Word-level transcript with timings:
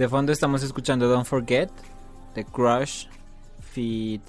De 0.00 0.08
fondo 0.08 0.32
estamos 0.32 0.62
escuchando 0.62 1.08
Don't 1.08 1.26
Forget, 1.26 1.68
The 2.32 2.46
Crush, 2.46 3.04
Feed 3.60 4.22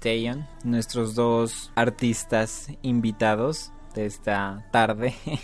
Taeyeon, 0.00 0.44
nuestros 0.64 1.14
dos 1.14 1.70
artistas 1.76 2.66
invitados 2.82 3.70
de 3.94 4.06
esta 4.06 4.68
tarde. 4.72 5.14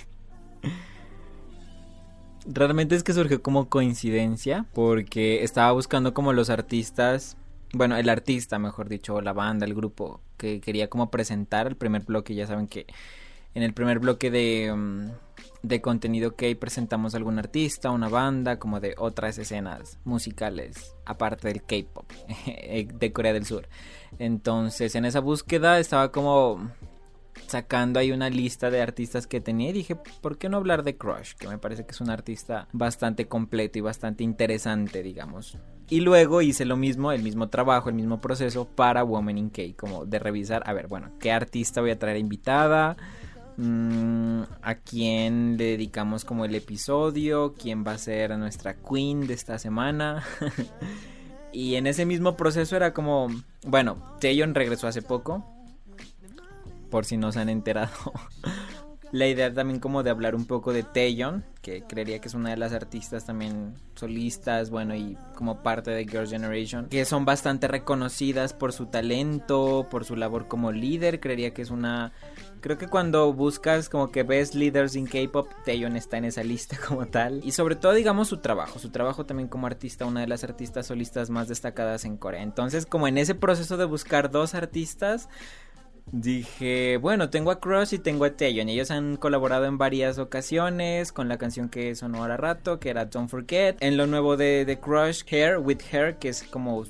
Realmente 2.46 2.96
es 2.96 3.04
que 3.04 3.12
surgió 3.12 3.44
como 3.44 3.68
coincidencia 3.68 4.66
porque 4.74 5.44
estaba 5.44 5.70
buscando 5.70 6.14
como 6.14 6.32
los 6.32 6.50
artistas, 6.50 7.36
bueno, 7.72 7.96
el 7.96 8.08
artista, 8.08 8.58
mejor 8.58 8.88
dicho, 8.88 9.20
la 9.20 9.32
banda, 9.32 9.66
el 9.66 9.76
grupo 9.76 10.20
que 10.36 10.60
quería 10.60 10.90
como 10.90 11.12
presentar 11.12 11.68
el 11.68 11.76
primer 11.76 12.02
bloque, 12.02 12.34
ya 12.34 12.48
saben 12.48 12.66
que 12.66 12.86
en 13.54 13.62
el 13.62 13.74
primer 13.74 13.98
bloque 13.98 14.30
de, 14.30 14.72
mm, 14.74 15.10
de 15.62 15.80
contenido 15.80 16.36
que 16.36 16.54
presentamos 16.56 17.14
algún 17.14 17.38
artista, 17.38 17.90
una 17.90 18.08
banda, 18.08 18.58
como 18.58 18.80
de 18.80 18.94
otras 18.98 19.38
escenas 19.38 19.98
musicales, 20.04 20.94
aparte 21.04 21.48
del 21.48 21.62
K-Pop 21.62 22.10
de 22.94 23.12
Corea 23.12 23.32
del 23.32 23.46
Sur. 23.46 23.68
Entonces 24.18 24.94
en 24.94 25.04
esa 25.04 25.20
búsqueda 25.20 25.78
estaba 25.78 26.10
como 26.12 26.70
sacando 27.46 27.98
ahí 27.98 28.12
una 28.12 28.30
lista 28.30 28.70
de 28.70 28.80
artistas 28.80 29.26
que 29.26 29.40
tenía 29.40 29.70
y 29.70 29.72
dije, 29.72 29.96
¿por 29.96 30.38
qué 30.38 30.48
no 30.48 30.56
hablar 30.56 30.82
de 30.82 30.96
Crush? 30.96 31.34
Que 31.34 31.48
me 31.48 31.58
parece 31.58 31.84
que 31.84 31.92
es 31.92 32.00
un 32.00 32.10
artista 32.10 32.68
bastante 32.72 33.26
completo 33.26 33.78
y 33.78 33.82
bastante 33.82 34.24
interesante, 34.24 35.02
digamos. 35.02 35.58
Y 35.88 36.00
luego 36.00 36.40
hice 36.40 36.64
lo 36.64 36.76
mismo, 36.76 37.10
el 37.10 37.22
mismo 37.22 37.48
trabajo, 37.48 37.88
el 37.88 37.96
mismo 37.96 38.20
proceso 38.20 38.64
para 38.68 39.02
Woman 39.02 39.38
in 39.38 39.50
K, 39.50 39.62
como 39.76 40.06
de 40.06 40.20
revisar, 40.20 40.62
a 40.64 40.72
ver, 40.72 40.86
bueno, 40.86 41.10
¿qué 41.18 41.32
artista 41.32 41.80
voy 41.80 41.90
a 41.90 41.98
traer 41.98 42.18
invitada? 42.18 42.96
Mm, 43.62 44.44
¿A 44.62 44.74
quién 44.76 45.58
le 45.58 45.64
dedicamos 45.64 46.24
como 46.24 46.46
el 46.46 46.54
episodio? 46.54 47.52
¿Quién 47.52 47.84
va 47.86 47.92
a 47.92 47.98
ser 47.98 48.38
nuestra 48.38 48.74
queen 48.74 49.26
de 49.26 49.34
esta 49.34 49.58
semana? 49.58 50.24
y 51.52 51.74
en 51.74 51.86
ese 51.86 52.06
mismo 52.06 52.38
proceso 52.38 52.74
era 52.74 52.94
como, 52.94 53.28
bueno, 53.66 54.16
Taeyeon 54.18 54.54
regresó 54.54 54.86
hace 54.86 55.02
poco, 55.02 55.44
por 56.90 57.04
si 57.04 57.18
no 57.18 57.32
se 57.32 57.40
han 57.40 57.50
enterado. 57.50 57.92
La 59.12 59.26
idea 59.26 59.52
también 59.52 59.80
como 59.80 60.04
de 60.04 60.10
hablar 60.10 60.36
un 60.36 60.46
poco 60.46 60.72
de 60.72 60.84
Taeyeon, 60.84 61.44
que 61.62 61.82
creería 61.82 62.20
que 62.20 62.28
es 62.28 62.34
una 62.34 62.50
de 62.50 62.56
las 62.56 62.72
artistas 62.72 63.26
también 63.26 63.74
solistas, 63.96 64.70
bueno, 64.70 64.94
y 64.94 65.18
como 65.34 65.62
parte 65.62 65.90
de 65.90 66.06
Girls' 66.06 66.30
Generation, 66.30 66.86
que 66.86 67.04
son 67.04 67.24
bastante 67.24 67.66
reconocidas 67.66 68.52
por 68.52 68.72
su 68.72 68.86
talento, 68.86 69.88
por 69.90 70.04
su 70.04 70.14
labor 70.14 70.46
como 70.46 70.70
líder, 70.70 71.18
creería 71.18 71.52
que 71.52 71.62
es 71.62 71.70
una... 71.70 72.12
Creo 72.60 72.78
que 72.78 72.86
cuando 72.86 73.32
buscas 73.32 73.88
como 73.88 74.12
que 74.12 74.22
ves 74.22 74.54
leaders 74.54 74.94
in 74.94 75.06
K-pop, 75.06 75.48
Taeyeon 75.64 75.96
está 75.96 76.18
en 76.18 76.26
esa 76.26 76.44
lista 76.44 76.78
como 76.88 77.06
tal. 77.06 77.40
Y 77.42 77.52
sobre 77.52 77.74
todo, 77.74 77.94
digamos, 77.94 78.28
su 78.28 78.36
trabajo. 78.36 78.78
Su 78.78 78.90
trabajo 78.90 79.26
también 79.26 79.48
como 79.48 79.66
artista, 79.66 80.06
una 80.06 80.20
de 80.20 80.28
las 80.28 80.44
artistas 80.44 80.86
solistas 80.86 81.30
más 81.30 81.48
destacadas 81.48 82.04
en 82.04 82.16
Corea. 82.16 82.42
Entonces, 82.42 82.86
como 82.86 83.08
en 83.08 83.18
ese 83.18 83.34
proceso 83.34 83.76
de 83.76 83.86
buscar 83.86 84.30
dos 84.30 84.54
artistas, 84.54 85.28
Dije, 86.12 86.96
bueno, 86.96 87.30
tengo 87.30 87.52
a 87.52 87.60
Crush 87.60 87.94
y 87.94 87.98
tengo 87.98 88.24
a 88.24 88.30
Taeyeon. 88.30 88.68
Ellos 88.68 88.90
han 88.90 89.16
colaborado 89.16 89.66
en 89.66 89.78
varias 89.78 90.18
ocasiones 90.18 91.12
con 91.12 91.28
la 91.28 91.38
canción 91.38 91.68
que 91.68 91.94
sonó 91.94 92.18
ahora 92.18 92.36
rato, 92.36 92.80
que 92.80 92.90
era 92.90 93.04
Don't 93.04 93.30
Forget. 93.30 93.76
En 93.80 93.96
lo 93.96 94.08
nuevo 94.08 94.36
de, 94.36 94.78
Crush, 94.82 95.22
Hair 95.30 95.58
with 95.58 95.78
Hair, 95.92 96.16
que 96.16 96.28
es 96.30 96.42
como 96.42 96.84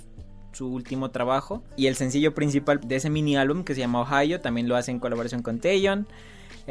su 0.52 0.68
último 0.68 1.10
trabajo. 1.10 1.62
Y 1.76 1.86
el 1.86 1.96
sencillo 1.96 2.34
principal 2.34 2.80
de 2.80 2.96
ese 2.96 3.10
mini 3.10 3.36
álbum 3.36 3.62
que 3.62 3.74
se 3.74 3.80
llama 3.80 4.00
Ohio, 4.00 4.40
también 4.40 4.68
lo 4.68 4.76
hace 4.76 4.90
en 4.90 4.98
colaboración 4.98 5.42
con 5.42 5.60
Taeyeon. 5.60 6.06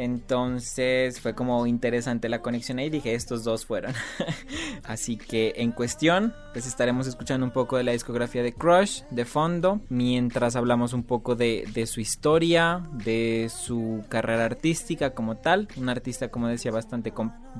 Entonces 0.00 1.20
fue 1.20 1.34
como 1.34 1.66
interesante 1.66 2.30
la 2.30 2.40
conexión 2.40 2.78
ahí. 2.78 2.88
Dije, 2.88 3.14
estos 3.14 3.44
dos 3.44 3.66
fueron. 3.66 3.92
Así 4.82 5.18
que 5.18 5.52
en 5.56 5.72
cuestión, 5.72 6.34
pues 6.54 6.66
estaremos 6.66 7.06
escuchando 7.06 7.44
un 7.44 7.52
poco 7.52 7.76
de 7.76 7.84
la 7.84 7.92
discografía 7.92 8.42
de 8.42 8.54
Crush 8.54 9.02
de 9.10 9.26
fondo. 9.26 9.82
Mientras 9.90 10.56
hablamos 10.56 10.94
un 10.94 11.02
poco 11.02 11.36
de, 11.36 11.66
su 11.86 12.00
historia, 12.00 12.82
de 13.04 13.50
su 13.54 14.02
carrera 14.08 14.46
artística 14.46 15.10
como 15.10 15.36
tal. 15.36 15.68
Un 15.76 15.90
artista, 15.90 16.30
como 16.30 16.48
decía, 16.48 16.72
bastante 16.72 17.12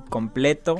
completo, 0.08 0.76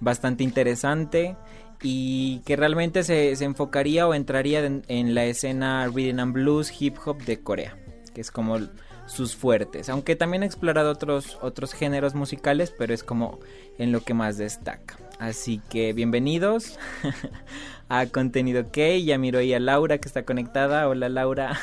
bastante 0.00 0.42
interesante. 0.42 1.36
Y 1.82 2.40
que 2.46 2.56
realmente 2.56 3.04
se, 3.04 3.30
enfocaría 3.44 4.08
o 4.08 4.14
entraría 4.14 4.64
en, 4.64 4.82
en 4.88 5.14
la 5.14 5.24
escena 5.24 5.86
Rhythm 5.86 6.18
and 6.18 6.32
Blues 6.32 6.72
Hip 6.80 6.96
Hop 7.04 7.22
de 7.22 7.38
Corea. 7.38 7.78
Que 8.12 8.22
es 8.22 8.32
como 8.32 8.58
sus 9.06 9.36
fuertes, 9.36 9.88
aunque 9.88 10.16
también 10.16 10.42
ha 10.42 10.46
explorado 10.46 10.90
otros, 10.90 11.38
otros 11.42 11.72
géneros 11.72 12.14
musicales, 12.14 12.72
pero 12.76 12.94
es 12.94 13.04
como 13.04 13.40
en 13.78 13.92
lo 13.92 14.02
que 14.02 14.14
más 14.14 14.38
destaca. 14.38 14.96
Así 15.18 15.60
que 15.70 15.92
bienvenidos 15.92 16.78
a 17.88 18.06
Contenido 18.06 18.64
K, 18.72 18.98
ya 18.98 19.18
miro 19.18 19.38
ahí 19.38 19.54
a 19.54 19.60
Laura 19.60 19.98
que 19.98 20.08
está 20.08 20.24
conectada, 20.24 20.88
hola 20.88 21.08
Laura. 21.08 21.58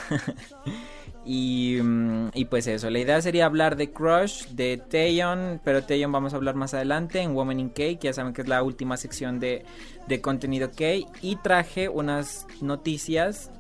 y, 1.25 1.79
mm, 1.81 2.29
y, 2.33 2.45
pues 2.45 2.67
eso, 2.67 2.89
la 2.89 2.99
idea 2.99 3.21
sería 3.21 3.45
hablar 3.45 3.75
de 3.75 3.91
Crush, 3.91 4.47
de 4.49 4.77
Taeyeon, 4.77 5.61
pero 5.63 5.83
Taeyeon 5.83 6.11
vamos 6.11 6.33
a 6.33 6.37
hablar 6.37 6.55
más 6.55 6.73
adelante 6.73 7.19
en 7.21 7.33
Woman 7.33 7.59
in 7.59 7.69
K, 7.69 7.75
que 7.75 7.99
ya 8.01 8.13
saben 8.13 8.33
que 8.33 8.43
es 8.43 8.47
la 8.47 8.63
última 8.63 8.97
sección 8.97 9.39
de, 9.39 9.65
de 10.07 10.21
Contenido 10.21 10.71
K, 10.71 11.07
y 11.21 11.35
traje 11.37 11.89
unas 11.89 12.47
noticias 12.61 13.51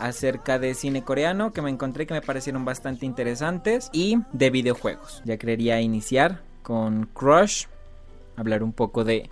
acerca 0.00 0.58
de 0.58 0.74
cine 0.74 1.04
coreano 1.04 1.52
que 1.52 1.62
me 1.62 1.70
encontré 1.70 2.06
que 2.06 2.14
me 2.14 2.22
parecieron 2.22 2.64
bastante 2.64 3.06
interesantes 3.06 3.90
y 3.92 4.18
de 4.32 4.50
videojuegos. 4.50 5.22
Ya 5.24 5.36
quería 5.36 5.80
iniciar 5.80 6.42
con 6.62 7.06
Crush, 7.06 7.66
hablar 8.36 8.62
un 8.62 8.72
poco 8.72 9.04
de 9.04 9.30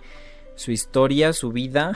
su 0.55 0.71
historia, 0.71 1.33
su 1.33 1.51
vida. 1.51 1.95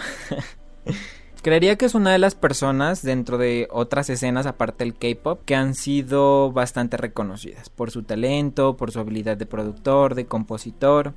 Creería 1.44 1.75
que 1.75 1.85
es 1.85 1.94
una 1.94 2.11
de 2.11 2.19
las 2.19 2.35
personas 2.35 3.01
dentro 3.01 3.38
de 3.38 3.67
otras 3.69 4.09
escenas 4.09 4.45
aparte 4.45 4.85
del 4.85 4.95
K-pop 4.95 5.41
que 5.44 5.55
han 5.55 5.75
sido 5.75 6.53
bastante 6.53 6.95
reconocidas 6.95 7.69
por 7.69 7.91
su 7.91 8.03
talento, 8.03 8.78
por 8.78 8.91
su 8.91 9.00
habilidad 9.01 9.35
de 9.35 9.45
productor, 9.45 10.16
de 10.16 10.25
compositor. 10.25 11.13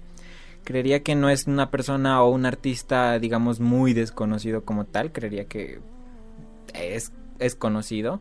Creería 0.64 1.04
que 1.04 1.14
no 1.14 1.30
es 1.30 1.46
una 1.46 1.70
persona 1.70 2.20
o 2.24 2.30
un 2.30 2.44
artista, 2.44 3.20
digamos, 3.20 3.60
muy 3.60 3.92
desconocido 3.92 4.64
como 4.64 4.84
tal. 4.84 5.12
Creería 5.12 5.44
que 5.44 5.78
es 6.74 7.12
es 7.40 7.54
conocido 7.54 8.20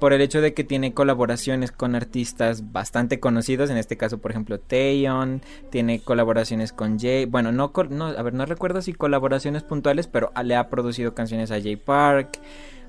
por 0.00 0.14
el 0.14 0.22
hecho 0.22 0.40
de 0.40 0.54
que 0.54 0.64
tiene 0.64 0.94
colaboraciones 0.94 1.70
con 1.70 1.94
artistas 1.94 2.72
bastante 2.72 3.20
conocidos, 3.20 3.68
en 3.70 3.76
este 3.76 3.96
caso 3.98 4.18
por 4.18 4.30
ejemplo 4.32 4.58
Taeyeon, 4.58 5.42
tiene 5.70 6.00
colaboraciones 6.00 6.72
con 6.72 6.98
Jay, 6.98 7.26
bueno, 7.26 7.52
no, 7.52 7.70
no, 7.90 8.06
a 8.06 8.22
ver, 8.22 8.32
no 8.32 8.46
recuerdo 8.46 8.80
si 8.80 8.94
colaboraciones 8.94 9.62
puntuales, 9.62 10.08
pero 10.08 10.32
le 10.42 10.56
ha 10.56 10.70
producido 10.70 11.14
canciones 11.14 11.50
a 11.50 11.60
Jay 11.60 11.76
Park, 11.76 12.40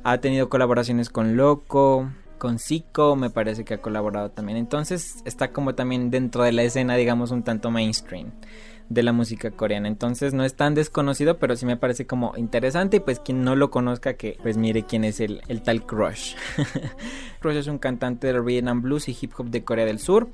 ha 0.03 0.17
tenido 0.19 0.49
colaboraciones 0.49 1.09
con 1.09 1.35
Loco, 1.35 2.09
con 2.37 2.57
Zico, 2.57 3.17
me 3.17 3.29
parece 3.29 3.65
que 3.65 3.75
ha 3.75 3.81
colaborado 3.81 4.31
también, 4.31 4.57
entonces 4.57 5.21
está 5.25 5.51
como 5.51 5.75
también 5.75 6.11
dentro 6.11 6.43
de 6.43 6.53
la 6.53 6.63
escena, 6.63 6.95
digamos, 6.95 7.31
un 7.31 7.43
tanto 7.43 7.71
mainstream 7.71 8.31
de 8.91 9.03
la 9.03 9.13
música 9.13 9.51
coreana. 9.51 9.87
Entonces 9.87 10.33
no 10.33 10.43
es 10.43 10.55
tan 10.55 10.75
desconocido, 10.75 11.37
pero 11.37 11.55
sí 11.55 11.65
me 11.65 11.77
parece 11.77 12.05
como 12.05 12.33
interesante. 12.35 12.97
Y 12.97 12.99
pues 12.99 13.19
quien 13.19 13.43
no 13.43 13.55
lo 13.55 13.71
conozca, 13.71 14.15
que 14.15 14.37
pues 14.41 14.57
mire 14.57 14.83
quién 14.83 15.05
es 15.05 15.19
el, 15.19 15.41
el 15.47 15.61
tal 15.61 15.85
Crush. 15.85 16.35
Crush 17.39 17.55
es 17.55 17.67
un 17.67 17.77
cantante 17.77 18.27
de 18.27 18.39
rhythm 18.39 18.81
blues 18.81 19.07
y 19.07 19.17
hip 19.19 19.31
hop 19.37 19.49
de 19.49 19.63
Corea 19.63 19.85
del 19.85 19.99
Sur. 19.99 20.29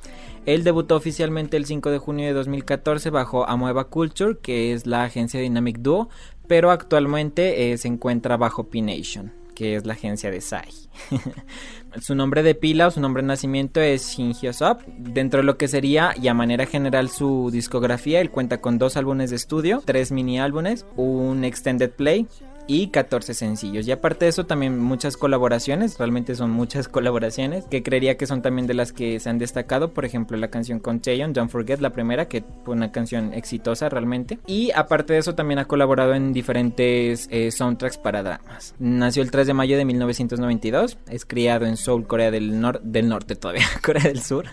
Él 0.46 0.64
debutó 0.64 0.96
oficialmente 0.96 1.56
el 1.58 1.66
5 1.66 1.92
de 1.92 2.00
junio 2.00 2.26
de 2.26 2.34
2014 2.34 3.12
bajo 3.12 3.48
Amoeba 3.48 3.86
Culture, 3.86 4.38
que 4.42 4.74
es 4.74 4.88
la 4.88 5.04
agencia 5.04 5.40
Dynamic 5.40 5.78
Duo, 5.78 6.10
pero 6.48 6.72
actualmente 6.72 7.72
eh, 7.72 7.78
se 7.78 7.88
encuentra 7.88 8.38
bajo 8.38 8.70
P-Nation 8.70 9.32
que 9.58 9.76
es 9.76 9.88
la 9.88 9.94
agencia 9.94 10.30
de 10.30 10.40
Sai. 10.40 10.70
su 12.02 12.16
nombre 12.16 12.44
de 12.44 12.56
pila 12.56 12.88
o 12.88 12.92
su 12.92 13.00
nombre 13.00 13.22
de 13.22 13.28
nacimiento 13.28 13.82
es 13.82 14.10
Shin 14.10 14.34
Hyo 14.34 14.52
Dentro 14.98 15.40
de 15.40 15.46
lo 15.46 15.58
que 15.58 15.68
sería 15.68 16.14
y 16.22 16.28
a 16.28 16.34
manera 16.34 16.66
general 16.66 17.10
su 17.10 17.50
discografía, 17.52 18.22
él 18.22 18.32
cuenta 18.32 18.62
con 18.62 18.78
dos 18.78 18.98
álbumes 18.98 19.30
de 19.30 19.36
estudio, 19.36 19.82
tres 19.86 20.12
mini 20.12 20.40
álbumes, 20.40 20.86
un 20.96 21.44
extended 21.44 21.92
play, 21.92 22.28
y 22.68 22.90
14 22.90 23.34
sencillos. 23.34 23.88
Y 23.88 23.92
aparte 23.92 24.26
de 24.26 24.30
eso 24.30 24.46
también 24.46 24.78
muchas 24.78 25.18
colaboraciones, 25.18 25.98
realmente 25.98 26.36
son 26.36 26.52
muchas 26.52 26.88
colaboraciones 26.90 27.66
que 27.66 27.82
creería 27.82 28.18
que 28.18 28.28
son 28.28 28.42
también 28.42 28.68
de 28.68 28.74
las 28.74 28.92
que 28.92 29.20
se 29.20 29.30
han 29.30 29.40
destacado, 29.40 29.94
por 29.94 30.06
ejemplo 30.06 30.38
la 30.38 30.50
canción 30.50 30.80
con 30.80 31.00
Taeyeon, 31.00 31.34
Don't 31.34 31.50
Forget, 31.50 31.80
la 31.80 31.92
primera, 31.92 32.28
que 32.28 32.44
fue 32.64 32.76
una 32.76 32.92
canción 32.92 33.34
exitosa 33.34 33.90
realmente. 33.90 34.40
Y 34.46 34.72
aparte 34.72 35.14
de 35.14 35.20
eso 35.20 35.36
también 35.36 35.60
ha 35.60 35.66
colaborado 35.66 36.14
en 36.14 36.34
diferentes 36.34 37.28
eh, 37.32 37.52
soundtracks 37.52 37.98
para 37.98 38.24
dramas. 38.24 38.76
Nació 38.80 39.24
el 39.24 39.32
3 39.32 39.48
de 39.48 39.54
mayo 39.54 39.78
de 39.78 39.86
1992, 39.86 40.98
es 41.10 41.26
criado 41.26 41.66
en 41.66 41.78
Seoul, 41.78 42.06
Corea 42.06 42.32
del, 42.32 42.60
Norte 42.60 42.82
del 42.84 43.08
Norte 43.08 43.36
todavía, 43.36 43.66
Corea 43.84 44.04
del 44.04 44.22
Sur. 44.22 44.46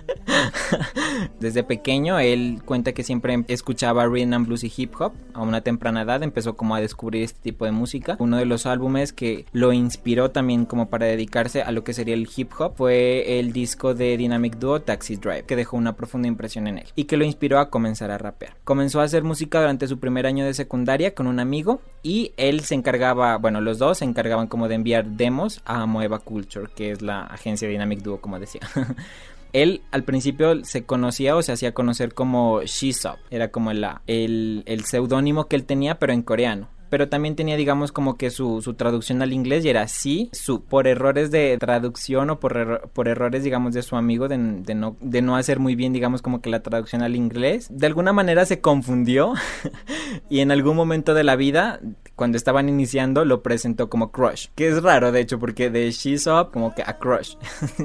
Desde 1.40 1.64
pequeño 1.64 2.18
él 2.18 2.62
cuenta 2.64 2.92
que 2.92 3.02
siempre 3.02 3.44
escuchaba 3.48 4.06
rhythm 4.06 4.44
blues 4.44 4.64
y 4.64 4.72
hip 4.74 4.94
hop. 5.00 5.12
A 5.32 5.42
una 5.42 5.62
temprana 5.62 6.02
edad 6.02 6.22
empezó 6.22 6.56
como 6.56 6.74
a 6.74 6.80
descubrir 6.80 7.22
este 7.22 7.40
tipo 7.40 7.64
de 7.64 7.72
música 7.72 8.03
Uno 8.18 8.36
de 8.36 8.44
los 8.44 8.66
álbumes 8.66 9.12
que 9.12 9.46
lo 9.52 9.72
inspiró 9.72 10.30
también 10.30 10.64
como 10.64 10.88
para 10.88 11.06
dedicarse 11.06 11.62
a 11.62 11.72
lo 11.72 11.84
que 11.84 11.94
sería 11.94 12.14
el 12.14 12.28
hip 12.34 12.50
hop 12.58 12.74
fue 12.76 13.38
el 13.38 13.52
disco 13.52 13.94
de 13.94 14.16
Dynamic 14.16 14.56
Duo 14.58 14.80
Taxi 14.80 15.16
Drive, 15.16 15.44
que 15.44 15.56
dejó 15.56 15.76
una 15.76 15.96
profunda 15.96 16.28
impresión 16.28 16.66
en 16.66 16.78
él 16.78 16.86
y 16.94 17.04
que 17.04 17.16
lo 17.16 17.24
inspiró 17.24 17.58
a 17.58 17.70
comenzar 17.70 18.10
a 18.10 18.18
rapear. 18.18 18.56
Comenzó 18.64 19.00
a 19.00 19.04
hacer 19.04 19.24
música 19.24 19.60
durante 19.60 19.88
su 19.88 19.98
primer 19.98 20.26
año 20.26 20.44
de 20.44 20.54
secundaria 20.54 21.14
con 21.14 21.26
un 21.26 21.40
amigo 21.40 21.80
y 22.02 22.32
él 22.36 22.60
se 22.60 22.74
encargaba, 22.74 23.36
bueno, 23.38 23.60
los 23.60 23.78
dos 23.78 23.98
se 23.98 24.04
encargaban 24.04 24.46
como 24.46 24.68
de 24.68 24.74
enviar 24.74 25.06
demos 25.06 25.60
a 25.64 25.86
Moeva 25.86 26.18
Culture, 26.18 26.68
que 26.74 26.90
es 26.90 27.02
la 27.02 27.22
agencia 27.22 27.68
Dynamic 27.68 28.00
Duo, 28.00 28.20
como 28.20 28.38
decía. 28.38 28.60
él 29.52 29.82
al 29.92 30.02
principio 30.02 30.64
se 30.64 30.84
conocía 30.84 31.36
o 31.36 31.42
se 31.42 31.52
hacía 31.52 31.72
conocer 31.72 32.12
como 32.12 32.62
Shisop, 32.62 33.16
era 33.30 33.48
como 33.48 33.70
el, 33.70 34.62
el 34.66 34.84
seudónimo 34.84 35.46
que 35.46 35.56
él 35.56 35.64
tenía, 35.64 35.98
pero 35.98 36.12
en 36.12 36.22
coreano 36.22 36.73
pero 36.94 37.08
también 37.08 37.34
tenía, 37.34 37.56
digamos, 37.56 37.90
como 37.90 38.16
que 38.16 38.30
su, 38.30 38.62
su 38.62 38.74
traducción 38.74 39.20
al 39.20 39.32
inglés 39.32 39.64
y 39.64 39.68
era 39.68 39.88
sí, 39.88 40.30
su, 40.30 40.62
por 40.62 40.86
errores 40.86 41.32
de 41.32 41.58
traducción 41.58 42.30
o 42.30 42.38
por, 42.38 42.88
por 42.92 43.08
errores, 43.08 43.42
digamos, 43.42 43.74
de 43.74 43.82
su 43.82 43.96
amigo 43.96 44.28
de, 44.28 44.38
no, 44.38 44.96
de 45.00 45.20
no 45.20 45.34
hacer 45.34 45.58
muy 45.58 45.74
bien, 45.74 45.92
digamos, 45.92 46.22
como 46.22 46.40
que 46.40 46.50
la 46.50 46.62
traducción 46.62 47.02
al 47.02 47.16
inglés. 47.16 47.66
De 47.68 47.88
alguna 47.88 48.12
manera 48.12 48.46
se 48.46 48.60
confundió 48.60 49.34
y 50.30 50.38
en 50.38 50.52
algún 50.52 50.76
momento 50.76 51.14
de 51.14 51.24
la 51.24 51.34
vida 51.34 51.80
cuando 52.16 52.36
estaban 52.36 52.68
iniciando 52.68 53.24
lo 53.24 53.42
presentó 53.42 53.88
como 53.88 54.12
Crush, 54.12 54.48
que 54.54 54.68
es 54.68 54.82
raro 54.82 55.12
de 55.12 55.20
hecho 55.20 55.38
porque 55.38 55.70
de 55.70 55.90
She's 55.90 56.26
Up 56.26 56.50
como 56.52 56.74
que 56.74 56.82
a 56.82 56.98
Crush. 56.98 57.36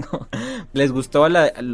Les 0.74 0.92
gustó 0.92 1.26
a, 1.26 1.28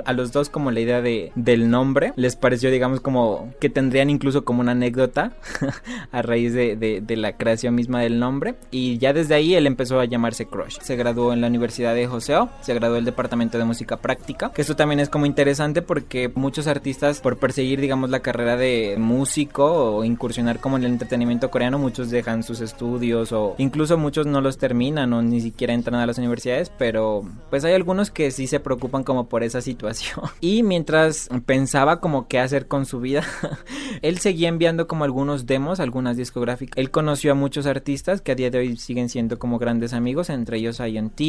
a, 0.05 0.13
los 0.13 0.31
dos 0.31 0.49
como 0.49 0.71
la 0.71 0.79
idea 0.79 1.01
de, 1.01 1.31
del 1.35 1.69
nombre, 1.69 2.13
les 2.15 2.35
pareció 2.35 2.71
digamos 2.71 3.01
como 3.01 3.53
que 3.59 3.69
tendrían 3.69 4.09
incluso 4.09 4.45
como 4.45 4.61
una 4.61 4.71
anécdota 4.71 5.33
a 6.11 6.21
raíz 6.21 6.53
de, 6.53 6.75
de, 6.75 7.01
de, 7.01 7.17
la 7.17 7.37
creación 7.37 7.75
misma 7.75 8.01
del 8.01 8.19
nombre 8.19 8.55
y 8.71 8.97
ya 8.97 9.13
desde 9.13 9.35
ahí 9.35 9.55
él 9.55 9.67
empezó 9.67 9.99
a 9.99 10.05
llamarse 10.05 10.45
Crush. 10.45 10.79
Se 10.81 10.95
graduó 10.95 11.33
en 11.33 11.41
la 11.41 11.47
Universidad 11.47 11.93
de 11.93 12.07
Joseo, 12.07 12.49
se 12.61 12.73
graduó 12.73 12.97
el 12.97 13.05
Departamento 13.05 13.57
de 13.57 13.65
Música 13.65 13.97
Práctica, 13.97 14.51
que 14.53 14.61
esto 14.61 14.75
también 14.75 14.99
es 14.99 15.09
como 15.09 15.25
interesante 15.25 15.81
porque 15.81 16.31
muchos 16.33 16.67
artistas 16.67 17.19
por 17.19 17.37
perseguir 17.37 17.81
digamos 17.81 18.09
la 18.09 18.21
carrera 18.21 18.55
de 18.55 18.95
músico 18.97 19.97
o 19.97 20.03
incursionar 20.03 20.59
como 20.59 20.77
en 20.77 20.83
el 20.85 20.91
entretenimiento 20.91 21.51
coreano, 21.51 21.79
muchos 21.79 22.09
dejan 22.09 22.43
sus 22.45 22.62
estudios 22.62 23.31
o 23.31 23.56
incluso 23.57 23.97
muchos 23.97 24.25
no 24.25 24.42
los 24.42 24.57
terminan 24.57 25.12
o 25.13 25.21
ni 25.21 25.42
siquiera 25.42 25.74
entran 25.74 26.00
a 26.00 26.06
las 26.06 26.18
universidades, 26.18 26.71
pero 26.77 27.24
pues 27.50 27.65
hay 27.65 27.74
algunos 27.74 28.12
que 28.12 28.31
sí 28.31 28.47
se 28.47 28.59
preocupan 28.59 29.03
como 29.03 29.27
por 29.27 29.44
esa 29.44 29.62
situación. 29.62 30.25
Y 30.42 30.63
mientras 30.63 31.30
pensaba 31.45 32.00
como 32.00 32.27
qué 32.27 32.39
hacer 32.39 32.68
con 32.68 32.86
su 32.86 33.00
vida, 33.00 33.24
él 34.01 34.19
seguía 34.19 34.47
enviando 34.47 34.88
como 34.88 35.03
algunos 35.03 35.45
demos, 35.45 35.80
algunas 35.80 36.18
discográficas. 36.18 36.77
Él 36.77 36.92
conoció 36.92 37.31
a 37.31 37.36
muchos 37.36 37.65
artistas 37.65 38.21
que 38.21 38.33
a 38.33 38.36
día 38.36 38.51
de 38.51 38.59
hoy 38.59 38.77
siguen 38.77 39.09
siendo 39.09 39.39
como 39.39 39.57
grandes 39.57 39.94
amigos, 39.94 40.30
entre 40.30 40.57
ellos 40.57 40.80
INT, 40.80 41.19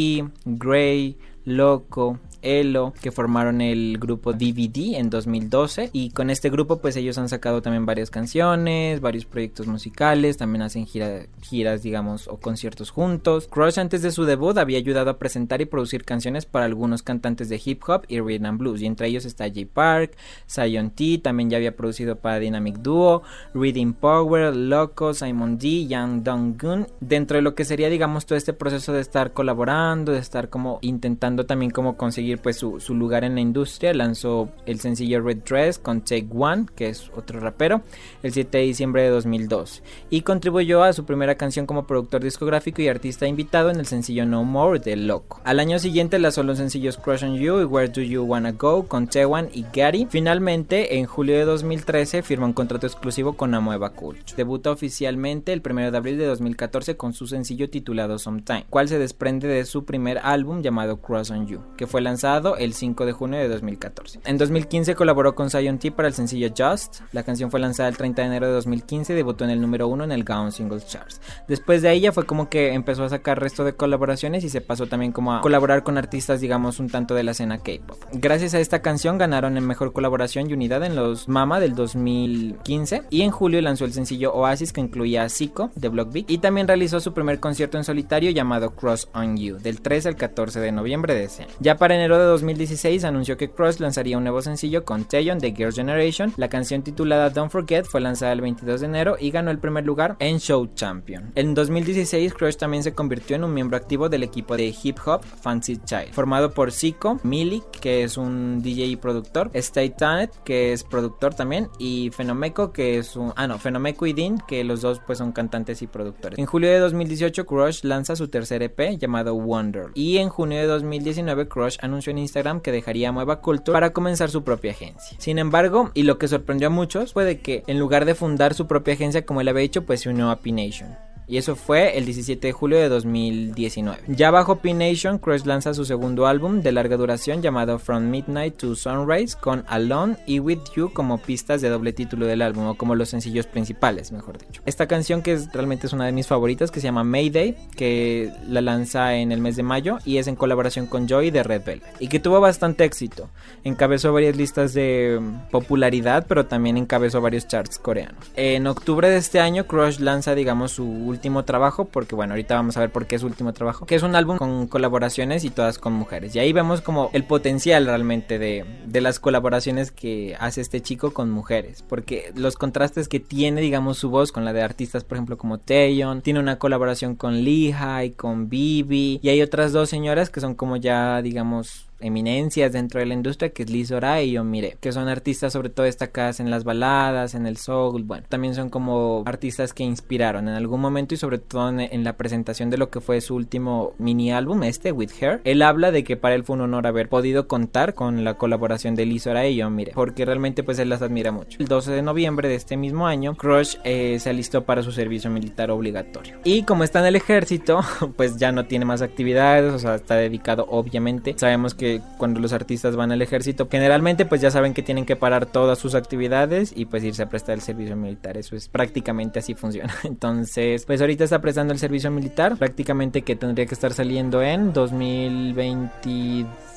Gray, 0.44 1.16
Loco, 1.46 2.18
Elo, 2.42 2.92
que 3.00 3.10
formaron 3.10 3.60
el 3.60 3.98
grupo 3.98 4.32
DVD 4.32 4.96
en 4.98 5.10
2012 5.10 5.90
y 5.92 6.10
con 6.10 6.30
este 6.30 6.50
grupo 6.50 6.78
pues 6.78 6.96
ellos 6.96 7.18
han 7.18 7.28
sacado 7.28 7.62
también 7.62 7.86
varias 7.86 8.10
canciones, 8.10 9.00
varios 9.00 9.24
proyectos 9.24 9.66
musicales, 9.66 10.36
también 10.36 10.62
hacen 10.62 10.86
giras 10.86 11.82
digamos 11.82 12.28
o 12.28 12.36
conciertos 12.36 12.90
juntos. 12.90 13.48
Crush 13.48 13.78
antes 13.78 14.02
de 14.02 14.12
su 14.12 14.24
debut 14.24 14.58
había 14.58 14.78
ayudado 14.78 15.10
a 15.10 15.18
presentar 15.18 15.60
y 15.60 15.66
producir 15.66 16.04
canciones 16.04 16.46
para 16.46 16.66
algunos 16.66 17.02
cantantes 17.02 17.48
de 17.48 17.60
hip 17.64 17.82
hop 17.88 18.04
y 18.08 18.20
rhythm 18.20 18.58
blues. 18.58 18.82
Y 18.82 18.86
entre 18.86 19.08
ellos 19.08 19.24
está 19.24 19.48
J 19.48 19.60
Park, 19.72 20.16
Zion 20.48 20.90
T, 20.90 21.18
también 21.18 21.50
ya 21.50 21.56
había 21.56 21.76
producido 21.76 22.16
para 22.16 22.38
Dynamic 22.38 22.78
Duo, 22.78 23.22
Reading 23.54 23.92
Power, 23.92 24.54
Loco, 24.54 25.14
Simon 25.14 25.58
D, 25.58 25.86
Young 25.86 26.22
Dong 26.22 26.60
Gun, 26.60 26.86
dentro 27.00 27.36
de 27.36 27.42
lo 27.42 27.54
que 27.54 27.64
sería 27.64 27.88
digamos 27.88 28.26
todo 28.26 28.36
este 28.36 28.52
proceso 28.52 28.92
de 28.92 29.00
estar 29.00 29.32
colaborando, 29.32 30.12
de 30.12 30.18
estar 30.18 30.48
como 30.48 30.78
intentando 30.82 31.35
también 31.44 31.70
como 31.70 31.96
conseguir 31.96 32.38
pues 32.38 32.56
su, 32.56 32.80
su, 32.80 32.94
lugar 32.94 33.24
en 33.24 33.34
la 33.34 33.40
industria. 33.40 33.92
Lanzó 33.92 34.48
el 34.64 34.80
sencillo 34.80 35.20
Red 35.20 35.38
Dress 35.46 35.78
con 35.78 36.00
Take 36.00 36.28
One, 36.34 36.66
que 36.74 36.88
es 36.88 37.10
otro 37.14 37.40
rapero, 37.40 37.82
el 38.22 38.32
7 38.32 38.56
de 38.56 38.64
diciembre 38.64 39.02
de 39.02 39.10
2002. 39.10 39.82
Y 40.08 40.22
contribuyó 40.22 40.82
a 40.82 40.92
su 40.92 41.04
primera 41.04 41.34
canción 41.34 41.66
como 41.66 41.86
productor 41.86 42.22
discográfico 42.22 42.80
y 42.80 42.88
artista 42.88 43.26
invitado 43.26 43.70
en 43.70 43.80
el 43.80 43.86
sencillo 43.86 44.24
No 44.24 44.44
More 44.44 44.78
de 44.78 44.96
Loco. 44.96 45.40
Al 45.44 45.60
año 45.60 45.78
siguiente 45.78 46.18
lanzó 46.18 46.42
los 46.42 46.58
sencillos 46.58 46.96
Crush 46.96 47.24
on 47.24 47.36
You 47.36 47.60
y 47.60 47.64
Where 47.64 47.88
Do 47.88 48.00
You 48.00 48.22
Wanna 48.22 48.52
Go 48.52 48.86
con 48.86 49.08
Tewan 49.08 49.48
y 49.52 49.66
Gary. 49.72 50.06
Finalmente, 50.08 50.98
en 50.98 51.06
julio 51.06 51.36
de 51.36 51.44
2013 51.44 52.22
firma 52.22 52.46
un 52.46 52.52
contrato 52.52 52.86
exclusivo 52.86 53.34
con 53.34 53.54
Amoeba 53.54 53.90
Culture. 53.90 54.36
Debuta 54.36 54.70
oficialmente 54.70 55.52
el 55.52 55.62
1 55.64 55.90
de 55.90 55.96
abril 55.96 56.18
de 56.18 56.26
2014 56.26 56.96
con 56.96 57.12
su 57.12 57.26
sencillo 57.26 57.68
titulado 57.68 58.18
Sometime, 58.18 58.66
cual 58.70 58.88
se 58.88 58.98
desprende 58.98 59.48
de 59.48 59.64
su 59.64 59.84
primer 59.84 60.18
álbum 60.22 60.62
llamado 60.62 60.98
You, 61.46 61.60
que 61.76 61.86
fue 61.86 62.00
lanzado 62.00 62.56
el 62.56 62.74
5 62.74 63.06
de 63.06 63.12
junio 63.12 63.38
de 63.38 63.48
2014. 63.48 64.20
En 64.24 64.38
2015 64.38 64.94
colaboró 64.94 65.34
con 65.34 65.50
Zion 65.50 65.78
T 65.78 65.90
para 65.92 66.08
el 66.08 66.14
sencillo 66.14 66.48
Just. 66.56 67.00
La 67.12 67.22
canción 67.22 67.50
fue 67.50 67.60
lanzada 67.60 67.88
el 67.88 67.96
30 67.96 68.22
de 68.22 68.28
enero 68.28 68.46
de 68.46 68.52
2015 68.52 69.12
y 69.12 69.16
debutó 69.16 69.44
en 69.44 69.50
el 69.50 69.60
número 69.60 69.88
1 69.88 70.04
en 70.04 70.12
el 70.12 70.24
Gaon 70.24 70.52
Singles 70.52 70.86
Charts. 70.86 71.20
Después 71.48 71.82
de 71.82 71.92
ella 71.92 72.12
fue 72.12 72.26
como 72.26 72.48
que 72.48 72.72
empezó 72.72 73.04
a 73.04 73.08
sacar 73.08 73.40
resto 73.40 73.64
de 73.64 73.74
colaboraciones 73.74 74.44
y 74.44 74.48
se 74.48 74.60
pasó 74.60 74.86
también 74.86 75.12
como 75.12 75.34
a 75.34 75.40
colaborar 75.40 75.82
con 75.82 75.98
artistas, 75.98 76.40
digamos, 76.40 76.78
un 76.78 76.88
tanto 76.88 77.14
de 77.14 77.22
la 77.22 77.32
escena 77.32 77.58
K-pop. 77.58 77.98
Gracias 78.12 78.54
a 78.54 78.60
esta 78.60 78.82
canción 78.82 79.18
ganaron 79.18 79.56
en 79.56 79.66
mejor 79.66 79.92
colaboración 79.92 80.48
y 80.48 80.52
unidad 80.52 80.84
en 80.84 80.96
los 80.96 81.28
Mama 81.28 81.60
del 81.60 81.74
2015 81.74 83.02
y 83.10 83.22
en 83.22 83.30
julio 83.30 83.60
lanzó 83.60 83.84
el 83.84 83.92
sencillo 83.92 84.32
Oasis 84.34 84.72
que 84.72 84.80
incluía 84.80 85.24
a 85.24 85.28
Zico 85.28 85.70
de 85.74 85.88
Block 85.88 86.12
Beat 86.12 86.30
y 86.30 86.38
también 86.38 86.68
realizó 86.68 87.00
su 87.00 87.12
primer 87.12 87.40
concierto 87.40 87.78
en 87.78 87.84
solitario 87.84 88.30
llamado 88.30 88.74
Cross 88.74 89.08
on 89.14 89.36
You 89.36 89.56
del 89.58 89.80
3 89.80 90.06
al 90.06 90.16
14 90.16 90.60
de 90.60 90.72
noviembre 90.72 91.14
ya 91.60 91.76
para 91.76 91.94
enero 91.94 92.18
de 92.18 92.24
2016 92.24 93.04
anunció 93.04 93.36
que 93.36 93.50
Cross 93.50 93.80
lanzaría 93.80 94.18
un 94.18 94.24
nuevo 94.24 94.42
sencillo 94.42 94.84
con 94.84 95.04
Taeyeon 95.04 95.38
de 95.38 95.52
Girls' 95.52 95.76
Generation. 95.76 96.32
La 96.36 96.48
canción 96.48 96.82
titulada 96.82 97.30
Don't 97.30 97.50
Forget 97.50 97.84
fue 97.84 98.00
lanzada 98.00 98.32
el 98.32 98.40
22 98.40 98.80
de 98.80 98.86
enero 98.86 99.16
y 99.18 99.30
ganó 99.30 99.50
el 99.50 99.58
primer 99.58 99.84
lugar 99.84 100.16
en 100.18 100.38
Show 100.38 100.68
Champion. 100.74 101.32
En 101.34 101.54
2016 101.54 102.34
Crush 102.34 102.56
también 102.56 102.82
se 102.82 102.94
convirtió 102.94 103.36
en 103.36 103.44
un 103.44 103.54
miembro 103.54 103.76
activo 103.76 104.08
del 104.08 104.22
equipo 104.22 104.56
de 104.56 104.74
hip 104.82 104.98
hop 105.06 105.22
Fancy 105.40 105.78
Child, 105.78 106.12
formado 106.12 106.50
por 106.52 106.72
Zico, 106.72 107.18
Milik, 107.22 107.64
que 107.80 108.02
es 108.02 108.16
un 108.16 108.62
DJ 108.62 108.86
y 108.86 108.96
productor, 108.96 109.50
Stay 109.54 109.90
Tanet, 109.90 110.30
que 110.44 110.72
es 110.72 110.84
productor 110.84 111.34
también, 111.34 111.68
y 111.78 112.10
Fenomeco, 112.10 112.72
que 112.72 112.98
es 112.98 113.16
un... 113.16 113.32
Ah, 113.36 113.46
no, 113.46 113.58
Fenomeco 113.58 114.06
y 114.06 114.12
Dean, 114.12 114.38
que 114.46 114.64
los 114.64 114.80
dos 114.80 115.00
pues 115.06 115.18
son 115.18 115.32
cantantes 115.32 115.82
y 115.82 115.86
productores. 115.86 116.38
En 116.38 116.46
julio 116.46 116.70
de 116.70 116.78
2018 116.78 117.46
Crush 117.46 117.82
lanza 117.84 118.16
su 118.16 118.28
tercer 118.28 118.62
EP 118.62 118.98
llamado 118.98 119.34
Wonder. 119.34 119.90
Y 119.94 120.18
en 120.18 120.28
junio 120.28 120.58
de 120.58 120.66
2019 120.66 120.95
2019, 120.98 121.48
Crush 121.48 121.76
anunció 121.80 122.10
en 122.10 122.18
Instagram 122.18 122.60
que 122.60 122.72
dejaría 122.72 123.12
Mueva 123.12 123.40
Culture 123.40 123.72
para 123.72 123.92
comenzar 123.92 124.30
su 124.30 124.44
propia 124.44 124.72
agencia. 124.72 125.16
Sin 125.20 125.38
embargo, 125.38 125.90
y 125.94 126.02
lo 126.02 126.18
que 126.18 126.28
sorprendió 126.28 126.68
a 126.68 126.70
muchos 126.70 127.12
fue 127.12 127.24
de 127.24 127.40
que 127.40 127.62
en 127.66 127.78
lugar 127.78 128.04
de 128.04 128.14
fundar 128.14 128.54
su 128.54 128.66
propia 128.66 128.94
agencia 128.94 129.24
como 129.24 129.40
él 129.40 129.48
había 129.48 129.62
hecho, 129.62 129.84
pues 129.84 130.00
se 130.00 130.08
unió 130.08 130.30
a 130.30 130.40
P-Nation. 130.40 131.05
Y 131.28 131.38
eso 131.38 131.56
fue 131.56 131.98
el 131.98 132.04
17 132.04 132.46
de 132.46 132.52
julio 132.52 132.78
de 132.78 132.88
2019. 132.88 133.98
Ya 134.08 134.30
bajo 134.30 134.56
P-Nation, 134.56 135.18
Crush 135.18 135.44
lanza 135.44 135.74
su 135.74 135.84
segundo 135.84 136.26
álbum 136.26 136.60
de 136.60 136.70
larga 136.70 136.96
duración 136.96 137.42
llamado 137.42 137.78
From 137.78 138.10
Midnight 138.10 138.56
to 138.56 138.76
Sunrise 138.76 139.36
con 139.38 139.64
Alone 139.66 140.16
y 140.26 140.38
With 140.38 140.60
You 140.76 140.92
como 140.92 141.18
pistas 141.18 141.60
de 141.60 141.68
doble 141.68 141.92
título 141.92 142.26
del 142.26 142.42
álbum 142.42 142.66
o 142.66 142.74
como 142.76 142.94
los 142.94 143.08
sencillos 143.08 143.46
principales, 143.46 144.12
mejor 144.12 144.38
dicho. 144.38 144.62
Esta 144.66 144.86
canción 144.86 145.22
que 145.22 145.32
es, 145.32 145.52
realmente 145.52 145.88
es 145.88 145.92
una 145.92 146.06
de 146.06 146.12
mis 146.12 146.28
favoritas 146.28 146.70
que 146.70 146.80
se 146.80 146.86
llama 146.86 147.02
Mayday, 147.02 147.56
que 147.76 148.32
la 148.48 148.60
lanza 148.60 149.16
en 149.16 149.32
el 149.32 149.40
mes 149.40 149.56
de 149.56 149.64
mayo 149.64 149.98
y 150.04 150.18
es 150.18 150.28
en 150.28 150.36
colaboración 150.36 150.86
con 150.86 151.08
Joy 151.08 151.30
de 151.30 151.42
Red 151.42 151.64
Velvet 151.64 151.96
y 151.98 152.08
que 152.08 152.20
tuvo 152.20 152.40
bastante 152.40 152.84
éxito. 152.84 153.30
Encabezó 153.64 154.12
varias 154.12 154.36
listas 154.36 154.74
de 154.74 155.18
mm, 155.20 155.50
popularidad, 155.50 156.26
pero 156.28 156.46
también 156.46 156.76
encabezó 156.76 157.20
varios 157.20 157.48
charts 157.48 157.78
coreanos. 157.78 158.30
En 158.36 158.66
octubre 158.68 159.10
de 159.10 159.16
este 159.16 159.40
año, 159.40 159.66
Crush 159.66 159.98
lanza, 159.98 160.34
digamos, 160.36 160.72
su 160.72 161.15
último 161.16 161.44
trabajo, 161.44 161.86
porque 161.86 162.14
bueno, 162.14 162.34
ahorita 162.34 162.54
vamos 162.54 162.76
a 162.76 162.80
ver 162.80 162.90
por 162.90 163.06
qué 163.06 163.16
es 163.16 163.22
su 163.22 163.26
último 163.26 163.52
trabajo, 163.52 163.86
que 163.86 163.94
es 163.94 164.02
un 164.02 164.14
álbum 164.14 164.36
con 164.38 164.66
colaboraciones 164.68 165.44
y 165.44 165.50
todas 165.50 165.78
con 165.78 165.92
mujeres. 165.92 166.34
Y 166.36 166.38
ahí 166.38 166.52
vemos 166.52 166.80
como 166.80 167.10
el 167.12 167.24
potencial 167.24 167.86
realmente 167.86 168.38
de, 168.38 168.64
de 168.86 169.00
las 169.00 169.18
colaboraciones 169.18 169.90
que 169.90 170.36
hace 170.38 170.60
este 170.60 170.80
chico 170.80 171.12
con 171.12 171.30
mujeres, 171.30 171.82
porque 171.82 172.32
los 172.34 172.56
contrastes 172.56 173.08
que 173.08 173.20
tiene, 173.20 173.60
digamos, 173.60 173.98
su 173.98 174.10
voz 174.10 174.32
con 174.32 174.44
la 174.44 174.52
de 174.52 174.62
artistas, 174.62 175.04
por 175.04 175.16
ejemplo, 175.16 175.36
como 175.38 175.58
Taeyeon, 175.58 176.22
tiene 176.22 176.40
una 176.40 176.58
colaboración 176.58 177.16
con 177.16 177.44
Lehigh, 177.44 178.12
con 178.12 178.48
Bibi, 178.48 179.20
y 179.22 179.28
hay 179.28 179.42
otras 179.42 179.72
dos 179.72 179.88
señoras 179.88 180.30
que 180.30 180.40
son 180.40 180.54
como 180.54 180.76
ya, 180.76 181.22
digamos, 181.22 181.86
eminencias 182.00 182.72
dentro 182.72 183.00
de 183.00 183.06
la 183.06 183.14
industria, 183.14 183.50
que 183.50 183.62
es 183.62 183.70
Liz 183.70 183.90
Oray 183.90 184.28
y 184.28 184.32
Yo 184.32 184.44
Mire, 184.44 184.76
que 184.80 184.92
son 184.92 185.08
artistas 185.08 185.52
sobre 185.52 185.70
todo 185.70 185.86
destacadas 185.86 186.40
en 186.40 186.50
las 186.50 186.64
baladas, 186.64 187.34
en 187.34 187.46
el 187.46 187.56
soul, 187.56 188.02
bueno, 188.02 188.24
también 188.28 188.54
son 188.54 188.70
como 188.70 189.22
artistas 189.26 189.72
que 189.72 189.84
inspiraron 189.84 190.48
en 190.48 190.54
algún 190.54 190.80
momento 190.80 191.14
y 191.14 191.16
sobre 191.16 191.38
todo 191.38 191.68
en, 191.70 192.04
la 192.04 192.16
presentación 192.16 192.70
de 192.70 192.78
lo 192.78 192.90
que 192.90 193.00
fue 193.00 193.20
su 193.20 193.34
último 193.34 193.94
mini 193.98 194.32
álbum, 194.32 194.62
este, 194.62 194.92
With 194.92 195.10
Her, 195.20 195.40
él 195.44 195.62
habla 195.62 195.90
de 195.90 196.04
que 196.04 196.16
para 196.16 196.34
él 196.34 196.44
fue 196.44 196.54
un 196.54 196.62
honor 196.62 196.86
haber 196.86 197.08
podido 197.08 197.48
contar 197.48 197.94
con 197.94 198.24
la 198.24 198.34
colaboración 198.34 198.94
de 198.94 199.06
Liz 199.06 199.26
Oray 199.26 199.54
y 199.54 199.56
Yo 199.56 199.70
Mire, 199.70 199.92
porque 199.94 200.24
realmente 200.24 200.62
pues 200.62 200.78
él 200.78 200.88
las 200.88 201.02
admira 201.02 201.32
mucho. 201.32 201.58
El 201.60 201.68
12 201.68 201.92
de 201.92 202.02
noviembre 202.02 202.48
de 202.48 202.54
este 202.54 202.76
mismo 202.76 203.06
año, 203.06 203.34
Crush 203.34 203.76
eh, 203.84 204.18
se 204.20 204.30
alistó 204.30 204.64
para 204.64 204.82
su 204.82 204.92
servicio 204.92 205.30
militar 205.30 205.70
obligatorio. 205.70 206.38
Y 206.44 206.62
como 206.62 206.84
está 206.84 207.00
en 207.00 207.06
el 207.06 207.16
ejército, 207.16 207.80
pues 208.16 208.36
ya 208.36 208.52
no 208.52 208.66
tiene 208.66 208.84
más 208.84 209.02
actividades, 209.02 209.72
o 209.72 209.78
sea, 209.78 209.96
está 209.96 210.16
dedicado 210.16 210.66
obviamente. 210.68 211.34
Sabemos 211.36 211.74
que 211.74 211.85
cuando 212.16 212.40
los 212.40 212.52
artistas 212.52 212.96
van 212.96 213.12
al 213.12 213.22
ejército, 213.22 213.68
generalmente 213.70 214.26
pues 214.26 214.40
ya 214.40 214.50
saben 214.50 214.74
que 214.74 214.82
tienen 214.82 215.06
que 215.06 215.16
parar 215.16 215.46
todas 215.46 215.78
sus 215.78 215.94
actividades 215.94 216.72
y 216.74 216.86
pues 216.86 217.04
irse 217.04 217.22
a 217.22 217.28
prestar 217.28 217.54
el 217.54 217.60
servicio 217.60 217.96
militar. 217.96 218.36
Eso 218.36 218.56
es 218.56 218.68
prácticamente 218.68 219.38
así 219.38 219.54
funciona. 219.54 219.94
Entonces, 220.04 220.84
pues 220.86 221.00
ahorita 221.00 221.24
está 221.24 221.40
prestando 221.40 221.72
el 221.72 221.78
servicio 221.78 222.10
militar, 222.10 222.56
prácticamente 222.56 223.22
que 223.22 223.36
tendría 223.36 223.66
que 223.66 223.74
estar 223.74 223.92
saliendo 223.92 224.42
en 224.42 224.72
2022 224.72 226.75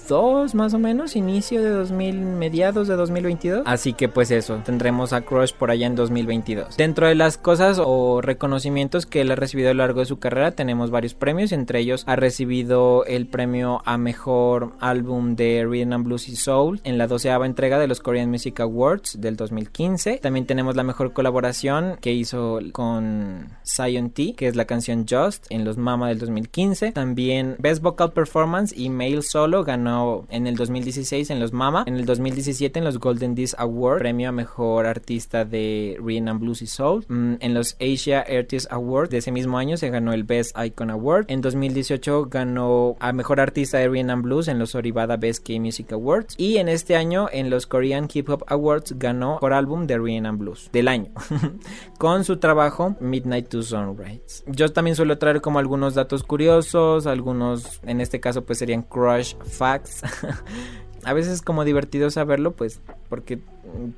más 0.55 0.73
o 0.73 0.79
menos, 0.79 1.15
inicio 1.15 1.61
de 1.61 1.69
2000, 1.69 2.15
mediados 2.19 2.87
de 2.87 2.95
2022. 2.95 3.61
Así 3.65 3.93
que 3.93 4.09
pues 4.09 4.31
eso, 4.31 4.59
tendremos 4.65 5.13
a 5.13 5.21
Crush 5.21 5.53
por 5.53 5.69
allá 5.69 5.85
en 5.85 5.95
2022. 5.95 6.77
Dentro 6.77 7.07
de 7.07 7.13
las 7.13 7.37
cosas 7.37 7.79
o 7.79 8.19
reconocimientos 8.19 9.05
que 9.05 9.21
él 9.21 9.31
ha 9.31 9.35
recibido 9.35 9.69
a 9.69 9.73
lo 9.73 9.83
largo 9.83 9.99
de 9.99 10.07
su 10.07 10.17
carrera, 10.17 10.51
tenemos 10.51 10.89
varios 10.89 11.13
premios, 11.13 11.51
entre 11.51 11.79
ellos 11.79 12.03
ha 12.07 12.15
recibido 12.15 13.05
el 13.05 13.27
premio 13.27 13.83
a 13.85 13.99
mejor 13.99 14.73
álbum 14.79 15.35
de 15.35 15.63
Rhythm 15.69 15.93
and 15.93 16.05
Blues 16.05 16.27
y 16.27 16.35
Soul 16.35 16.81
en 16.83 16.97
la 16.97 17.05
doceava 17.05 17.45
entrega 17.45 17.77
de 17.77 17.87
los 17.87 17.99
Korean 17.99 18.31
Music 18.31 18.59
Awards 18.61 19.21
del 19.21 19.35
2015. 19.35 20.17
También 20.17 20.47
tenemos 20.47 20.75
la 20.75 20.83
mejor 20.83 21.13
colaboración 21.13 21.97
que 22.01 22.13
hizo 22.13 22.59
con 22.71 23.49
Zion 23.63 24.09
T, 24.09 24.33
que 24.35 24.47
es 24.47 24.55
la 24.55 24.65
canción 24.65 25.05
Just 25.07 25.45
en 25.51 25.65
los 25.65 25.77
Mama 25.77 26.07
del 26.07 26.17
2015. 26.17 26.93
También 26.93 27.57
Best 27.59 27.83
Vocal 27.83 28.11
Performance 28.11 28.75
y 28.75 28.89
Male 28.89 29.21
Solo 29.21 29.63
ganó 29.63 29.98
en 30.29 30.47
el 30.47 30.55
2016 30.55 31.29
en 31.29 31.39
los 31.39 31.53
Mama, 31.53 31.83
en 31.87 31.95
el 31.95 32.05
2017 32.05 32.79
en 32.79 32.85
los 32.85 32.99
Golden 32.99 33.35
Disc 33.35 33.55
Award, 33.57 33.99
premio 33.99 34.29
a 34.29 34.31
mejor 34.31 34.85
artista 34.85 35.45
de 35.45 35.97
Rhythm 36.01 36.39
Blues 36.39 36.61
y 36.61 36.67
Soul. 36.67 37.05
Mm, 37.07 37.35
en 37.39 37.53
los 37.53 37.75
Asia 37.79 38.25
Artist 38.27 38.71
Awards 38.71 39.09
de 39.09 39.17
ese 39.17 39.31
mismo 39.31 39.57
año 39.57 39.77
se 39.77 39.89
ganó 39.89 40.13
el 40.13 40.23
Best 40.23 40.55
Icon 40.57 40.89
Award. 40.89 41.25
En 41.27 41.41
2018 41.41 42.27
ganó 42.29 42.95
a 42.99 43.13
mejor 43.13 43.39
artista 43.39 43.77
de 43.77 43.87
Rhythm 43.87 44.21
Blues 44.21 44.47
en 44.47 44.59
los 44.59 44.75
Oribada 44.75 45.17
Best 45.17 45.45
K 45.47 45.59
Music 45.59 45.91
Awards. 45.91 46.35
Y 46.37 46.57
en 46.57 46.69
este 46.69 46.95
año 46.95 47.27
en 47.31 47.49
los 47.49 47.67
Korean 47.67 48.07
Hip 48.13 48.29
Hop 48.29 48.43
Awards 48.47 48.97
ganó 48.97 49.39
por 49.39 49.53
álbum 49.53 49.87
de 49.87 49.97
Rhythm 49.97 50.37
Blues 50.37 50.69
del 50.71 50.87
año 50.87 51.11
con 51.97 52.23
su 52.23 52.37
trabajo 52.37 52.95
Midnight 52.99 53.49
to 53.49 53.61
Sunrise. 53.61 54.43
Yo 54.47 54.69
también 54.69 54.95
suelo 54.95 55.17
traer 55.17 55.41
como 55.41 55.59
algunos 55.59 55.95
datos 55.95 56.23
curiosos, 56.23 57.07
algunos 57.07 57.79
en 57.83 58.01
este 58.01 58.19
caso 58.19 58.45
pues 58.45 58.59
serían 58.59 58.83
crush 58.83 59.35
facts 59.43 59.78
a 61.03 61.13
veces 61.13 61.41
como 61.41 61.65
divertido 61.65 62.09
saberlo, 62.09 62.55
pues 62.55 62.81
porque 63.09 63.39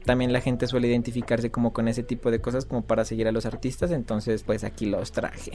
también 0.06 0.34
la 0.34 0.42
gente 0.42 0.68
suele 0.68 0.88
identificarse 0.88 1.52
como 1.52 1.74
con 1.74 1.88
ese 1.88 2.04
tipo 2.04 2.32
de 2.32 2.40
cosas 2.40 2.66
como 2.66 2.84
para 2.84 3.06
seguir 3.06 3.28
a 3.28 3.32
los 3.32 3.46
artistas, 3.46 3.92
entonces 3.92 4.44
pues 4.44 4.64
aquí 4.64 4.86
los 4.86 5.12
traje. 5.12 5.52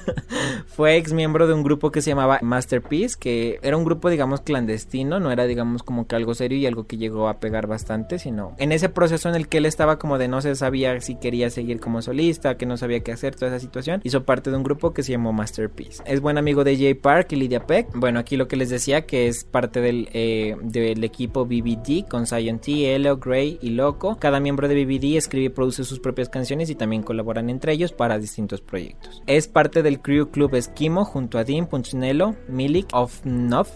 Fue 0.66 0.96
ex 0.96 1.12
miembro 1.12 1.46
de 1.46 1.54
un 1.54 1.62
grupo 1.62 1.90
que 1.90 2.02
se 2.02 2.10
llamaba 2.10 2.38
Masterpiece, 2.42 3.16
que 3.18 3.58
era 3.62 3.76
un 3.76 3.84
grupo 3.84 4.10
digamos 4.10 4.40
clandestino, 4.40 5.20
no 5.20 5.30
era 5.30 5.46
digamos 5.46 5.82
como 5.82 6.06
que 6.06 6.16
algo 6.16 6.34
serio 6.34 6.58
y 6.58 6.66
algo 6.66 6.86
que 6.86 6.96
llegó 6.96 7.28
a 7.28 7.40
pegar 7.40 7.66
bastante, 7.66 8.18
sino 8.18 8.54
en 8.58 8.72
ese 8.72 8.88
proceso 8.88 9.28
en 9.28 9.34
el 9.34 9.48
que 9.48 9.58
él 9.58 9.66
estaba 9.66 9.98
como 9.98 10.18
de 10.18 10.28
no 10.28 10.40
se 10.40 10.54
sabía 10.54 11.00
si 11.00 11.16
quería 11.16 11.50
seguir 11.50 11.80
como 11.80 12.02
solista, 12.02 12.56
que 12.56 12.66
no 12.66 12.76
sabía 12.76 13.00
qué 13.00 13.12
hacer, 13.12 13.34
toda 13.34 13.48
esa 13.48 13.60
situación, 13.60 14.00
hizo 14.04 14.24
parte 14.24 14.50
de 14.50 14.56
un 14.56 14.62
grupo 14.62 14.92
que 14.92 15.02
se 15.02 15.12
llamó 15.12 15.32
Masterpiece. 15.32 16.02
Es 16.06 16.20
buen 16.20 16.38
amigo 16.38 16.64
de 16.64 16.76
Jay 16.76 16.94
Park 16.94 17.32
y 17.32 17.36
Lydia 17.36 17.66
Peck. 17.66 17.88
Bueno, 17.94 18.18
aquí 18.18 18.36
lo 18.36 18.48
que 18.48 18.56
les 18.56 18.70
decía 18.70 19.06
que 19.06 19.28
es 19.28 19.44
parte 19.44 19.80
del, 19.80 20.08
eh, 20.12 20.56
del 20.62 21.02
equipo 21.04 21.44
BBD 21.44 22.08
con 22.08 22.26
Zion 22.26 22.58
T, 22.58 22.94
Elo, 22.94 23.18
Y 23.44 23.70
Loco. 23.70 24.16
Cada 24.18 24.40
miembro 24.40 24.68
de 24.68 24.84
BBD 24.84 25.16
escribe 25.16 25.46
y 25.46 25.48
produce 25.50 25.84
sus 25.84 26.00
propias 26.00 26.28
canciones 26.28 26.70
y 26.70 26.74
también 26.74 27.02
colaboran 27.02 27.50
entre 27.50 27.72
ellos 27.72 27.92
para 27.92 28.18
distintos 28.18 28.60
proyectos. 28.60 29.22
Es 29.26 29.48
parte 29.48 29.82
del 29.82 30.00
crew 30.00 30.30
Club 30.30 30.54
Esquimo 30.54 31.04
junto 31.04 31.38
a 31.38 31.44
Dean 31.44 31.66
Punchinello, 31.66 32.34
Milik, 32.48 32.88
Of 32.92 33.24
Nof, 33.24 33.70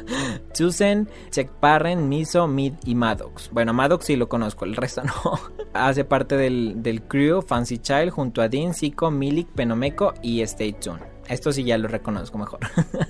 Tusen, 0.56 1.08
Check 1.30 1.50
Parren, 1.50 2.08
Miso, 2.08 2.46
Mid 2.46 2.74
y 2.84 2.94
Maddox. 2.94 3.50
Bueno, 3.50 3.72
Maddox 3.72 4.06
sí 4.06 4.16
lo 4.16 4.28
conozco, 4.28 4.64
el 4.64 4.76
resto 4.76 5.02
no. 5.04 5.12
Hace 5.72 6.04
parte 6.04 6.36
del, 6.36 6.82
del 6.82 7.02
crew 7.02 7.42
Fancy 7.42 7.78
Child 7.78 8.10
junto 8.10 8.42
a 8.42 8.48
Dean, 8.48 8.74
Zico, 8.74 9.10
Milik, 9.10 9.48
Penomeco 9.48 10.14
y 10.22 10.42
Stay 10.42 10.72
Tuned. 10.72 11.10
Esto 11.30 11.52
sí 11.52 11.62
ya 11.62 11.78
lo 11.78 11.86
reconozco 11.86 12.38
mejor. 12.38 12.58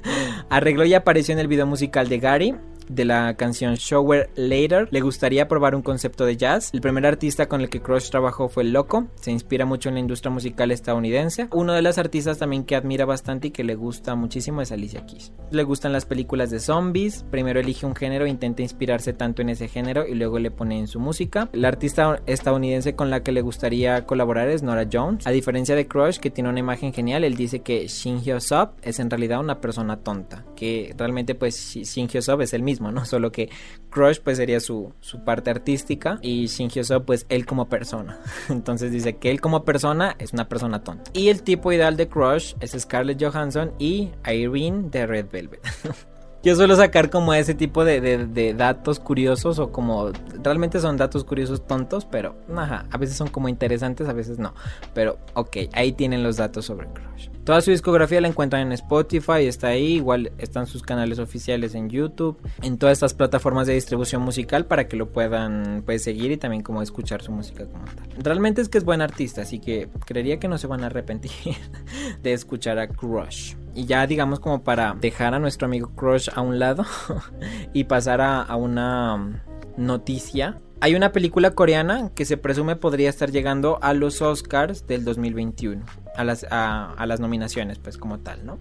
Arregló 0.51 0.85
y 0.85 0.93
apareció 0.93 1.33
en 1.33 1.39
el 1.39 1.49
video 1.49 1.67
musical 1.67 2.09
de 2.09 2.19
Gary, 2.19 2.55
de 2.91 3.05
la 3.05 3.35
canción 3.35 3.75
Shower 3.77 4.31
Later. 4.35 4.89
Le 4.91 5.01
gustaría 5.01 5.49
probar 5.49 5.75
un 5.75 5.83
concepto 5.83 6.27
de 6.27 6.37
jazz. 6.37 6.71
El 6.75 6.81
primer 6.81 7.07
artista 7.07 7.47
con 7.47 7.61
el 7.61 7.71
que 7.71 7.81
Crush 7.81 8.11
trabajó 8.11 8.49
fue 8.49 8.65
Loco. 8.65 9.07
Se 9.15 9.31
inspira 9.31 9.65
mucho 9.65 9.89
en 9.89 9.95
la 9.95 10.01
industria 10.01 10.31
musical 10.31 10.71
estadounidense. 10.71 11.49
Uno 11.53 11.73
de 11.73 11.83
las 11.83 11.99
artistas 11.99 12.39
también 12.39 12.65
que 12.65 12.77
admira 12.77 13.05
bastante 13.05 13.49
y 13.49 13.51
que 13.51 13.65
le 13.65 13.77
gusta 13.77 14.15
muchísimo 14.15 14.61
es 14.61 14.73
Alicia 14.73 15.07
Keys. 15.07 15.33
Le 15.51 15.63
gustan 15.63 15.93
las 15.93 16.05
películas 16.05 16.51
de 16.51 16.59
zombies. 16.59 17.25
Primero 17.31 17.61
elige 17.61 17.87
un 17.87 17.95
género, 17.95 18.27
intenta 18.27 18.63
inspirarse 18.63 19.13
tanto 19.13 19.43
en 19.43 19.51
ese 19.51 19.69
género 19.69 20.07
y 20.07 20.15
luego 20.15 20.39
le 20.39 20.51
pone 20.51 20.79
en 20.79 20.89
su 20.89 20.99
música. 20.99 21.49
La 21.53 21.69
artista 21.69 22.21
estadounidense 22.27 22.97
con 22.97 23.11
la 23.11 23.23
que 23.23 23.33
le 23.33 23.43
gustaría 23.43 24.05
colaborar 24.05 24.49
es 24.49 24.63
Nora 24.63 24.89
Jones. 24.91 25.27
A 25.27 25.31
diferencia 25.31 25.77
de 25.77 25.87
Crush, 25.87 26.19
que 26.19 26.31
tiene 26.31 26.51
una 26.51 26.59
imagen 26.59 26.93
genial, 26.93 27.23
él 27.25 27.37
dice 27.37 27.61
que 27.61 27.87
Shin 27.87 28.21
Hyo 28.23 28.41
Sub 28.41 28.71
es 28.83 28.99
en 28.99 29.11
realidad 29.11 29.41
una 29.41 29.61
persona 29.61 29.99
tonta. 29.99 30.45
Que 30.57 30.95
realmente 30.97 31.35
pues 31.35 31.75
Shin 31.75 32.09
Hyo 32.09 32.23
Sub 32.23 32.41
es 32.41 32.53
el 32.53 32.63
mismo 32.63 32.80
¿no? 32.81 33.05
Solo 33.05 33.33
que 33.33 33.51
Crush 33.91 34.21
pues 34.21 34.37
sería 34.37 34.61
su, 34.61 34.93
su 35.01 35.25
parte 35.25 35.51
artística 35.51 36.19
y 36.23 36.47
Shin 36.47 36.71
Hyo 36.71 37.05
pues 37.05 37.27
él 37.29 37.47
como 37.47 37.69
persona. 37.69 38.21
Entonces 38.49 38.93
dice 38.93 39.17
que 39.17 39.31
él 39.31 39.41
como 39.41 39.65
persona 39.65 40.17
es 40.19 40.33
una 40.33 40.49
persona 40.49 40.83
tonta. 40.83 41.11
Y 41.13 41.29
el 41.29 41.43
tipo 41.43 41.73
ideal 41.73 41.97
de 41.97 42.09
Crush 42.09 42.55
es 42.61 42.73
Scarlett 42.79 43.23
Johansson 43.23 43.73
y 43.79 44.11
Irene 44.27 44.89
de 44.91 45.07
Red 45.07 45.27
Velvet. 45.31 45.61
Yo 46.43 46.57
suelo 46.57 46.75
sacar 46.75 47.11
como 47.11 47.35
ese 47.35 47.55
tipo 47.55 47.85
de, 47.85 48.55
datos 48.57 48.99
curiosos 48.99 49.59
o 49.59 49.73
como 49.73 50.11
realmente 50.43 50.81
son 50.81 50.97
datos 50.97 51.23
curiosos 51.25 51.67
tontos, 51.67 52.07
pero 52.07 52.35
ajá, 52.57 52.87
a 52.91 52.97
veces 52.97 53.17
son 53.17 53.29
como 53.29 53.51
interesantes, 53.51 54.09
a 54.09 54.15
veces 54.15 54.39
no. 54.39 54.55
Pero 54.95 55.19
ok, 55.35 55.57
ahí 55.75 55.93
tienen 55.93 56.23
los 56.23 56.39
datos 56.39 56.65
sobre 56.65 56.87
Crush. 56.89 57.29
Toda 57.45 57.61
su 57.61 57.71
discografía 57.73 58.23
la 58.23 58.29
encuentran 58.29 58.63
en 58.63 58.73
Spotify, 58.73 59.47
está 59.47 59.69
ahí, 59.69 59.95
igual 59.95 60.33
están 60.39 60.67
sus 60.67 60.83
canales 60.83 61.19
oficiales 61.19 61.75
en 61.75 61.91
YouTube, 61.91 62.39
en 62.63 62.79
todas 62.79 62.95
estas 62.95 63.13
plataformas 63.13 63.67
de 63.67 63.75
distribución 63.75 64.23
musical 64.23 64.65
para 64.65 64.89
que 64.89 64.97
lo 64.97 65.11
puedan 65.11 65.83
pues, 65.85 66.03
seguir 66.03 66.31
y 66.31 66.39
también 66.39 66.63
como 66.63 66.81
escuchar 66.81 67.21
su 67.21 67.33
música 67.33 67.67
como 67.67 67.85
tal. 67.85 68.09
Realmente 68.19 68.63
es 68.63 68.71
que 68.71 68.79
es 68.79 68.85
buen 68.85 69.03
artista, 69.03 69.43
así 69.43 69.59
que 69.59 69.89
creería 70.07 70.39
que 70.39 70.49
no 70.49 70.57
se 70.57 70.67
van 70.67 70.85
a 70.85 70.87
arrepentir 70.87 71.33
de 72.23 72.33
escuchar 72.33 72.79
a 72.79 72.89
Crush. 72.89 73.55
Y 73.75 73.87
ya 73.87 74.07
digamos 74.07 74.41
como 74.41 74.63
para 74.63 74.95
dejar 75.01 75.35
a 75.35 75.39
nuestro 75.39 75.67
amigo 75.67 75.91
Crush 75.95 76.29
a 76.35 76.41
un 76.41 76.59
lado 76.59 76.85
y 77.73 77.85
pasar 77.85 78.21
a, 78.21 78.55
una 78.57 79.43
noticia 79.77 80.61
hay 80.83 80.95
una 80.95 81.13
película 81.13 81.51
coreana 81.51 82.11
que 82.15 82.25
se 82.25 82.39
presume 82.39 82.75
podría 82.75 83.11
estar 83.11 83.31
llegando 83.31 83.79
a 83.83 83.93
los 83.93 84.23
Oscars 84.23 84.87
del 84.87 85.05
2021, 85.05 85.85
a 86.17 86.25
las, 86.25 86.47
a, 86.51 86.95
a 86.95 87.07
las 87.07 87.21
nominaciones 87.21 87.79
pues 87.79 87.99
como 87.99 88.19
tal, 88.19 88.47
¿no? 88.47 88.59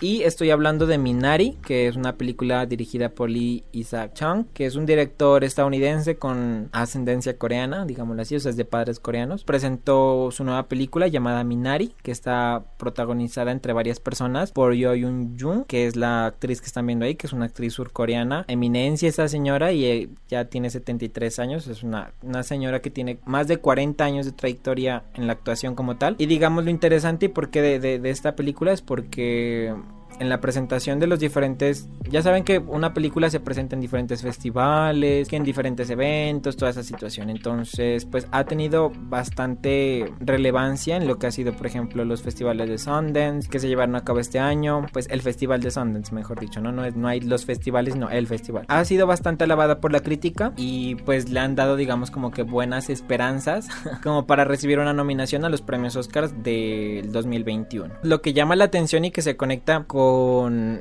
Y 0.00 0.22
estoy 0.24 0.50
hablando 0.50 0.86
de 0.86 0.98
Minari, 0.98 1.52
que 1.64 1.88
es 1.88 1.96
una 1.96 2.16
película 2.16 2.66
dirigida 2.66 3.08
por 3.08 3.30
Lee 3.30 3.64
Isaac 3.72 4.12
Chung, 4.14 4.44
que 4.52 4.66
es 4.66 4.76
un 4.76 4.84
director 4.84 5.42
estadounidense 5.42 6.16
con 6.18 6.68
ascendencia 6.72 7.38
coreana, 7.38 7.86
digámoslo 7.86 8.20
así, 8.20 8.36
o 8.36 8.40
sea, 8.40 8.50
es 8.50 8.58
de 8.58 8.66
padres 8.66 9.00
coreanos. 9.00 9.44
Presentó 9.44 10.30
su 10.32 10.44
nueva 10.44 10.68
película 10.68 11.08
llamada 11.08 11.44
Minari, 11.44 11.94
que 12.02 12.10
está 12.10 12.64
protagonizada 12.76 13.52
entre 13.52 13.72
varias 13.72 13.98
personas 13.98 14.52
por 14.52 14.74
Yo 14.74 14.94
Yoon 14.94 15.38
Jung, 15.40 15.64
que 15.64 15.86
es 15.86 15.96
la 15.96 16.26
actriz 16.26 16.60
que 16.60 16.66
están 16.66 16.86
viendo 16.86 17.06
ahí, 17.06 17.14
que 17.14 17.26
es 17.26 17.32
una 17.32 17.46
actriz 17.46 17.72
surcoreana. 17.72 18.44
Eminencia 18.48 19.08
esa 19.08 19.28
señora 19.28 19.72
y 19.72 19.86
eh, 19.86 20.08
ya 20.28 20.44
tiene 20.44 20.68
73 20.68 21.38
años, 21.38 21.68
es 21.68 21.82
una, 21.82 22.12
una 22.22 22.42
señora 22.42 22.82
que 22.82 22.90
tiene 22.90 23.18
más 23.24 23.48
de 23.48 23.56
40 23.58 24.04
años 24.04 24.26
de 24.26 24.32
trayectoria 24.32 25.04
en 25.14 25.26
la 25.26 25.32
actuación 25.32 25.74
como 25.74 25.96
tal. 25.96 26.16
Y 26.18 26.26
digamos 26.26 26.64
lo 26.64 26.70
interesante 26.70 27.26
y 27.26 27.28
por 27.30 27.48
qué 27.48 27.62
de, 27.62 27.98
de 27.98 28.10
esta 28.10 28.36
película 28.36 28.72
es 28.72 28.82
porque 28.82 29.74
en 30.18 30.28
la 30.28 30.40
presentación 30.40 30.98
de 30.98 31.06
los 31.06 31.20
diferentes, 31.20 31.88
ya 32.10 32.22
saben 32.22 32.44
que 32.44 32.58
una 32.58 32.94
película 32.94 33.30
se 33.30 33.40
presenta 33.40 33.74
en 33.74 33.80
diferentes 33.80 34.22
festivales, 34.22 35.28
que 35.28 35.36
en 35.36 35.44
diferentes 35.44 35.90
eventos, 35.90 36.56
toda 36.56 36.70
esa 36.70 36.82
situación. 36.82 37.30
Entonces, 37.30 38.04
pues 38.04 38.26
ha 38.30 38.44
tenido 38.44 38.92
bastante 38.94 40.12
relevancia 40.20 40.96
en 40.96 41.06
lo 41.06 41.18
que 41.18 41.26
ha 41.26 41.30
sido, 41.30 41.52
por 41.52 41.66
ejemplo, 41.66 42.04
los 42.04 42.22
festivales 42.22 42.68
de 42.68 42.78
Sundance 42.78 43.48
que 43.48 43.58
se 43.58 43.68
llevaron 43.68 43.96
a 43.96 44.04
cabo 44.04 44.20
este 44.20 44.38
año, 44.38 44.86
pues 44.92 45.08
el 45.10 45.20
festival 45.20 45.60
de 45.60 45.70
Sundance, 45.70 46.14
mejor 46.14 46.40
dicho, 46.40 46.60
no 46.60 46.72
no 46.72 46.84
es 46.84 46.96
no 46.96 47.08
hay 47.08 47.20
los 47.20 47.44
festivales, 47.44 47.96
no, 47.96 48.08
el 48.10 48.26
festival. 48.26 48.64
Ha 48.68 48.84
sido 48.84 49.06
bastante 49.06 49.44
alabada 49.44 49.80
por 49.80 49.92
la 49.92 50.00
crítica 50.00 50.52
y 50.56 50.94
pues 50.96 51.30
le 51.30 51.40
han 51.40 51.54
dado 51.54 51.76
digamos 51.76 52.10
como 52.10 52.30
que 52.30 52.42
buenas 52.42 52.90
esperanzas 52.90 53.68
como 54.02 54.26
para 54.26 54.44
recibir 54.44 54.78
una 54.78 54.92
nominación 54.92 55.44
a 55.44 55.48
los 55.48 55.62
premios 55.62 55.96
Oscars 55.96 56.42
del 56.42 57.12
2021. 57.12 57.94
Lo 58.02 58.22
que 58.22 58.32
llama 58.32 58.56
la 58.56 58.64
atención 58.64 59.04
y 59.04 59.10
que 59.10 59.22
se 59.22 59.36
conecta 59.36 59.84
con 59.84 60.05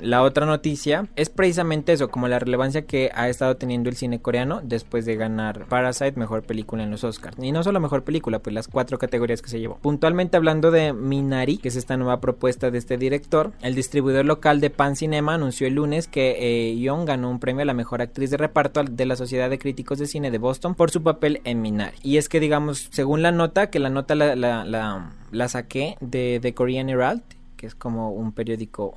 la 0.01 0.21
otra 0.21 0.45
noticia 0.45 1.07
es 1.15 1.29
precisamente 1.29 1.93
eso, 1.93 2.09
como 2.09 2.27
la 2.27 2.39
relevancia 2.39 2.85
que 2.85 3.11
ha 3.13 3.29
estado 3.29 3.57
teniendo 3.57 3.89
el 3.89 3.95
cine 3.95 4.21
coreano 4.21 4.61
después 4.63 5.05
de 5.05 5.15
ganar 5.15 5.65
Parasite 5.67 6.13
mejor 6.19 6.43
película 6.43 6.83
en 6.83 6.91
los 6.91 7.03
Oscars. 7.03 7.37
Y 7.41 7.51
no 7.51 7.63
solo 7.63 7.79
mejor 7.79 8.03
película, 8.03 8.39
pues 8.39 8.53
las 8.53 8.67
cuatro 8.67 8.97
categorías 8.97 9.41
que 9.41 9.49
se 9.49 9.59
llevó. 9.59 9.77
Puntualmente 9.77 10.37
hablando 10.37 10.71
de 10.71 10.93
Minari, 10.93 11.57
que 11.57 11.69
es 11.69 11.75
esta 11.75 11.97
nueva 11.97 12.21
propuesta 12.21 12.71
de 12.71 12.77
este 12.77 12.97
director, 12.97 13.51
el 13.61 13.75
distribuidor 13.75 14.25
local 14.25 14.61
de 14.61 14.69
Pan 14.69 14.95
Cinema 14.95 15.35
anunció 15.35 15.67
el 15.67 15.75
lunes 15.75 16.07
que 16.07 16.35
eh, 16.39 16.77
Young 16.77 17.05
ganó 17.05 17.29
un 17.29 17.39
premio 17.39 17.63
a 17.63 17.65
la 17.65 17.73
mejor 17.73 18.01
actriz 18.01 18.31
de 18.31 18.37
reparto 18.37 18.83
de 18.83 19.05
la 19.05 19.15
Sociedad 19.15 19.49
de 19.49 19.59
Críticos 19.59 19.99
de 19.99 20.07
Cine 20.07 20.31
de 20.31 20.37
Boston 20.37 20.75
por 20.75 20.91
su 20.91 21.03
papel 21.03 21.41
en 21.43 21.61
Minari. 21.61 21.97
Y 22.03 22.17
es 22.17 22.29
que 22.29 22.39
digamos, 22.39 22.89
según 22.91 23.21
la 23.21 23.31
nota, 23.31 23.69
que 23.69 23.79
la 23.79 23.89
nota 23.89 24.15
la 24.15 25.47
saqué 25.47 25.97
de 26.01 26.39
The 26.41 26.53
Korean 26.53 26.89
Herald, 26.89 27.23
es 27.65 27.75
como 27.75 28.11
un 28.11 28.31
periódico 28.31 28.93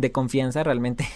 de 0.00 0.12
confianza 0.12 0.62
realmente. 0.62 1.06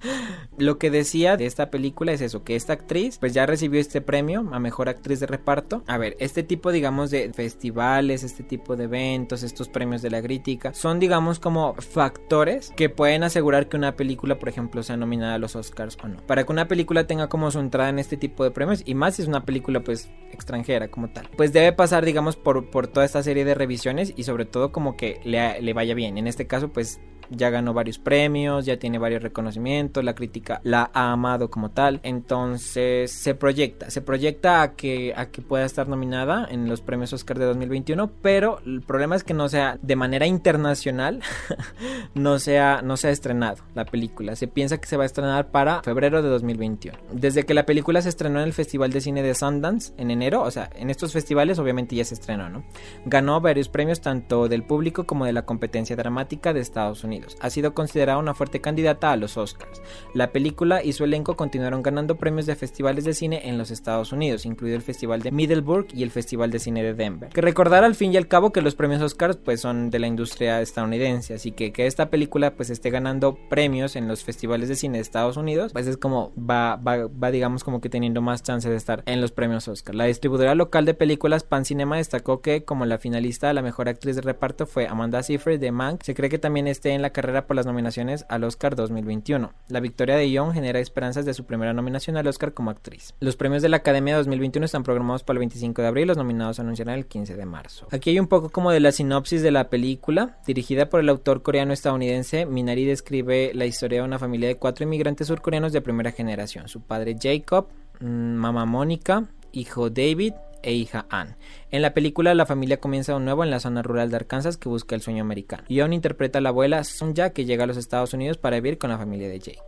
lo 0.58 0.78
que 0.78 0.90
decía 0.90 1.36
de 1.36 1.46
esta 1.46 1.70
película 1.70 2.12
es 2.12 2.20
eso, 2.20 2.44
que 2.44 2.56
esta 2.56 2.74
actriz 2.74 3.18
pues 3.18 3.32
ya 3.32 3.46
recibió 3.46 3.80
este 3.80 4.00
premio 4.00 4.48
a 4.52 4.58
mejor 4.58 4.88
actriz 4.88 5.20
de 5.20 5.26
reparto. 5.26 5.82
A 5.86 5.98
ver, 5.98 6.16
este 6.20 6.42
tipo 6.42 6.72
digamos 6.72 7.10
de 7.10 7.32
festivales, 7.32 8.22
este 8.22 8.42
tipo 8.42 8.76
de 8.76 8.84
eventos, 8.84 9.42
estos 9.42 9.68
premios 9.68 10.02
de 10.02 10.10
la 10.10 10.22
crítica, 10.22 10.74
son 10.74 10.98
digamos 10.98 11.38
como 11.38 11.74
factores 11.74 12.72
que 12.76 12.88
pueden 12.88 13.22
asegurar 13.22 13.68
que 13.68 13.76
una 13.76 13.96
película, 13.96 14.38
por 14.38 14.48
ejemplo, 14.48 14.82
sea 14.82 14.96
nominada 14.96 15.34
a 15.34 15.38
los 15.38 15.56
Oscars 15.56 15.96
o 16.02 16.08
no. 16.08 16.18
Para 16.26 16.44
que 16.44 16.52
una 16.52 16.68
película 16.68 17.06
tenga 17.06 17.28
como 17.28 17.50
su 17.50 17.58
entrada 17.58 17.90
en 17.90 17.98
este 17.98 18.16
tipo 18.16 18.44
de 18.44 18.50
premios, 18.50 18.82
y 18.84 18.94
más 18.94 19.16
si 19.16 19.22
es 19.22 19.28
una 19.28 19.44
película 19.44 19.80
pues 19.80 20.10
extranjera 20.32 20.88
como 20.88 21.10
tal, 21.10 21.28
pues 21.36 21.52
debe 21.52 21.72
pasar 21.72 22.04
digamos 22.04 22.36
por, 22.36 22.70
por 22.70 22.86
toda 22.86 23.06
esta 23.06 23.22
serie 23.22 23.44
de 23.44 23.54
revisiones 23.54 24.12
y 24.16 24.24
sobre 24.24 24.44
todo 24.44 24.72
como 24.72 24.96
que 24.96 25.20
le, 25.24 25.60
le 25.60 25.72
vaya 25.72 25.94
bien. 25.94 26.18
En 26.18 26.26
este 26.26 26.46
caso 26.46 26.68
pues 26.68 27.00
ya 27.30 27.50
ganó 27.50 27.72
varios 27.72 27.98
premios, 27.98 28.66
ya 28.66 28.78
tiene 28.78 28.98
varios 28.98 29.22
reconocimientos, 29.22 30.04
la 30.04 30.14
crítica 30.14 30.60
la 30.64 30.90
ha 30.92 31.12
amado 31.12 31.50
como 31.50 31.70
tal, 31.70 32.00
entonces 32.02 33.12
se 33.12 33.34
proyecta, 33.34 33.90
se 33.90 34.02
proyecta 34.02 34.62
a 34.62 34.74
que, 34.74 35.14
a 35.16 35.26
que 35.26 35.42
pueda 35.42 35.64
estar 35.64 35.88
nominada 35.88 36.46
en 36.50 36.68
los 36.68 36.80
premios 36.80 37.12
Oscar 37.12 37.38
de 37.38 37.44
2021, 37.46 38.10
pero 38.22 38.60
el 38.66 38.82
problema 38.82 39.16
es 39.16 39.24
que 39.24 39.34
no 39.34 39.48
sea 39.48 39.78
de 39.80 39.96
manera 39.96 40.26
internacional, 40.26 41.22
no 42.14 42.38
sea, 42.38 42.82
no 42.82 42.96
sea 42.96 43.10
estrenado 43.10 43.62
la 43.74 43.84
película, 43.84 44.36
se 44.36 44.48
piensa 44.48 44.78
que 44.78 44.86
se 44.86 44.96
va 44.96 45.04
a 45.04 45.06
estrenar 45.06 45.50
para 45.50 45.82
febrero 45.82 46.22
de 46.22 46.28
2021. 46.28 46.98
Desde 47.12 47.44
que 47.44 47.54
la 47.54 47.66
película 47.66 48.02
se 48.02 48.08
estrenó 48.08 48.40
en 48.40 48.46
el 48.46 48.52
Festival 48.52 48.92
de 48.92 49.00
Cine 49.00 49.22
de 49.22 49.34
Sundance 49.34 49.92
en 49.96 50.10
enero, 50.10 50.42
o 50.42 50.50
sea, 50.50 50.70
en 50.74 50.90
estos 50.90 51.12
festivales 51.12 51.58
obviamente 51.58 51.96
ya 51.96 52.04
se 52.04 52.14
estrenó, 52.14 52.48
¿no? 52.48 52.64
Ganó 53.06 53.40
varios 53.40 53.68
premios 53.68 54.00
tanto 54.00 54.48
del 54.48 54.64
público 54.64 55.04
como 55.04 55.24
de 55.24 55.32
la 55.32 55.44
competencia 55.44 55.96
dramática 55.96 56.52
de 56.52 56.60
Estados 56.60 57.04
Unidos. 57.04 57.19
Ha 57.40 57.50
sido 57.50 57.74
considerada 57.74 58.18
una 58.18 58.34
fuerte 58.34 58.60
candidata 58.60 59.12
a 59.12 59.16
los 59.16 59.36
Oscars. 59.36 59.82
La 60.14 60.32
película 60.32 60.82
y 60.82 60.92
su 60.92 61.04
elenco 61.04 61.36
continuaron 61.36 61.82
ganando 61.82 62.16
premios 62.16 62.46
de 62.46 62.56
festivales 62.56 63.04
de 63.04 63.14
cine 63.14 63.48
en 63.48 63.58
los 63.58 63.70
Estados 63.70 64.12
Unidos, 64.12 64.46
incluido 64.46 64.76
el 64.76 64.82
Festival 64.82 65.22
de 65.22 65.30
Middleburg 65.30 65.88
y 65.94 66.02
el 66.02 66.10
Festival 66.10 66.50
de 66.50 66.58
Cine 66.58 66.82
de 66.82 66.94
Denver. 66.94 67.30
Que 67.30 67.40
recordar 67.40 67.84
al 67.84 67.94
fin 67.94 68.12
y 68.12 68.16
al 68.16 68.28
cabo 68.28 68.52
que 68.52 68.62
los 68.62 68.74
premios 68.74 69.02
Oscars 69.02 69.36
pues 69.36 69.60
son 69.60 69.90
de 69.90 69.98
la 69.98 70.06
industria 70.06 70.60
estadounidense, 70.60 71.34
así 71.34 71.52
que 71.52 71.72
que 71.72 71.86
esta 71.86 72.10
película 72.10 72.54
pues 72.54 72.70
esté 72.70 72.90
ganando 72.90 73.38
premios 73.48 73.96
en 73.96 74.08
los 74.08 74.24
festivales 74.24 74.68
de 74.68 74.76
cine 74.76 74.98
de 74.98 75.02
Estados 75.02 75.36
Unidos, 75.36 75.72
pues 75.72 75.86
es 75.86 75.96
como 75.96 76.32
va, 76.36 76.76
va, 76.76 77.06
va 77.06 77.30
digamos 77.30 77.64
como 77.64 77.80
que 77.80 77.88
teniendo 77.88 78.20
más 78.20 78.42
chance 78.42 78.68
de 78.68 78.76
estar 78.76 79.02
en 79.06 79.20
los 79.20 79.32
premios 79.32 79.68
Oscar. 79.68 79.94
La 79.94 80.04
distribuidora 80.04 80.54
local 80.54 80.84
de 80.84 80.94
películas 80.94 81.44
Pan 81.44 81.64
Cinema 81.64 81.96
destacó 81.96 82.40
que 82.40 82.64
como 82.64 82.86
la 82.86 82.98
finalista 82.98 83.50
a 83.50 83.52
la 83.52 83.62
mejor 83.62 83.88
actriz 83.88 84.16
de 84.16 84.22
reparto 84.22 84.66
fue 84.66 84.86
Amanda 84.86 85.22
Seyfried 85.22 85.60
de 85.60 85.72
Mank, 85.72 86.02
se 86.02 86.14
cree 86.14 86.30
que 86.30 86.38
también 86.38 86.66
esté 86.66 86.90
en 86.90 87.02
la 87.02 87.09
carrera 87.10 87.46
por 87.46 87.56
las 87.56 87.66
nominaciones 87.66 88.24
al 88.28 88.44
Oscar 88.44 88.76
2021. 88.76 89.52
La 89.68 89.80
victoria 89.80 90.16
de 90.16 90.30
Young 90.30 90.52
genera 90.52 90.80
esperanzas 90.80 91.24
de 91.24 91.34
su 91.34 91.44
primera 91.44 91.72
nominación 91.72 92.16
al 92.16 92.26
Oscar 92.26 92.54
como 92.54 92.70
actriz. 92.70 93.14
Los 93.20 93.36
premios 93.36 93.62
de 93.62 93.68
la 93.68 93.78
Academia 93.78 94.16
2021 94.16 94.64
están 94.64 94.82
programados 94.82 95.22
para 95.22 95.36
el 95.36 95.40
25 95.40 95.82
de 95.82 95.88
abril, 95.88 96.08
los 96.08 96.16
nominados 96.16 96.60
anunciarán 96.60 96.96
el 96.96 97.06
15 97.06 97.36
de 97.36 97.46
marzo. 97.46 97.86
Aquí 97.90 98.10
hay 98.10 98.18
un 98.18 98.28
poco 98.28 98.50
como 98.50 98.70
de 98.70 98.80
la 98.80 98.92
sinopsis 98.92 99.42
de 99.42 99.50
la 99.50 99.68
película, 99.70 100.38
dirigida 100.46 100.88
por 100.88 101.00
el 101.00 101.08
autor 101.08 101.42
coreano-estadounidense, 101.42 102.46
Minari 102.46 102.84
describe 102.84 103.52
la 103.54 103.66
historia 103.66 104.00
de 104.00 104.04
una 104.04 104.18
familia 104.18 104.48
de 104.48 104.56
cuatro 104.56 104.84
inmigrantes 104.84 105.26
surcoreanos 105.28 105.72
de 105.72 105.80
primera 105.80 106.12
generación. 106.12 106.68
Su 106.68 106.80
padre 106.80 107.16
Jacob, 107.20 107.68
mm, 108.00 108.06
mamá 108.06 108.64
Mónica, 108.64 109.28
hijo 109.52 109.90
David 109.90 110.34
e 110.62 110.72
hija 110.72 111.06
Anne. 111.10 111.36
En 111.70 111.82
la 111.82 111.94
película, 111.94 112.34
la 112.34 112.46
familia 112.46 112.80
comienza 112.80 113.14
de 113.14 113.20
nuevo 113.20 113.44
en 113.44 113.50
la 113.50 113.60
zona 113.60 113.82
rural 113.82 114.10
de 114.10 114.16
Arkansas 114.16 114.56
que 114.56 114.68
busca 114.68 114.94
el 114.94 115.02
sueño 115.02 115.22
americano. 115.22 115.64
Y 115.68 115.80
interpreta 115.80 116.38
a 116.38 116.42
la 116.42 116.50
abuela 116.50 116.84
Sonja 116.84 117.30
que 117.30 117.44
llega 117.44 117.64
a 117.64 117.66
los 117.66 117.76
Estados 117.76 118.12
Unidos 118.14 118.38
para 118.38 118.56
vivir 118.56 118.78
con 118.78 118.90
la 118.90 118.98
familia 118.98 119.28
de 119.28 119.38
Jake. 119.38 119.62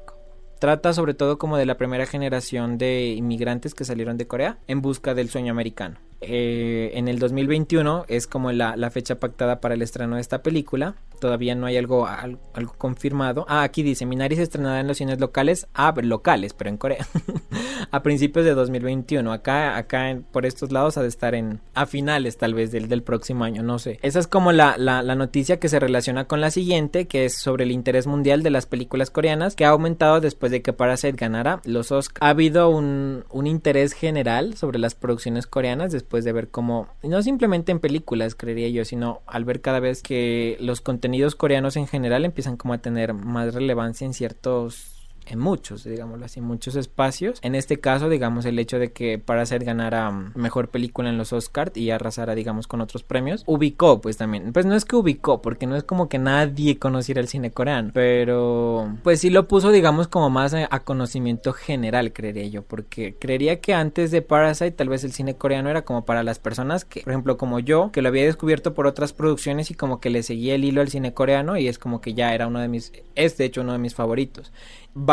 Trata 0.59 0.93
sobre 0.93 1.15
todo 1.15 1.39
como 1.39 1.57
de 1.57 1.67
la 1.67 1.77
primera 1.77 2.07
generación 2.07 2.79
de 2.79 3.15
inmigrantes 3.17 3.75
que 3.75 3.85
salieron 3.85 4.17
de 4.17 4.29
Corea 4.29 4.59
en 4.69 4.81
busca 4.81 5.15
del 5.15 5.29
sueño 5.29 5.51
americano. 5.51 5.99
Eh, 6.23 6.93
en 6.95 7.09
el 7.09 7.19
2021 7.19 8.05
es 8.09 8.29
como 8.29 8.53
la, 8.53 8.91
fecha 8.91 9.19
pactada 9.19 9.61
para 9.61 9.75
el 9.75 9.83
estreno 9.83 10.17
de 10.17 10.21
esta 10.21 10.43
película. 10.43 10.95
Todavía 11.19 11.55
no 11.55 11.67
hay 11.67 11.77
algo, 11.77 12.07
algo, 12.07 12.75
confirmado. 12.79 13.45
Ah, 13.49 13.63
aquí 13.63 13.83
dice, 13.83 14.07
Minari 14.07 14.37
se 14.37 14.43
estrenará 14.43 14.81
en 14.81 14.89
los 14.89 14.99
cines 14.99 15.21
locales, 15.21 15.69
ah, 15.75 15.95
locales, 16.03 16.53
pero 16.53 16.71
en 16.71 16.77
Corea, 16.77 17.07
a 17.91 18.03
principios 18.03 18.45
de 18.45 18.55
2021. 18.55 19.33
Acá, 19.33 19.77
acá 19.77 20.19
por 20.33 20.47
estos 20.47 20.73
lados 20.73 20.97
ha 20.99 21.03
de 21.03 21.09
estar 21.09 21.35
en, 21.35 21.61
a 21.75 21.87
finales 21.87 22.39
tal 22.39 22.55
vez 22.55 22.73
del, 22.73 22.89
del 22.89 23.03
próximo 23.03 23.45
año, 23.45 23.63
no 23.63 23.79
sé. 23.79 23.99
Esa 24.03 24.19
es 24.19 24.27
como 24.27 24.51
la, 24.51 24.77
la, 24.79 25.03
la, 25.03 25.15
noticia 25.15 25.61
que 25.61 25.69
se 25.69 25.79
relaciona 25.79 26.27
con 26.27 26.41
la 26.41 26.51
siguiente, 26.51 27.07
que 27.07 27.25
es 27.25 27.37
sobre 27.37 27.65
el 27.65 27.71
interés 27.71 28.09
mundial 28.09 28.43
de 28.43 28.51
las 28.51 28.67
películas 28.67 29.11
coreanas, 29.11 29.55
que 29.55 29.65
ha 29.65 29.71
aumentado 29.71 30.21
después 30.21 30.51
de 30.51 30.63
que 30.63 30.73
Parasite 30.73 31.17
ganara 31.17 31.61
los 31.65 31.93
Oscars. 31.93 32.21
Ha 32.21 32.31
habido 32.31 32.69
un, 32.69 33.25
un 33.31 33.47
interés 33.47 33.93
general 33.93 34.57
sobre 34.57 34.81
las 34.81 34.97
producciones 34.97 35.47
coreanas 35.47 35.93
después 35.93 36.12
de 36.21 36.33
ver 36.33 36.49
cómo, 36.49 36.89
no 37.03 37.23
simplemente 37.23 37.73
en 37.73 37.81
películas, 37.81 38.35
creería 38.35 38.69
yo, 38.69 38.85
sino 38.85 39.23
al 39.27 39.45
ver 39.45 39.61
cada 39.61 39.81
vez 39.81 40.03
que 40.03 40.57
los 40.61 40.81
contenidos 40.81 41.35
coreanos 41.35 41.77
en 41.77 41.87
general 41.87 42.25
empiezan 42.25 42.57
como 42.57 42.75
a 42.75 42.79
tener 42.79 43.15
más 43.15 43.55
relevancia 43.55 44.05
en 44.05 44.13
ciertos 44.13 44.92
en 45.27 45.39
muchos, 45.39 45.85
digámoslo 45.85 46.25
así, 46.25 46.41
muchos 46.41 46.77
espacios. 46.77 47.39
En 47.43 47.55
este 47.55 47.81
caso, 47.81 48.09
digamos, 48.09 48.45
el 48.45 48.59
hecho 48.59 48.79
de 48.79 48.93
que 48.93 49.19
Parasite 49.19 49.65
ganara 49.65 50.11
mm, 50.11 50.33
mejor 50.35 50.69
película 50.69 51.09
en 51.09 51.19
los 51.19 51.33
Oscars 51.33 51.77
y 51.77 51.91
arrasara, 51.91 52.35
digamos, 52.35 52.67
con 52.67 52.81
otros 52.81 53.03
premios, 53.03 53.45
ubicó, 53.47 54.01
pues 54.01 54.17
también. 54.17 54.53
Pues 54.53 54.67
no 54.67 54.75
es 54.75 54.85
que 54.85 54.97
ubicó, 54.97 55.43
porque 55.43 55.67
no 55.67 55.77
es 55.77 55.85
como 55.85 56.09
que 56.09 56.19
nadie 56.19 56.79
conociera 56.79 57.21
el 57.21 57.29
cine 57.29 57.51
coreano, 57.51 57.91
pero 57.95 58.97
pues 59.03 59.21
sí 59.21 59.31
lo 59.31 59.49
puso, 59.49 59.71
digamos, 59.71 60.09
como 60.09 60.31
más 60.31 60.55
a, 60.55 60.81
conocimiento 60.81 61.53
general, 61.53 62.13
creería 62.13 62.47
yo, 62.49 62.63
porque 62.63 63.15
creería 63.19 63.61
que 63.61 63.75
antes 63.75 64.11
de 64.11 64.23
Parasite, 64.23 64.73
tal 64.73 64.89
vez 64.89 65.05
el 65.05 65.13
cine 65.13 65.37
coreano 65.37 65.71
era 65.71 65.83
como 65.83 66.05
para 66.05 66.23
las 66.23 66.39
personas 66.39 66.85
que, 66.85 67.03
por 67.03 67.13
ejemplo, 67.13 67.37
como 67.37 67.61
yo, 67.61 67.91
que 67.93 68.03
lo 68.03 68.09
había 68.09 68.25
descubierto 68.25 68.75
por 68.75 68.87
otras 68.87 69.13
producciones 69.13 69.71
y 69.71 69.75
como 69.75 70.01
que 70.01 70.11
le 70.11 70.23
seguía 70.23 70.55
el 70.55 70.65
hilo 70.65 70.81
al 70.81 70.89
cine 70.89 71.15
coreano 71.15 71.57
y 71.57 71.69
es 71.69 71.79
como 71.79 72.01
que 72.01 72.15
ya 72.15 72.35
era 72.35 72.47
uno 72.47 72.59
de 72.59 72.69
mis, 72.69 72.93
es 73.15 73.37
de 73.37 73.45
hecho 73.45 73.61
uno 73.61 73.73
de 73.73 73.79
mis 73.79 73.95
favoritos 73.95 74.53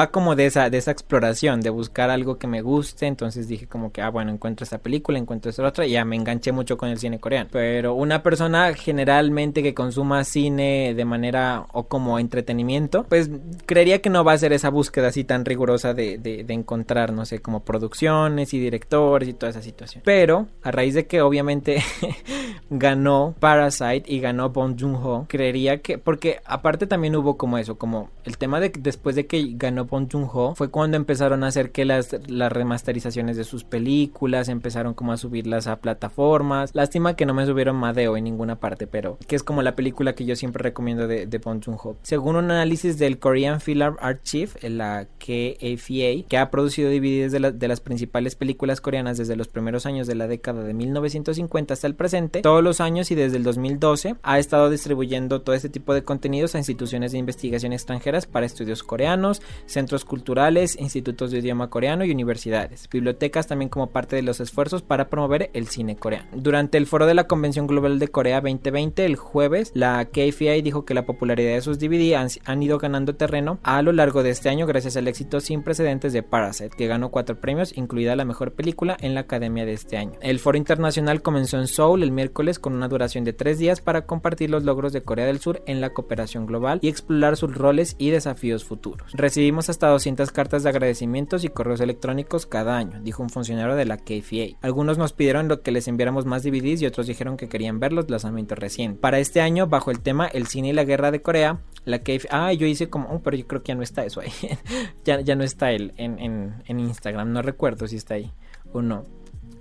como 0.07 0.35
de 0.35 0.47
esa, 0.47 0.69
de 0.69 0.77
esa 0.77 0.91
exploración, 0.91 1.61
de 1.61 1.69
buscar 1.69 2.09
algo 2.09 2.37
que 2.37 2.47
me 2.47 2.61
guste, 2.61 3.07
entonces 3.07 3.47
dije 3.47 3.67
como 3.67 3.91
que, 3.91 4.01
ah, 4.01 4.09
bueno, 4.09 4.31
encuentro 4.31 4.63
esta 4.63 4.79
película, 4.79 5.17
encuentro 5.17 5.49
esta 5.49 5.65
otra, 5.65 5.85
y 5.85 5.91
ya 5.91 6.05
me 6.05 6.15
enganché 6.15 6.51
mucho 6.51 6.77
con 6.77 6.89
el 6.89 6.97
cine 6.97 7.19
coreano. 7.19 7.49
Pero 7.51 7.93
una 7.93 8.23
persona 8.23 8.73
generalmente 8.73 9.63
que 9.63 9.73
consuma 9.73 10.23
cine 10.23 10.93
de 10.95 11.05
manera 11.05 11.65
o 11.73 11.87
como 11.87 12.19
entretenimiento, 12.19 13.03
pues 13.03 13.29
creería 13.65 14.01
que 14.01 14.09
no 14.09 14.23
va 14.23 14.33
a 14.33 14.37
ser 14.37 14.53
esa 14.53 14.69
búsqueda 14.69 15.07
así 15.07 15.23
tan 15.23 15.45
rigurosa 15.45 15.93
de, 15.93 16.17
de, 16.17 16.53
encontrar, 16.53 17.13
no 17.13 17.25
sé, 17.25 17.39
como 17.39 17.63
producciones 17.63 18.53
y 18.53 18.59
directores 18.59 19.29
y 19.29 19.33
toda 19.33 19.51
esa 19.51 19.61
situación. 19.61 20.03
Pero 20.05 20.47
a 20.63 20.71
raíz 20.71 20.93
de 20.93 21.05
que 21.05 21.21
obviamente 21.21 21.83
ganó 22.69 23.35
Parasite 23.39 24.03
y 24.07 24.19
ganó 24.19 24.49
Bong 24.49 24.79
Joon-ho, 24.79 25.25
creería 25.27 25.81
que, 25.81 25.97
porque 25.97 26.39
aparte 26.45 26.87
también 26.87 27.15
hubo 27.15 27.37
como 27.37 27.57
eso, 27.57 27.77
como 27.77 28.09
el 28.25 28.37
tema 28.37 28.59
de 28.59 28.69
después 28.69 29.15
de 29.15 29.25
que 29.25 29.53
ganó 29.53 29.85
Bong 29.89 30.07
Joon-ho 30.11 30.55
fue 30.55 30.69
cuando 30.69 30.97
empezaron 30.97 31.43
a 31.43 31.47
hacer 31.47 31.71
que 31.71 31.85
las, 31.85 32.15
las 32.27 32.51
remasterizaciones 32.51 33.37
de 33.37 33.43
sus 33.43 33.63
películas 33.63 34.49
empezaron 34.49 34.93
como 34.93 35.13
a 35.13 35.17
subirlas 35.17 35.67
a 35.67 35.77
plataformas. 35.77 36.71
Lástima 36.73 37.15
que 37.15 37.25
no 37.25 37.33
me 37.33 37.45
subieron 37.45 37.75
Madeo 37.75 38.17
en 38.17 38.23
ninguna 38.23 38.59
parte, 38.59 38.87
pero 38.87 39.17
que 39.27 39.35
es 39.35 39.43
como 39.43 39.61
la 39.61 39.75
película 39.75 40.13
que 40.13 40.25
yo 40.25 40.35
siempre 40.35 40.63
recomiendo 40.63 41.07
de, 41.07 41.25
de 41.25 41.37
Bong 41.37 41.63
Joon-ho. 41.63 41.97
Según 42.03 42.35
un 42.35 42.51
análisis 42.51 42.97
del 42.97 43.19
Korean 43.19 43.61
Film 43.61 43.95
Archive, 43.99 44.51
la 44.69 45.07
KFA, 45.19 46.27
que 46.27 46.37
ha 46.37 46.51
producido 46.51 46.89
DVDs 46.89 47.31
de, 47.31 47.51
de 47.51 47.67
las 47.67 47.81
principales 47.81 48.35
películas 48.35 48.81
coreanas 48.81 49.17
desde 49.17 49.35
los 49.35 49.47
primeros 49.47 49.85
años 49.85 50.07
de 50.07 50.15
la 50.15 50.27
década 50.27 50.63
de 50.63 50.73
1950 50.73 51.73
hasta 51.73 51.87
el 51.87 51.95
presente, 51.95 52.41
todos 52.41 52.63
los 52.63 52.81
años 52.81 53.11
y 53.11 53.15
desde 53.15 53.37
el 53.37 53.43
2012 53.43 54.15
ha 54.21 54.39
estado 54.39 54.69
distribuyendo 54.69 55.41
todo 55.41 55.55
este 55.55 55.69
tipo 55.69 55.93
de 55.93 56.03
contenidos 56.03 56.55
a 56.55 56.57
instituciones 56.57 57.11
de 57.11 57.17
investigación 57.17 57.73
extranjeras 57.73 58.25
para 58.25 58.45
estudios 58.45 58.83
coreanos, 58.83 59.41
centros 59.79 60.03
culturales, 60.03 60.77
institutos 60.77 61.31
de 61.31 61.39
idioma 61.39 61.69
coreano 61.69 62.03
y 62.03 62.11
universidades, 62.11 62.89
bibliotecas 62.91 63.47
también 63.47 63.69
como 63.69 63.91
parte 63.91 64.17
de 64.17 64.23
los 64.23 64.41
esfuerzos 64.41 64.81
para 64.81 65.09
promover 65.09 65.49
el 65.53 65.67
cine 65.67 65.95
coreano. 65.95 66.27
Durante 66.33 66.77
el 66.77 66.85
foro 66.85 67.05
de 67.05 67.13
la 67.13 67.27
Convención 67.27 67.65
Global 67.65 67.97
de 67.97 68.09
Corea 68.09 68.41
2020, 68.41 69.05
el 69.05 69.15
jueves, 69.15 69.71
la 69.73 70.03
KFA 70.03 70.61
dijo 70.61 70.83
que 70.83 70.93
la 70.93 71.05
popularidad 71.05 71.53
de 71.53 71.61
sus 71.61 71.79
DVD 71.79 72.15
han, 72.43 72.61
ido 72.61 72.77
ganando 72.77 73.15
terreno 73.15 73.57
a 73.63 73.81
lo 73.81 73.93
largo 73.93 74.21
de 74.21 74.31
este 74.31 74.49
año 74.49 74.67
gracias 74.67 74.97
al 74.97 75.07
éxito 75.07 75.39
sin 75.39 75.63
precedentes 75.63 76.11
de 76.11 76.23
Parasite, 76.23 76.75
que 76.75 76.87
ganó 76.87 77.09
cuatro 77.09 77.39
premios, 77.39 77.77
incluida 77.77 78.17
la 78.17 78.25
mejor 78.25 78.51
película 78.51 78.97
en 78.99 79.13
la 79.13 79.21
academia 79.21 79.65
de 79.65 79.71
este 79.71 79.95
año. 79.95 80.19
El 80.21 80.39
foro 80.39 80.57
internacional 80.57 81.21
comenzó 81.21 81.57
en 81.57 81.67
Seoul 81.67 82.03
el 82.03 82.11
miércoles 82.11 82.59
con 82.59 82.73
una 82.73 82.89
duración 82.89 83.23
de 83.23 83.31
tres 83.31 83.59
días 83.59 83.79
para 83.79 84.05
compartir 84.05 84.49
los 84.49 84.65
logros 84.65 84.91
de 84.91 85.03
Corea 85.03 85.25
del 85.25 85.39
Sur 85.39 85.63
en 85.67 85.79
la 85.79 85.91
cooperación 85.91 86.45
global 86.45 86.79
y 86.81 86.89
explorar 86.89 87.37
sus 87.37 87.55
roles 87.55 87.95
y 87.97 88.09
desafíos 88.09 88.65
futuros. 88.65 89.13
Recibimos 89.13 89.68
hasta 89.69 89.87
200 89.87 90.31
cartas 90.31 90.63
de 90.63 90.69
agradecimientos 90.69 91.43
y 91.43 91.49
correos 91.49 91.81
electrónicos 91.81 92.45
cada 92.45 92.77
año, 92.77 92.99
dijo 93.01 93.23
un 93.23 93.29
funcionario 93.29 93.75
de 93.75 93.85
la 93.85 93.97
KFA. 93.97 94.57
Algunos 94.61 94.97
nos 94.97 95.13
pidieron 95.13 95.47
lo 95.47 95.61
que 95.61 95.71
les 95.71 95.87
enviáramos 95.87 96.25
más 96.25 96.43
DVDs 96.43 96.81
y 96.81 96.85
otros 96.85 97.07
dijeron 97.07 97.37
que 97.37 97.49
querían 97.49 97.79
ver 97.79 97.93
los 97.93 98.09
lanzamientos 98.09 98.57
recientes. 98.57 98.99
Para 98.99 99.19
este 99.19 99.41
año, 99.41 99.67
bajo 99.67 99.91
el 99.91 100.01
tema 100.01 100.27
El 100.27 100.47
cine 100.47 100.69
y 100.69 100.73
la 100.73 100.83
guerra 100.83 101.11
de 101.11 101.21
Corea, 101.21 101.61
la 101.85 101.99
KFA... 101.99 102.27
Ah, 102.31 102.53
yo 102.53 102.67
hice 102.67 102.89
como... 102.89 103.09
Oh, 103.09 103.21
pero 103.21 103.37
yo 103.37 103.47
creo 103.47 103.63
que 103.63 103.69
ya 103.69 103.75
no 103.75 103.83
está 103.83 104.05
eso 104.05 104.21
ahí. 104.21 104.31
ya, 105.05 105.21
ya 105.21 105.35
no 105.35 105.43
está 105.43 105.71
él 105.71 105.93
en, 105.97 106.19
en, 106.19 106.63
en 106.65 106.79
Instagram, 106.79 107.31
no 107.31 107.41
recuerdo 107.41 107.87
si 107.87 107.95
está 107.95 108.15
ahí 108.15 108.31
o 108.73 108.81
no. 108.81 109.05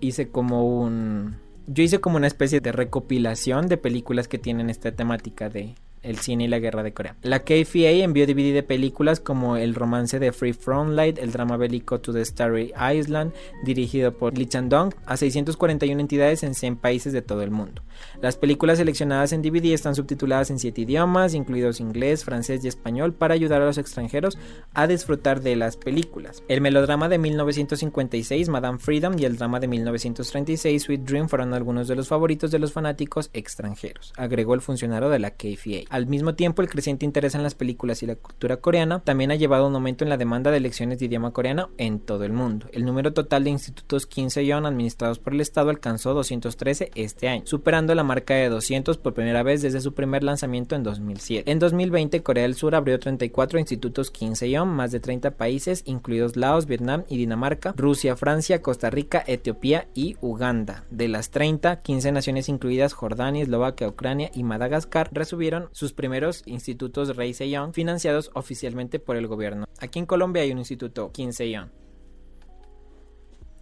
Hice 0.01 0.31
como 0.31 0.81
un 0.81 1.37
yo 1.71 1.83
hice 1.83 2.01
como 2.01 2.16
una 2.16 2.27
especie 2.27 2.61
de 2.61 2.73
recopilación 2.73 3.66
de 3.66 3.77
películas 3.77 4.27
que 4.27 4.38
tienen 4.38 4.71
esta 4.71 4.90
temática 4.92 5.51
de 5.51 5.75
el 6.03 6.19
cine 6.19 6.45
y 6.45 6.49
la 6.49 6.59
guerra 6.59 6.83
de 6.83 6.93
Corea. 6.93 7.17
La 7.23 7.41
KFA 7.41 7.91
envió 8.03 8.27
DVD 8.27 8.53
de 8.53 8.63
películas 8.63 9.21
como 9.21 9.57
el 9.57 9.75
romance 9.75 10.19
de 10.19 10.33
Free 10.33 10.53
From 10.53 10.91
Light, 10.91 11.19
el 11.19 11.33
drama 11.33 11.57
bélico 11.57 12.01
To 12.01 12.13
the 12.13 12.25
Starry 12.25 12.73
Island, 12.75 13.33
dirigido 13.65 14.13
por 14.17 14.37
Lee 14.37 14.47
Chan-dong, 14.47 14.95
a 15.07 15.17
641 15.17 16.01
entidades 16.01 16.43
en 16.43 16.55
100 16.55 16.77
países 16.77 17.13
de 17.13 17.23
todo 17.23 17.43
el 17.43 17.51
mundo. 17.51 17.83
Las 18.21 18.37
películas 18.37 18.79
seleccionadas 18.79 19.33
en 19.33 19.43
DVD 19.43 19.73
están 19.73 19.95
subtituladas 19.95 20.51
en 20.51 20.59
7 20.59 20.83
idiomas, 20.83 21.35
incluidos 21.35 21.81
inglés, 21.81 22.25
francés 22.25 22.65
y 22.65 22.69
español, 22.69 23.13
para 23.13 23.35
ayudar 23.35 23.63
a 23.63 23.67
los 23.67 23.79
extranjeros 23.79 24.39
a 24.75 24.87
disfrutar 24.87 25.41
de 25.41 25.57
las 25.57 25.77
películas. 25.77 26.43
El 26.49 26.61
melodrama 26.61 27.09
de 27.09 27.19
1956, 27.19 28.49
Madame 28.49 28.79
Freedom, 28.79 29.19
y 29.19 29.25
el 29.25 29.37
drama 29.37 29.61
de 29.61 29.69
1936, 29.69 30.83
Sweet 30.83 31.03
Dream, 31.03 31.29
fueron 31.29 31.55
algunos 31.55 31.89
de 31.89 31.97
los 31.97 32.09
favoritos 32.09 32.51
de 32.51 32.59
los 32.59 32.73
fanáticos 32.73 33.31
extranjeros, 33.33 34.13
agregó 34.17 34.55
el 34.55 34.61
funcionario 34.61 35.09
de 35.09 35.19
la 35.19 35.31
KFA. 35.33 35.88
Al 35.88 36.07
mismo 36.07 36.35
tiempo, 36.35 36.62
el 36.62 36.68
creciente 36.68 37.07
interés 37.07 37.35
en 37.35 37.42
las 37.42 37.55
películas 37.55 38.03
y 38.03 38.07
la 38.07 38.14
cultura 38.14 38.59
coreana 38.59 39.01
también 39.01 39.31
ha 39.31 39.37
llevado 39.37 39.64
a 39.64 39.68
un 39.68 39.74
aumento 39.74 40.05
en 40.05 40.11
la 40.11 40.16
demanda 40.16 40.51
de 40.51 40.61
lecciones 40.61 40.98
de 40.98 41.07
idioma 41.07 41.33
coreano 41.33 41.70
en 41.79 42.01
todo 42.01 42.24
el 42.24 42.33
mundo. 42.33 42.66
El 42.72 42.85
número 42.85 43.12
total 43.12 43.44
de 43.44 43.51
institutos 43.51 44.07
15 44.07 44.44
yon 44.44 44.66
administrados 44.66 45.18
por 45.18 45.33
el 45.33 45.40
Estado 45.40 45.70
alcanzó 45.70 46.14
213 46.14 46.90
este 46.94 47.29
año, 47.29 47.42
superando 47.46 47.94
la 47.94 48.05
marca 48.05 48.35
de 48.35 48.48
200 48.48 48.98
por 48.98 49.14
primera 49.14 49.42
vez 49.42 49.62
desde 49.62 49.81
su 49.81 49.94
primer 49.94 50.22
lanzamiento 50.24 50.74
en 50.74 50.83
2007. 50.83 51.51
En 51.51 51.59
2020, 51.59 52.22
Corea 52.22 52.42
del 52.42 52.55
Sur 52.55 52.74
abrió 52.74 52.98
34 52.98 53.59
institutos 53.59 54.11
15 54.11 54.51
yon 54.51 54.68
más 54.68 54.92
de 54.92 55.01
30 55.01 55.33
países, 55.33 55.83
incluidos 55.87 56.37
Laos, 56.37 56.66
Vietnam 56.66 57.05
y 57.09 57.16
Dinamarca, 57.16 57.72
Rusia, 57.77 58.16
Francia, 58.16 58.61
Costa 58.61 58.90
Rica, 58.90 59.24
Etiopía 59.27 59.88
y 59.94 60.16
Uganda. 60.20 60.85
De 60.90 61.09
las 61.09 61.31
30, 61.31 61.81
15 61.81 62.12
naciones 62.12 62.48
incluidas 62.48 62.92
Jordania, 62.92 63.42
Eslovaquia, 63.42 63.88
Ucrania 63.88 64.31
y 64.35 64.42
Madagascar 64.42 65.09
recibieron 65.12 65.68
sus 65.79 65.93
primeros 65.93 66.43
institutos 66.47 67.14
Rey 67.14 67.33
Sejong 67.33 67.73
financiados 67.73 68.33
oficialmente 68.35 68.99
por 68.99 69.14
el 69.14 69.29
gobierno. 69.29 69.67
Aquí 69.79 70.01
en 70.01 70.07
Colombia 70.07 70.43
hay 70.43 70.51
un 70.51 70.59
instituto 70.59 71.12
15 71.12 71.49
Young 71.49 71.69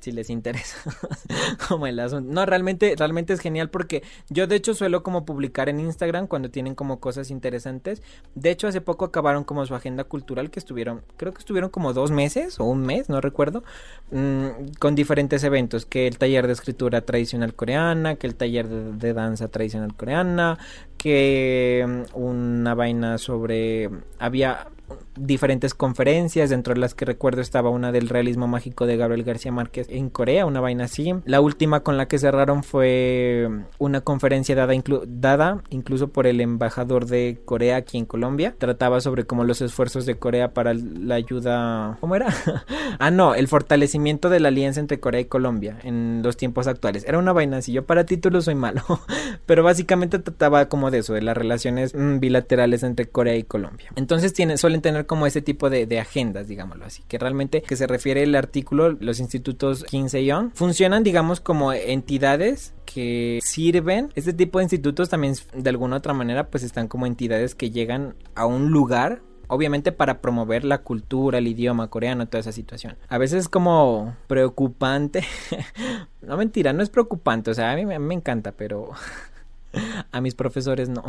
si 0.07 0.13
les 0.13 0.31
interesa 0.31 0.77
como 1.69 1.89
el 1.89 1.99
asunto. 1.99 2.33
No, 2.33 2.47
realmente, 2.47 2.95
realmente 2.97 3.33
es 3.33 3.41
genial 3.41 3.71
porque 3.71 4.05
yo 4.31 4.47
de 4.47 4.55
hecho 4.55 4.73
suelo 4.73 5.03
como 5.03 5.25
publicar 5.25 5.69
en 5.69 5.81
Instagram 5.81 6.29
cuando 6.29 6.49
tienen 6.49 6.77
como 6.77 7.01
cosas 7.01 7.33
interesantes. 7.33 8.03
De 8.37 8.51
hecho, 8.51 8.69
hace 8.69 8.81
poco 8.81 9.05
acabaron 9.05 9.43
como 9.43 9.67
su 9.67 9.75
agenda 9.75 10.05
cultural 10.05 10.51
que 10.51 10.61
estuvieron, 10.61 11.03
creo 11.17 11.33
que 11.33 11.41
estuvieron 11.41 11.71
como 11.71 11.93
dos 11.93 12.13
meses 12.13 12.61
o 12.61 12.65
un 12.65 12.83
mes, 12.83 13.09
no 13.09 13.21
recuerdo, 13.21 13.65
mm, 14.13 14.77
con 14.79 14.95
diferentes 14.95 15.43
eventos, 15.43 15.87
que 15.87 16.07
el 16.07 16.19
taller 16.19 16.47
de 16.47 16.53
escritura 16.53 17.01
tradicional 17.01 17.55
coreana, 17.55 18.15
que 18.15 18.29
el 18.29 18.37
taller 18.37 18.69
de 18.69 19.13
danza 19.13 19.49
tradicional 19.49 19.93
coreana, 19.97 20.57
que 20.99 21.85
mm, 22.15 22.17
una 22.17 22.75
vaina 22.77 23.19
sobre 23.19 23.91
había 24.21 24.69
diferentes 25.17 25.75
conferencias, 25.75 26.51
dentro 26.51 26.75
de 26.75 26.81
las 26.81 26.95
que 26.95 27.05
recuerdo 27.05 27.41
estaba 27.41 27.71
una 27.71 27.93
del 27.93 28.09
realismo 28.09 28.47
mágico 28.47 28.87
de 28.87 28.97
Gabriel 28.97 29.25
García 29.25 29.53
Márquez 29.53 29.87
en 29.91 30.11
Corea, 30.11 30.47
una 30.47 30.61
vaina 30.61 30.85
así. 30.85 31.15
La 31.25 31.41
última 31.41 31.81
con 31.81 31.97
la 31.97 32.09
que 32.09 32.19
cerraron 32.19 32.63
fue 32.63 33.49
una 33.79 34.01
conferencia 34.01 34.55
dada, 34.55 34.75
dada 35.07 35.63
incluso 35.71 36.09
por 36.09 36.27
el 36.27 36.41
embajador 36.41 37.07
de 37.07 37.41
Corea 37.45 37.77
aquí 37.77 37.99
en 37.99 38.05
Colombia. 38.05 38.55
Trataba 38.59 39.01
sobre 39.01 39.25
como 39.25 39.45
los 39.45 39.61
esfuerzos 39.61 40.07
de 40.07 40.17
Corea 40.17 40.53
para 40.53 40.75
la 40.75 41.15
ayuda... 41.15 41.99
¿Cómo 42.01 42.17
era? 42.17 42.29
ah, 42.99 43.11
no, 43.11 43.35
el 43.35 43.49
fortalecimiento 43.49 44.29
de 44.29 44.41
la 44.41 44.49
alianza 44.49 44.81
entre 44.81 45.01
Corea 45.01 45.21
y 45.21 45.27
Colombia 45.27 45.79
en 45.83 46.23
los 46.23 46.37
tiempos 46.37 46.67
actuales. 46.67 47.05
Era 47.07 47.19
una 47.19 47.33
vaina 47.33 47.59
así, 47.59 47.73
yo 47.73 47.85
para 47.85 48.05
títulos 48.05 48.45
soy 48.45 48.55
malo, 48.55 48.83
pero 49.47 49.63
básicamente 49.63 50.19
trataba 50.19 50.69
como 50.69 50.91
de 50.91 50.99
eso, 50.99 51.15
de 51.15 51.23
las 51.23 51.37
relaciones 51.37 51.95
mm, 51.95 52.19
bilaterales 52.21 52.83
entre 52.83 53.07
Corea 53.07 53.37
y 53.37 53.43
Colombia. 53.43 53.91
Entonces 53.97 54.33
tiene, 54.33 54.57
suelen 54.57 54.83
tener 54.83 55.06
como 55.07 55.27
ese 55.27 55.43
tipo 55.43 55.71
de, 55.71 55.87
agendas, 55.99 56.49
digámoslo 56.49 56.85
así, 56.85 57.03
que 57.09 57.19
realmente 57.19 57.63
que 57.63 57.77
se 57.77 57.87
refiere 57.87 58.23
el 58.23 58.35
artículo, 58.35 58.91
los 58.93 59.21
institutos 59.21 59.85
15 59.85 60.25
Young 60.25 60.51
funcionan, 60.55 61.03
digamos, 61.03 61.41
como 61.41 61.73
entidades 61.73 62.75
que 62.85 63.41
sirven. 63.43 64.11
Este 64.15 64.33
tipo 64.33 64.59
de 64.59 64.65
institutos 64.65 65.09
también 65.09 65.35
de 65.55 65.71
alguna 65.71 65.97
otra 65.97 66.13
manera 66.13 66.49
pues 66.51 66.63
están 66.63 66.89
como 66.89 67.07
entidades 67.07 67.55
que 67.55 67.71
llegan 67.71 68.15
a 68.35 68.47
un 68.47 68.71
lugar 68.71 69.23
obviamente 69.49 69.93
para 69.93 70.21
promover 70.21 70.65
la 70.65 70.79
cultura, 70.79 71.39
el 71.39 71.47
idioma 71.47 71.89
coreano, 71.89 72.27
toda 72.27 72.41
esa 72.41 72.53
situación. 72.53 72.97
A 73.09 73.19
veces 73.19 73.43
es 73.43 73.49
como 73.49 74.17
preocupante. 74.27 75.25
no 76.21 76.37
mentira, 76.37 76.73
no 76.73 76.83
es 76.83 76.91
preocupante, 76.91 77.51
o 77.51 77.55
sea, 77.55 77.73
a 77.73 77.77
mí, 77.77 77.87
me 77.87 78.15
encanta, 78.15 78.53
pero 78.53 78.91
a 80.13 80.21
mis 80.21 80.35
profesores 80.35 80.89
no. 80.89 81.05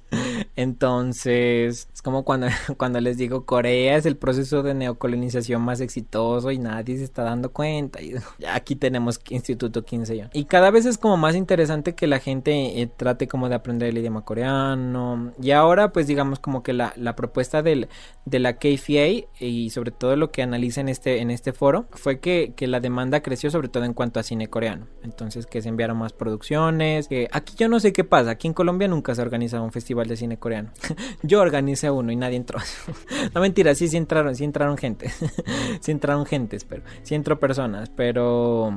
Entonces, 0.56 1.88
es 1.92 2.02
como 2.02 2.24
cuando, 2.24 2.48
cuando 2.76 3.00
les 3.00 3.16
digo 3.16 3.44
Corea 3.44 3.96
es 3.96 4.06
el 4.06 4.16
proceso 4.16 4.62
de 4.62 4.74
neocolonización 4.74 5.62
más 5.62 5.80
exitoso 5.80 6.50
y 6.50 6.58
nadie 6.58 6.96
se 6.98 7.04
está 7.04 7.22
dando 7.22 7.52
cuenta. 7.52 8.00
Y 8.02 8.14
aquí 8.48 8.76
tenemos 8.76 9.20
Instituto 9.28 9.84
15 9.84 10.30
Y 10.32 10.44
cada 10.44 10.70
vez 10.70 10.86
es 10.86 10.98
como 10.98 11.16
más 11.16 11.34
interesante 11.34 11.94
que 11.94 12.06
la 12.06 12.20
gente 12.20 12.80
eh, 12.80 12.86
trate 12.86 13.28
como 13.28 13.48
de 13.48 13.56
aprender 13.56 13.88
el 13.88 13.98
idioma 13.98 14.24
coreano. 14.24 15.32
Y 15.40 15.50
ahora, 15.50 15.92
pues 15.92 16.06
digamos 16.06 16.38
como 16.38 16.62
que 16.62 16.72
la, 16.72 16.92
la 16.96 17.16
propuesta 17.16 17.62
del, 17.62 17.88
de 18.24 18.38
la 18.38 18.58
KFA 18.58 19.26
y 19.40 19.70
sobre 19.70 19.90
todo 19.90 20.16
lo 20.16 20.30
que 20.30 20.42
analiza 20.42 20.80
en 20.80 20.88
este, 20.88 21.20
en 21.20 21.30
este 21.30 21.52
foro 21.52 21.86
fue 21.90 22.20
que, 22.20 22.52
que 22.56 22.66
la 22.66 22.80
demanda 22.80 23.20
creció 23.20 23.50
sobre 23.50 23.68
todo 23.68 23.84
en 23.84 23.94
cuanto 23.94 24.20
a 24.20 24.22
cine 24.22 24.48
coreano. 24.48 24.86
Entonces, 25.02 25.46
que 25.46 25.62
se 25.62 25.68
enviaron 25.68 25.98
más 25.98 26.12
producciones. 26.12 27.08
Aquí 27.32 27.54
yo 27.56 27.68
no 27.68 27.80
sé 27.80 27.92
qué 27.92 28.04
pasa. 28.06 28.30
Aquí 28.30 28.48
en 28.48 28.54
Colombia 28.54 28.88
nunca 28.88 29.14
se 29.14 29.20
ha 29.20 29.24
organizado 29.24 29.64
un 29.64 29.72
festival 29.72 30.06
de 30.06 30.16
cine 30.16 30.38
coreano. 30.38 30.70
Yo 31.22 31.40
organicé 31.40 31.90
uno 31.90 32.10
y 32.12 32.16
nadie 32.16 32.36
entró. 32.36 32.58
no 33.34 33.40
mentira, 33.40 33.74
sí, 33.74 33.88
sí 33.88 33.96
entraron, 33.96 34.34
sí 34.34 34.44
entraron 34.44 34.78
gente. 34.78 35.10
sí 35.80 35.92
entraron 35.92 36.26
gentes, 36.26 36.64
pero 36.64 36.82
sí 37.02 37.14
entró 37.14 37.38
personas, 37.38 37.90
pero 37.90 38.72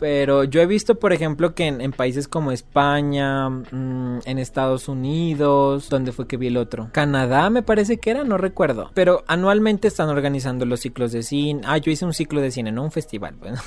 pero 0.00 0.44
yo 0.44 0.62
he 0.62 0.66
visto, 0.66 0.98
por 0.98 1.12
ejemplo, 1.12 1.54
que 1.54 1.66
en, 1.66 1.92
países 1.92 2.26
como 2.26 2.52
España, 2.52 3.50
mm, 3.50 4.20
en 4.24 4.38
Estados 4.38 4.88
Unidos, 4.88 5.90
¿dónde 5.90 6.12
fue 6.12 6.26
que 6.26 6.38
vi 6.38 6.46
el 6.46 6.56
otro? 6.56 6.88
Canadá 6.90 7.50
me 7.50 7.62
parece 7.62 7.98
que 7.98 8.10
era, 8.10 8.24
no 8.24 8.38
recuerdo. 8.38 8.90
Pero 8.94 9.22
anualmente 9.26 9.88
están 9.88 10.08
organizando 10.08 10.64
los 10.64 10.80
ciclos 10.80 11.12
de 11.12 11.22
cine. 11.22 11.60
Ah, 11.66 11.76
yo 11.76 11.92
hice 11.92 12.06
un 12.06 12.14
ciclo 12.14 12.40
de 12.40 12.50
cine, 12.50 12.72
no 12.72 12.82
un 12.82 12.90
festival. 12.90 13.36
Bueno, 13.40 13.60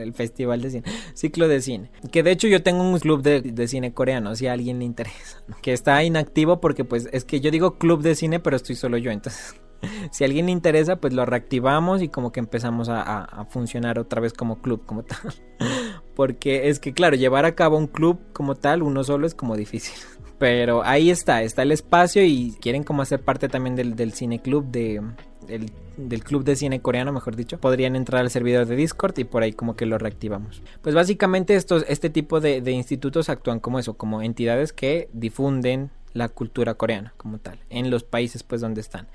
el 0.00 0.12
festival 0.14 0.62
de 0.62 0.70
cine. 0.70 0.84
Ciclo 1.14 1.48
de 1.48 1.60
cine. 1.60 1.90
Que 2.12 2.22
de 2.22 2.30
hecho 2.30 2.46
yo 2.46 2.62
tengo 2.62 2.82
un 2.82 2.98
club 3.00 3.22
de 3.22 3.68
cine 3.68 3.92
coreano, 3.92 4.36
si 4.36 4.46
a 4.46 4.52
alguien 4.52 4.78
le 4.78 4.84
interesa. 4.84 5.42
Que 5.62 5.72
está 5.72 6.02
inactivo 6.04 6.60
porque 6.60 6.84
pues 6.84 7.08
es 7.12 7.24
que 7.24 7.40
yo 7.40 7.50
digo 7.50 7.78
club 7.78 8.02
de 8.02 8.14
cine, 8.14 8.38
pero 8.38 8.54
estoy 8.54 8.76
solo 8.76 8.98
yo, 8.98 9.10
entonces 9.10 9.56
si 10.10 10.24
a 10.24 10.26
alguien 10.26 10.46
le 10.46 10.52
interesa, 10.52 10.96
pues 10.96 11.12
lo 11.12 11.24
reactivamos 11.26 12.02
y 12.02 12.08
como 12.08 12.32
que 12.32 12.40
empezamos 12.40 12.88
a, 12.88 13.46
funcionar 13.50 13.98
otra 13.98 14.20
vez 14.20 14.32
como 14.32 14.60
club, 14.60 14.84
como 14.86 15.02
tal. 15.02 15.18
Porque 16.14 16.68
es 16.68 16.78
que, 16.78 16.92
claro, 16.92 17.16
llevar 17.16 17.44
a 17.44 17.54
cabo 17.54 17.76
un 17.76 17.86
club 17.86 18.20
como 18.32 18.54
tal, 18.54 18.82
uno 18.82 19.04
solo 19.04 19.26
es 19.26 19.34
como 19.34 19.56
difícil. 19.56 19.94
Pero 20.38 20.82
ahí 20.84 21.10
está, 21.10 21.42
está 21.42 21.62
el 21.62 21.72
espacio 21.72 22.24
y 22.24 22.56
quieren 22.60 22.82
como 22.82 23.02
hacer 23.02 23.20
parte 23.20 23.48
también 23.48 23.76
del, 23.76 23.94
del 23.94 24.12
cine 24.12 24.40
club 24.40 24.66
de, 24.66 25.00
del 25.96 26.24
club 26.24 26.44
de 26.44 26.56
cine 26.56 26.80
coreano, 26.80 27.12
mejor 27.12 27.36
dicho, 27.36 27.58
podrían 27.58 27.96
entrar 27.96 28.22
al 28.22 28.30
servidor 28.30 28.66
de 28.66 28.76
Discord 28.76 29.16
y 29.18 29.24
por 29.24 29.42
ahí 29.42 29.52
como 29.52 29.76
que 29.76 29.86
lo 29.86 29.98
reactivamos. 29.98 30.62
Pues 30.80 30.94
básicamente 30.94 31.54
estos, 31.54 31.84
este 31.88 32.10
tipo 32.10 32.40
de, 32.40 32.60
de 32.60 32.72
institutos 32.72 33.28
actúan 33.28 33.60
como 33.60 33.78
eso, 33.78 33.94
como 33.94 34.22
entidades 34.22 34.72
que 34.72 35.08
difunden 35.12 35.90
la 36.14 36.28
cultura 36.28 36.74
coreana 36.74 37.14
como 37.16 37.38
tal, 37.38 37.58
en 37.70 37.90
los 37.90 38.04
países 38.04 38.42
pues 38.42 38.60
donde 38.60 38.80
están. 38.80 39.08